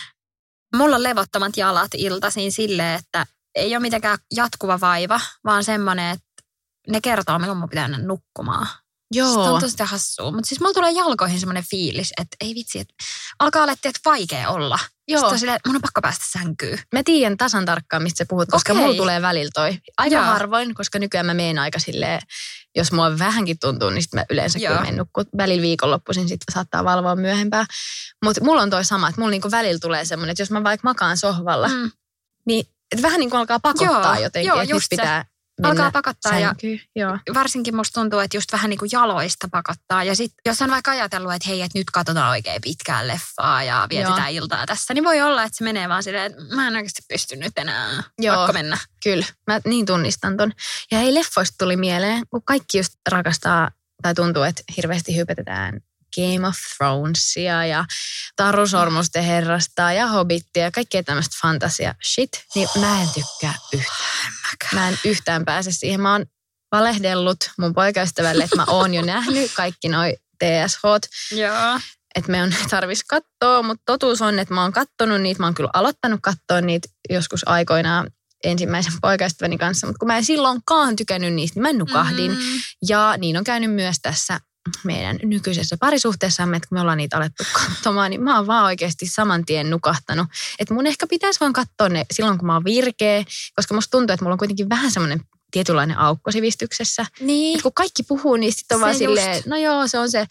Mulla 0.77 0.95
on 0.95 1.03
levottomat 1.03 1.57
jalat 1.57 1.91
iltaisin 1.93 2.51
silleen, 2.51 2.99
että 2.99 3.25
ei 3.55 3.75
ole 3.75 3.81
mitenkään 3.81 4.17
jatkuva 4.35 4.79
vaiva, 4.79 5.19
vaan 5.45 5.63
semmoinen, 5.63 6.11
että 6.11 6.43
ne 6.87 7.01
kertoo, 7.01 7.39
milloin 7.39 7.57
mun 7.57 7.69
pitää 7.69 7.87
mennä 7.87 8.07
nukkumaan. 8.07 8.67
Se 9.13 9.49
on 9.49 9.61
tosi 9.61 9.77
hassua. 9.83 10.31
Mutta 10.31 10.47
siis 10.47 10.61
mulla 10.61 10.73
tulee 10.73 10.91
jalkoihin 10.91 11.39
semmoinen 11.39 11.63
fiilis, 11.69 12.13
että 12.21 12.37
ei 12.41 12.55
vitsi, 12.55 12.79
että 12.79 12.93
alkaa 13.39 13.63
olla 13.63 13.71
että 13.71 13.99
vaikea 14.05 14.49
olla. 14.49 14.79
Joo. 15.07 15.29
Sitten 15.29 15.49
että 15.55 15.69
mun 15.69 15.75
on 15.75 15.81
pakko 15.81 16.01
päästä 16.01 16.25
sänkyyn. 16.39 16.79
Mä 16.93 17.03
tiedän 17.05 17.37
tasan 17.37 17.65
tarkkaan, 17.65 18.03
mistä 18.03 18.17
sä 18.17 18.25
puhut, 18.29 18.49
koska 18.51 18.73
Okei. 18.73 18.83
mulla 18.83 18.97
tulee 18.97 19.21
välillä 19.21 19.51
toi. 19.53 19.77
Aika 19.97 20.15
Joo. 20.15 20.23
harvoin, 20.25 20.75
koska 20.75 20.99
nykyään 20.99 21.25
mä 21.25 21.33
meen 21.33 21.59
aika 21.59 21.79
silleen, 21.79 22.21
jos 22.75 22.91
mua 22.91 23.19
vähänkin 23.19 23.59
tuntuu, 23.59 23.89
niin 23.89 24.01
sit 24.03 24.13
mä 24.13 24.25
yleensä 24.29 24.59
Joo. 24.59 24.67
kyllä 24.69 24.81
menen 24.81 24.97
nukkua. 24.97 25.23
Välillä 25.37 25.61
viikonloppuisin 25.61 26.27
sitten 26.27 26.53
saattaa 26.53 26.83
valvoa 26.83 27.15
myöhempään. 27.15 27.65
Mutta 28.25 28.43
mulla 28.43 28.61
on 28.61 28.69
toi 28.69 28.85
sama, 28.85 29.09
että 29.09 29.21
mulla 29.21 29.31
niinku 29.31 29.51
välillä 29.51 29.79
tulee 29.79 30.05
semmoinen, 30.05 30.31
että 30.31 30.41
jos 30.41 30.51
mä 30.51 30.63
vaikka 30.63 30.87
makaan 30.87 31.17
sohvalla, 31.17 31.67
Mm. 31.67 31.91
niin 32.45 32.65
vähän 33.01 33.19
niin 33.19 33.29
kuin 33.29 33.39
alkaa 33.39 33.59
pakottaa 33.59 34.15
Joo, 34.15 34.23
jotenkin, 34.23 34.47
joo, 34.47 34.55
että 34.61 34.63
nyt 34.63 34.69
just 34.69 34.87
se. 34.95 35.23
Mennä 35.61 35.69
Alkaa 35.69 35.91
pakottaa 35.91 36.39
ja 36.39 36.47
sänkyyn. 36.47 36.79
Joo. 36.95 37.17
varsinkin 37.33 37.75
musta 37.75 38.01
tuntuu, 38.01 38.19
että 38.19 38.37
just 38.37 38.51
vähän 38.51 38.69
niin 38.69 38.77
kuin 38.77 38.89
jaloista 38.91 39.47
pakottaa. 39.51 40.03
Ja 40.03 40.15
sitten 40.15 40.37
jos 40.45 40.61
on 40.61 40.69
vaikka 40.69 40.91
ajatellut, 40.91 41.33
että 41.33 41.49
hei, 41.49 41.61
että 41.61 41.79
nyt 41.79 41.91
katsotaan 41.91 42.29
oikein 42.29 42.61
pitkään 42.61 43.07
leffaa 43.07 43.63
ja 43.63 43.87
vietetään 43.89 44.31
iltaa 44.31 44.65
tässä, 44.65 44.93
niin 44.93 45.03
voi 45.03 45.21
olla, 45.21 45.43
että 45.43 45.57
se 45.57 45.63
menee 45.63 45.89
vaan 45.89 46.03
silleen, 46.03 46.31
että 46.31 46.55
mä 46.55 46.67
en 46.67 46.75
oikeasti 46.75 47.01
pysty 47.09 47.35
nyt 47.35 47.57
enää. 47.57 48.03
Joo. 48.19 48.35
Pakko 48.35 48.53
mennä. 48.53 48.77
Kyllä, 49.03 49.25
mä 49.47 49.59
niin 49.65 49.85
tunnistan 49.85 50.37
ton. 50.37 50.51
Ja 50.91 50.97
hei, 50.97 51.13
leffoista 51.13 51.55
tuli 51.59 51.77
mieleen, 51.77 52.23
kun 52.29 52.43
kaikki 52.43 52.77
just 52.77 52.93
rakastaa, 53.09 53.71
tai 54.01 54.13
tuntuu, 54.13 54.43
että 54.43 54.63
hirveästi 54.77 55.15
hypetetään 55.15 55.81
Game 56.15 56.47
of 56.47 56.55
Thronesia 56.77 57.65
ja 57.65 57.85
Taru 58.35 58.67
Sormusten 58.67 59.23
herrasta 59.23 59.91
ja 59.91 60.07
Hobbittia 60.07 60.63
ja 60.63 60.71
kaikkea 60.71 61.03
tämmöistä 61.03 61.35
fantasia 61.41 61.95
shit, 62.13 62.29
niin 62.55 62.69
mä 62.79 63.01
en 63.01 63.09
tykkää 63.09 63.53
yhtään. 63.73 64.06
Mä 64.77 64.89
en 64.89 64.97
yhtään 65.05 65.45
pääse 65.45 65.71
siihen. 65.71 66.01
Mä 66.01 66.11
oon 66.11 66.25
valehdellut 66.71 67.37
mun 67.57 67.73
poikaystävälle, 67.73 68.43
että 68.43 68.55
mä 68.55 68.65
oon 68.67 68.93
jo 68.93 69.01
nähnyt 69.01 69.51
kaikki 69.55 69.89
noi 69.89 70.17
TSH, 70.39 70.81
Joo. 71.31 71.79
että 72.15 72.31
me 72.31 72.43
on 72.43 72.53
tarvis 72.69 73.03
katsoa, 73.03 73.63
mutta 73.63 73.83
totuus 73.85 74.21
on, 74.21 74.39
että 74.39 74.53
mä 74.53 74.61
oon 74.61 74.71
kattonut 74.73 75.21
niitä, 75.21 75.39
mä 75.39 75.45
oon 75.45 75.53
kyllä 75.53 75.69
aloittanut 75.73 76.19
katsoa 76.23 76.61
niitä 76.61 76.87
joskus 77.09 77.47
aikoinaan 77.47 78.11
ensimmäisen 78.43 78.93
poikaystäväni 79.01 79.57
kanssa, 79.57 79.87
mutta 79.87 79.99
kun 79.99 80.07
mä 80.07 80.17
en 80.17 80.25
silloinkaan 80.25 80.95
tykännyt 80.95 81.33
niistä, 81.33 81.59
niin 81.59 81.75
mä 81.75 81.79
nukahdin. 81.79 82.31
Mm. 82.31 82.37
Ja 82.87 83.15
niin 83.17 83.37
on 83.37 83.43
käynyt 83.43 83.71
myös 83.73 83.95
tässä 84.01 84.39
meidän 84.83 85.19
nykyisessä 85.23 85.77
parisuhteessamme, 85.79 86.57
että 86.57 86.69
kun 86.69 86.77
me 86.77 86.81
ollaan 86.81 86.97
niitä 86.97 87.17
alettu 87.17 87.43
katsomaan, 87.53 88.11
niin 88.11 88.23
mä 88.23 88.37
oon 88.37 88.47
vaan 88.47 88.65
oikeasti 88.65 89.07
saman 89.07 89.45
tien 89.45 89.69
nukahtanut. 89.69 90.27
Että 90.59 90.73
mun 90.73 90.87
ehkä 90.87 91.07
pitäisi 91.07 91.39
vaan 91.39 91.53
katsoa 91.53 91.89
ne 91.89 92.05
silloin, 92.13 92.37
kun 92.37 92.45
mä 92.47 92.53
oon 92.53 92.65
virkeä, 92.65 93.23
koska 93.55 93.73
musta 93.75 93.91
tuntuu, 93.91 94.13
että 94.13 94.23
mulla 94.25 94.33
on 94.33 94.39
kuitenkin 94.39 94.69
vähän 94.69 94.91
semmoinen 94.91 95.21
tietynlainen 95.51 95.97
aukko 95.97 96.31
sivistyksessä. 96.31 97.05
Niin. 97.19 97.55
Et 97.57 97.61
kun 97.61 97.73
kaikki 97.73 98.03
puhuu, 98.03 98.35
niin 98.35 98.53
sitten 98.53 98.75
on 98.75 98.79
Se 98.79 98.81
vaan 98.81 98.91
just. 98.91 98.99
silleen, 98.99 99.43
no 99.45 99.57
joo, 99.57 99.87
se 99.87 99.99
on 99.99 100.11
se 100.11 100.27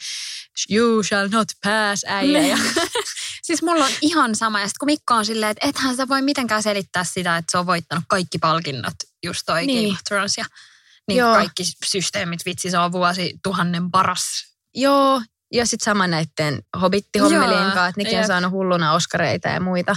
you 0.71 1.03
shall 1.03 1.29
not 1.33 1.49
pass 1.65 2.05
äijä. 2.07 2.41
Ja, 2.47 2.59
siis 3.47 3.63
mulla 3.63 3.85
on 3.85 3.91
ihan 4.01 4.35
sama. 4.35 4.61
Ja 4.61 4.67
sitten 4.67 4.79
kun 4.79 4.87
Mikko 4.87 5.15
on 5.15 5.27
silleen, 5.27 5.51
että 5.51 5.69
ethän 5.69 5.97
sä 5.97 6.09
voi 6.09 6.23
mitenkään 6.23 6.63
selittää 6.63 7.05
sitä, 7.05 7.37
että 7.37 7.51
se 7.51 7.59
on 7.59 7.67
voittanut 7.67 8.05
kaikki 8.09 8.39
palkinnot, 8.39 8.95
just 9.25 9.43
toi 9.47 9.67
Niin. 9.67 9.85
Game 9.89 9.95
of 9.95 10.05
Thrones 10.09 10.39
ja 10.39 10.45
niin 11.09 11.19
Joo. 11.19 11.35
kaikki 11.35 11.63
systeemit, 11.85 12.41
vitsi, 12.47 12.71
se 12.71 12.79
on 12.79 12.93
vuosi 12.93 13.35
tuhannen 13.43 13.91
paras. 13.91 14.23
joo, 14.75 15.23
ja 15.55 15.67
sitten 15.67 15.85
sama 15.85 16.07
näiden 16.07 16.63
hobittihommelien 16.81 17.51
Joo, 17.63 17.63
kanssa, 17.63 17.87
että 17.89 18.01
nekin 18.03 18.19
on 18.19 18.27
saanut 18.27 18.51
hulluna 18.53 18.93
oskareita 18.93 19.49
ja 19.49 19.61
muita. 19.61 19.97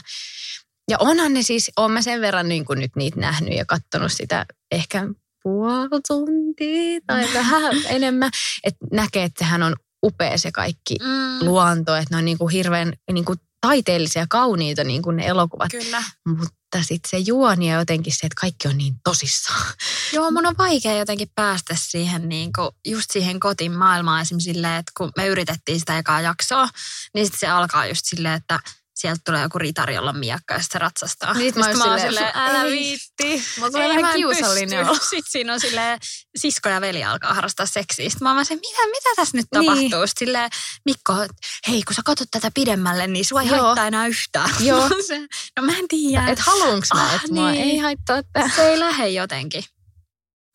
Ja 0.90 0.98
onhan 1.00 1.34
ne 1.34 1.42
siis, 1.42 1.72
oon 1.78 1.92
mä 1.92 2.02
sen 2.02 2.22
verran 2.22 2.48
niin 2.50 2.66
kuin 2.66 2.80
nyt 2.80 2.92
niitä 2.96 3.20
nähnyt 3.20 3.58
ja 3.58 3.66
katsonut 3.66 4.12
sitä 4.12 4.46
ehkä 4.72 5.08
puoli 5.44 5.90
tuntia 6.08 7.00
tai 7.08 7.28
vähän 7.34 7.76
enemmän. 7.90 8.32
Että 8.64 8.86
näkee, 8.92 9.24
että 9.24 9.46
sehän 9.46 9.64
on 9.64 9.76
upea 10.06 10.38
se 10.38 10.52
kaikki 10.52 10.96
Mm, 11.02 11.46
luonto, 11.48 11.96
että 11.96 12.08
ne 12.16 12.18
on 12.18 12.26
niin 12.26 12.38
kuin 12.38 12.52
hirveän 12.52 12.94
niin 13.12 13.26
kuin 13.26 13.40
taiteellisia, 13.62 14.26
kauniita 14.30 14.84
niin 14.84 15.02
kuin 15.02 15.16
ne 15.16 15.26
elokuvat. 15.28 15.72
kyllä. 15.72 16.04
Mutta 16.28 16.56
sitten 16.82 17.10
se 17.10 17.18
juoni 17.18 17.70
ja 17.70 17.80
jotenkin 17.80 18.14
se, 18.14 18.26
että 18.26 18.42
kaikki 18.42 18.68
on 18.68 18.78
niin 18.78 18.96
tosissaan. 19.04 19.74
Joo, 20.14 20.32
mun 20.32 20.46
on 20.46 20.56
vaikea 20.58 20.98
jotenkin 20.98 21.32
päästä 21.36 21.76
siihen 21.78 22.30
niin 22.30 22.54
kuin, 22.54 22.70
just 22.88 23.12
siihen 23.12 23.40
kotin 23.40 23.72
maailmaan 23.72 24.22
esimerkiksi 24.22 24.54
silleen, 24.54 24.76
että 24.76 24.92
kun 24.98 25.12
me 25.18 25.28
yritettiin 25.28 25.80
sitä 25.80 25.98
ekaa 25.98 26.22
jaksoa, 26.22 26.70
niin 27.14 27.26
sitten 27.26 27.40
se 27.40 27.48
alkaa 27.48 27.86
just 27.86 28.06
silleen, 28.06 28.34
että 28.34 28.60
sieltä 29.02 29.22
tulee 29.26 29.42
joku 29.42 29.60
ritari, 29.60 29.96
jolla 29.96 30.14
miekka 30.14 30.54
ja 30.54 30.60
sitten 30.60 30.74
se 30.80 30.80
ratsastaa. 30.80 31.34
Niin 31.34 31.54
mä 31.58 31.66
Sitten 31.66 31.90
oon 31.90 32.00
silleen, 32.00 32.32
älä 32.36 32.64
viitti. 32.64 33.44
Tulee 33.60 33.84
ei, 33.84 33.90
vähän 33.90 34.02
mä 34.02 34.10
en 34.12 34.16
kiusallinen 34.16 34.86
olo. 34.88 34.96
Sitten 34.96 35.32
siinä 35.32 35.54
on 35.54 35.60
silleen, 35.60 36.00
sisko 36.38 36.70
ja 36.70 36.82
veli 36.82 37.04
alkaa 37.04 37.34
harrastaa 37.34 37.66
seksiä. 37.66 38.10
Sitten 38.10 38.26
mä 38.26 38.36
oon 38.36 38.46
se, 38.46 38.56
mitä, 38.56 38.88
mitä 38.92 39.10
tässä 39.16 39.38
nyt 39.38 39.46
Niin. 39.52 39.66
tapahtuu? 39.66 40.08
Sitten 40.08 40.28
silleen, 40.28 40.50
Mikko, 40.86 41.22
että 41.22 41.36
hei, 41.68 41.84
kun 41.84 41.96
sä 41.96 42.02
katsot 42.06 42.28
tätä 42.32 42.52
pidemmälle, 42.54 43.08
niin 43.08 43.26
sua 43.26 43.42
ei 43.42 43.48
Joo. 43.48 43.62
haittaa 43.66 43.88
enää 43.88 44.08
yhtään. 44.08 44.50
Joo. 44.60 44.90
no 45.60 45.64
mä 45.64 45.72
en 45.78 45.88
tiedä. 45.88 46.28
Että 46.28 46.44
haluanko 46.48 46.86
mä, 46.94 47.04
Ah, 47.04 47.16
että 47.16 47.34
mua 47.34 47.52
niin. 47.52 47.64
ei 47.64 47.78
haittaa 47.78 48.22
tää. 48.34 48.50
Se 48.56 48.62
ei 48.70 48.80
lähde 48.80 49.10
jotenkin. 49.10 49.64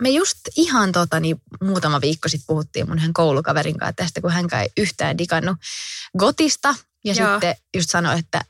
Me 0.03 0.09
just 0.09 0.39
ihan 0.57 0.93
tota, 0.93 1.21
niin 1.21 1.37
muutama 1.63 2.01
viikko 2.01 2.29
sitten 2.29 2.47
puhuttiin 2.47 2.89
mun 2.89 2.99
yhden 2.99 3.13
koulukaverin 3.13 3.79
kanssa 3.79 3.93
tästä, 3.97 4.21
kun 4.21 4.31
hän 4.31 4.47
ei 4.63 4.69
yhtään 4.77 5.19
digannut 5.19 5.57
Gotista. 6.19 6.75
Ja 7.05 7.15
Joo. 7.15 7.33
sitten 7.33 7.55
just 7.75 7.91
sanoi, 7.91 8.19
että 8.19 8.41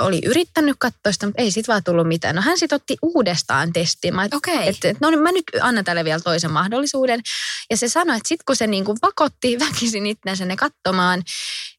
oli 0.00 0.20
yrittänyt 0.24 0.76
katsoa 0.78 1.12
sitä, 1.12 1.26
mutta 1.26 1.42
ei 1.42 1.50
sit 1.50 1.68
vaan 1.68 1.84
tullut 1.84 2.08
mitään. 2.08 2.36
No 2.36 2.42
hän 2.42 2.58
sitten 2.58 2.76
otti 2.76 2.96
uudestaan 3.02 3.72
testiin. 3.72 4.14
Mä, 4.14 4.28
Okei. 4.34 4.68
että, 4.68 4.88
että 4.88 4.98
no 5.00 5.10
niin, 5.10 5.20
mä 5.20 5.32
nyt 5.32 5.44
annan 5.62 5.84
tälle 5.84 6.04
vielä 6.04 6.20
toisen 6.20 6.50
mahdollisuuden. 6.50 7.20
Ja 7.70 7.76
se 7.76 7.88
sanoi, 7.88 8.16
että 8.16 8.28
sitten 8.28 8.44
kun 8.46 8.56
se 8.56 8.66
niinku 8.66 8.96
vakotti 9.02 9.58
väkisin 9.68 10.06
itsensä 10.06 10.44
ne 10.44 10.56
katsomaan, 10.56 11.22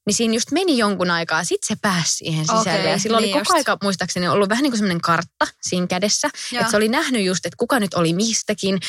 niin 0.07 0.15
siinä 0.15 0.33
just 0.33 0.51
meni 0.51 0.77
jonkun 0.77 1.11
aikaa, 1.11 1.43
sitten 1.43 1.67
se 1.67 1.81
pääsi 1.81 2.15
siihen 2.15 2.45
sisälle. 2.45 2.79
Okei, 2.79 2.91
ja 2.91 2.97
silloin 2.97 3.21
niin 3.21 3.35
oli 3.35 3.43
koko 3.43 3.57
just. 3.57 3.67
aika 3.67 3.77
muistaakseni 3.83 4.27
ollut 4.27 4.49
vähän 4.49 4.63
niin 4.63 4.71
kuin 4.71 4.77
semmoinen 4.77 5.01
kartta 5.01 5.47
siinä 5.61 5.87
kädessä. 5.87 6.29
Joo. 6.51 6.61
Että 6.61 6.71
se 6.71 6.77
oli 6.77 6.87
nähnyt 6.87 7.23
just, 7.23 7.45
että 7.45 7.57
kuka 7.57 7.79
nyt 7.79 7.93
oli 7.93 8.13
mistäkin 8.13 8.79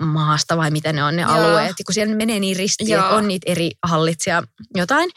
maasta 0.00 0.56
vai 0.56 0.70
mitä 0.70 0.92
ne 0.92 1.04
on 1.04 1.16
ne 1.16 1.22
Joo. 1.22 1.30
alueet. 1.30 1.74
Ja 1.78 1.84
kun 1.86 1.94
siellä 1.94 2.14
menee 2.14 2.40
niin 2.40 2.56
ristiin, 2.56 2.90
Joo. 2.90 3.02
että 3.02 3.14
on 3.14 3.28
niitä 3.28 3.52
eri 3.52 3.70
hallitsija 3.82 4.42
jotain. 4.74 5.10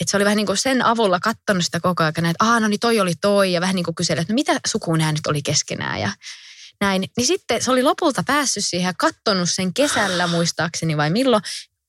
Että 0.00 0.10
se 0.10 0.16
oli 0.16 0.24
vähän 0.24 0.36
niin 0.36 0.46
kuin 0.46 0.56
sen 0.56 0.84
avulla 0.84 1.20
katsonut 1.20 1.64
sitä 1.64 1.80
koko 1.80 2.02
ajan, 2.02 2.26
että 2.26 2.44
aah 2.44 2.60
no 2.60 2.68
niin 2.68 2.80
toi 2.80 3.00
oli 3.00 3.14
toi. 3.20 3.52
Ja 3.52 3.60
vähän 3.60 3.76
niin 3.76 3.84
kuin 3.84 3.94
kyseli, 3.94 4.20
että 4.20 4.32
no 4.32 4.34
mitä 4.34 4.60
sukuun 4.66 4.98
nämä 4.98 5.12
nyt 5.12 5.26
oli 5.26 5.42
keskenään. 5.42 6.00
Ja 6.00 6.10
näin. 6.80 7.04
Niin 7.16 7.26
sitten 7.26 7.62
se 7.62 7.70
oli 7.70 7.82
lopulta 7.82 8.22
päässyt 8.26 8.64
siihen 8.64 8.86
ja 8.86 8.94
kattonut 8.98 9.50
sen 9.50 9.74
kesällä 9.74 10.26
muistaakseni 10.26 10.96
vai 10.96 11.10
milloin. 11.10 11.42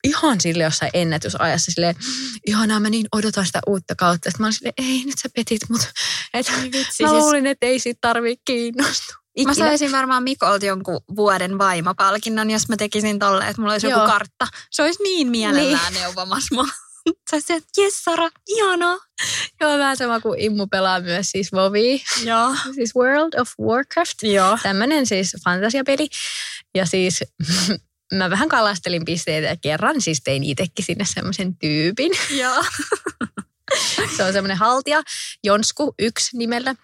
Ihan 0.04 0.42
sille 0.42 0.63
jossain 0.63 0.92
ennätysajassa 0.94 1.72
silleen, 1.72 1.96
ihanaa 2.48 2.80
mä 2.80 2.89
niin 2.89 3.06
odotan 3.12 3.46
sitä 3.46 3.60
uutta 3.68 3.96
kautta. 3.96 4.30
Sitten 4.30 4.44
mä 4.44 4.48
olin 4.48 4.54
silleen, 4.54 4.74
ei 4.78 5.04
nyt 5.06 5.18
sä 5.20 5.30
petit 5.36 5.62
mut. 5.70 5.82
Et, 6.34 6.52
vitsi, 6.63 7.04
mä 7.04 7.10
siis- 7.10 7.12
luulin, 7.12 7.48
että 7.48 7.66
ei 7.66 7.80
siitä 7.80 7.98
tarvii 8.02 8.38
kiinnostua. 8.46 9.16
Mä 9.16 9.52
Ikinä. 9.52 9.54
saisin 9.54 9.92
varmaan 9.92 10.24
Mikolta 10.24 10.66
jonkun 10.66 11.02
vuoden 11.16 11.58
vaimapalkinnon, 11.58 12.50
jos 12.50 12.70
mä 12.70 12.78
tekisin 12.78 13.20
tolle, 13.20 13.48
että 13.48 13.62
mulla 13.62 13.74
olisi 13.74 13.88
joku 13.88 14.00
Joo. 14.00 14.08
kartta. 14.08 14.48
Se 14.72 14.84
olisi 14.84 15.04
niin 15.04 15.28
mielellään 15.28 15.94
niin. 15.94 16.02
neuvomassa 16.02 16.56
mua. 16.56 16.66
Sä 17.32 17.38
että 17.38 17.82
jes 17.82 18.04
Sara, 18.04 18.30
ihanaa. 18.48 18.98
Joo, 19.62 19.78
vähän 19.78 19.98
sama 19.98 20.20
kuin 20.20 20.39
Immu 20.39 20.68
pelaa 20.68 21.00
myös 21.00 21.32
siis 21.32 21.52
Vovia, 21.52 21.98
Joo. 22.24 22.56
siis 22.76 22.96
World 22.96 23.34
of 23.39 23.50
Warcraft. 23.62 24.24
Joo. 24.24 24.58
Tämmöinen 24.63 25.06
siis 25.06 25.36
fantasiapeli. 25.44 26.10
Ja 26.76 26.86
siis 26.86 27.20
mä 28.15 28.30
vähän 28.30 28.49
kalastelin 28.49 29.06
pisteitä 29.06 29.47
ja 29.47 29.58
kerran 29.62 30.02
siis 30.02 30.21
tein 30.23 30.43
itsekin 30.43 30.86
sinne 30.86 31.06
semmoisen 31.08 31.58
tyypin. 31.58 32.12
Joo. 32.30 32.63
Se 34.17 34.23
on 34.23 34.34
semmoinen 34.34 34.58
haltija, 34.58 35.02
Jonsku 35.43 35.93
yksi 35.99 36.38
nimellä. 36.38 36.76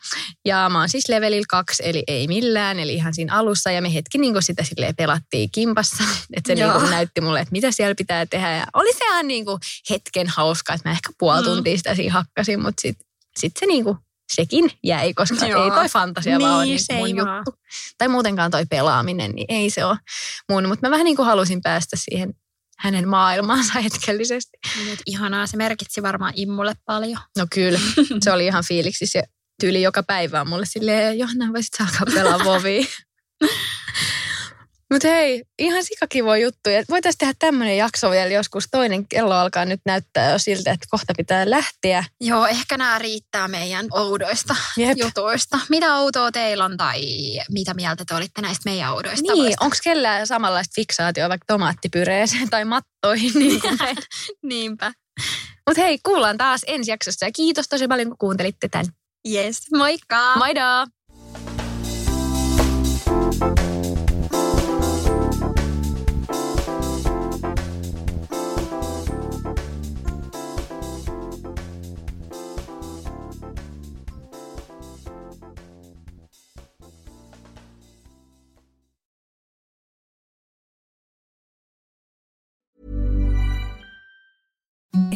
Ja 0.46 0.70
mä 0.70 0.80
oon 0.80 0.90
siis 0.90 1.10
levelillä 1.10 1.46
kaksi, 1.50 1.84
eli 1.86 2.04
ei 2.08 2.28
millään, 2.28 2.80
eli 2.80 2.94
ihan 2.94 3.14
siinä 3.14 3.36
alussa. 3.36 3.72
Ja 3.72 3.82
me 3.82 3.94
hetki 3.94 4.18
niin 4.18 4.44
sitä 4.44 4.64
silleen 4.64 4.96
pelattiin 4.96 5.50
kimpassa. 5.52 6.04
Että 6.34 6.48
se 6.48 6.56
niin 6.56 6.72
kuin 6.72 6.90
näytti 6.90 7.22
mulle, 7.22 7.40
että 7.40 7.52
mitä 7.52 7.72
siellä 7.72 7.96
pitää 7.96 8.26
tehdä. 8.26 8.56
Ja 8.56 8.66
oli 8.74 8.94
se 8.94 9.06
ihan 9.06 9.28
niin 9.28 9.46
hetken 9.90 10.28
hauska, 10.28 10.74
että 10.74 10.90
mä 10.90 10.94
ehkä 10.94 11.10
puoli 11.18 11.44
tuntia 11.44 11.78
sitä 11.78 11.96
siinä 11.96 12.14
hakkasin, 12.14 12.62
mutta 12.62 12.82
sitten 12.82 13.08
sit 13.40 13.54
se 13.60 13.66
niin 13.66 13.84
kuin 13.84 13.98
sekin 14.34 14.72
jäi, 14.84 15.14
koska 15.14 15.46
Joo. 15.48 15.64
ei 15.64 15.72
toi 15.72 15.90
fantasia 15.90 16.38
Niin, 16.38 16.48
vaan 16.48 16.58
ole 16.58 16.66
niin 16.66 16.80
se 16.84 16.94
mun 16.94 17.26
vaan. 17.26 17.38
juttu. 17.38 17.62
Tai 17.98 18.08
muutenkaan 18.08 18.52
toi 18.52 18.66
pelaaminen, 18.66 19.32
niin 19.32 19.46
ei 19.50 19.70
se 19.70 19.86
ole 19.86 19.98
mun. 20.50 20.68
Mutta 20.68 20.88
mä 20.88 20.92
vähän 20.92 21.06
niin 21.06 21.16
kuin 21.16 21.26
halusin 21.26 21.62
päästä 21.62 21.96
siihen 21.96 22.34
hänen 22.80 23.08
maailmaansa 23.10 23.80
hetkellisesti. 23.80 24.58
Nyt 24.86 25.00
ihanaa, 25.06 25.48
se 25.48 25.58
merkitsi 25.58 26.04
varmaan 26.04 26.34
Immulle 26.36 26.74
paljon. 26.86 27.20
No 27.38 27.46
kyllä, 27.54 27.80
se 28.24 28.32
oli 28.32 28.46
ihan 28.46 28.64
fiiliksi 28.68 29.06
se 29.06 29.24
tyyli 29.62 29.82
joka 29.82 30.04
päivä 30.04 30.46
mulle 30.46 30.66
silleen, 30.66 31.20
Johanna 31.20 31.54
voisit 31.54 31.74
sä 31.78 31.84
alkaa 31.84 32.14
pelaa 32.16 32.44
vovia. 32.46 32.86
Mutta 34.94 35.08
hei, 35.08 35.44
ihan 35.60 35.84
sikakivo 35.84 36.36
juttu. 36.36 36.70
Ja 36.70 36.84
voitaisiin 36.90 37.18
tehdä 37.18 37.34
tämmöinen 37.40 37.78
jakso 37.78 38.12
vielä 38.12 38.34
joskus. 38.34 38.68
Toinen 38.72 39.08
kello 39.08 39.36
alkaa 39.36 39.66
nyt 39.66 39.82
näyttää 39.86 40.32
jo 40.32 40.40
siltä, 40.40 40.72
että 40.72 40.88
kohta 40.90 41.14
pitää 41.18 41.50
lähteä. 41.50 42.04
Joo, 42.22 42.46
ehkä 42.48 42.78
nämä 42.78 43.00
riittää 43.00 43.48
meidän 43.48 43.88
oudoista 43.92 44.56
Jep. 44.78 44.98
jutuista. 44.98 45.60
Mitä 45.70 45.96
outoa 45.96 46.32
teillä 46.32 46.66
on 46.66 46.78
tai 46.78 47.02
mitä 47.52 47.74
mieltä 47.74 48.06
te 48.06 48.16
olitte 48.16 48.42
näistä 48.42 48.70
meidän 48.70 48.94
oudoista 48.94 49.34
Niin, 49.34 49.54
onko 49.60 49.76
kellään 49.84 50.28
samanlaista 50.28 50.72
fiksaatioa 50.76 51.30
vaikka 51.30 51.46
tomaattipyreeseen 51.48 52.50
tai 52.50 52.66
mattoihin? 52.66 53.32
Niin 53.36 53.62
Niinpä. 54.44 54.94
Mutta 55.70 55.82
hei, 55.82 56.00
kuullaan 56.06 56.38
taas 56.38 56.62
ensi 56.68 56.92
jaksossa 56.92 57.26
ja 57.26 57.32
kiitos 57.32 57.68
tosi 57.68 57.88
paljon, 57.88 58.08
kun 58.08 58.18
kuuntelitte 58.18 58.68
tämän. 58.70 58.86
Yes, 59.34 59.72
moikka! 59.78 60.36
Moido! 60.36 60.99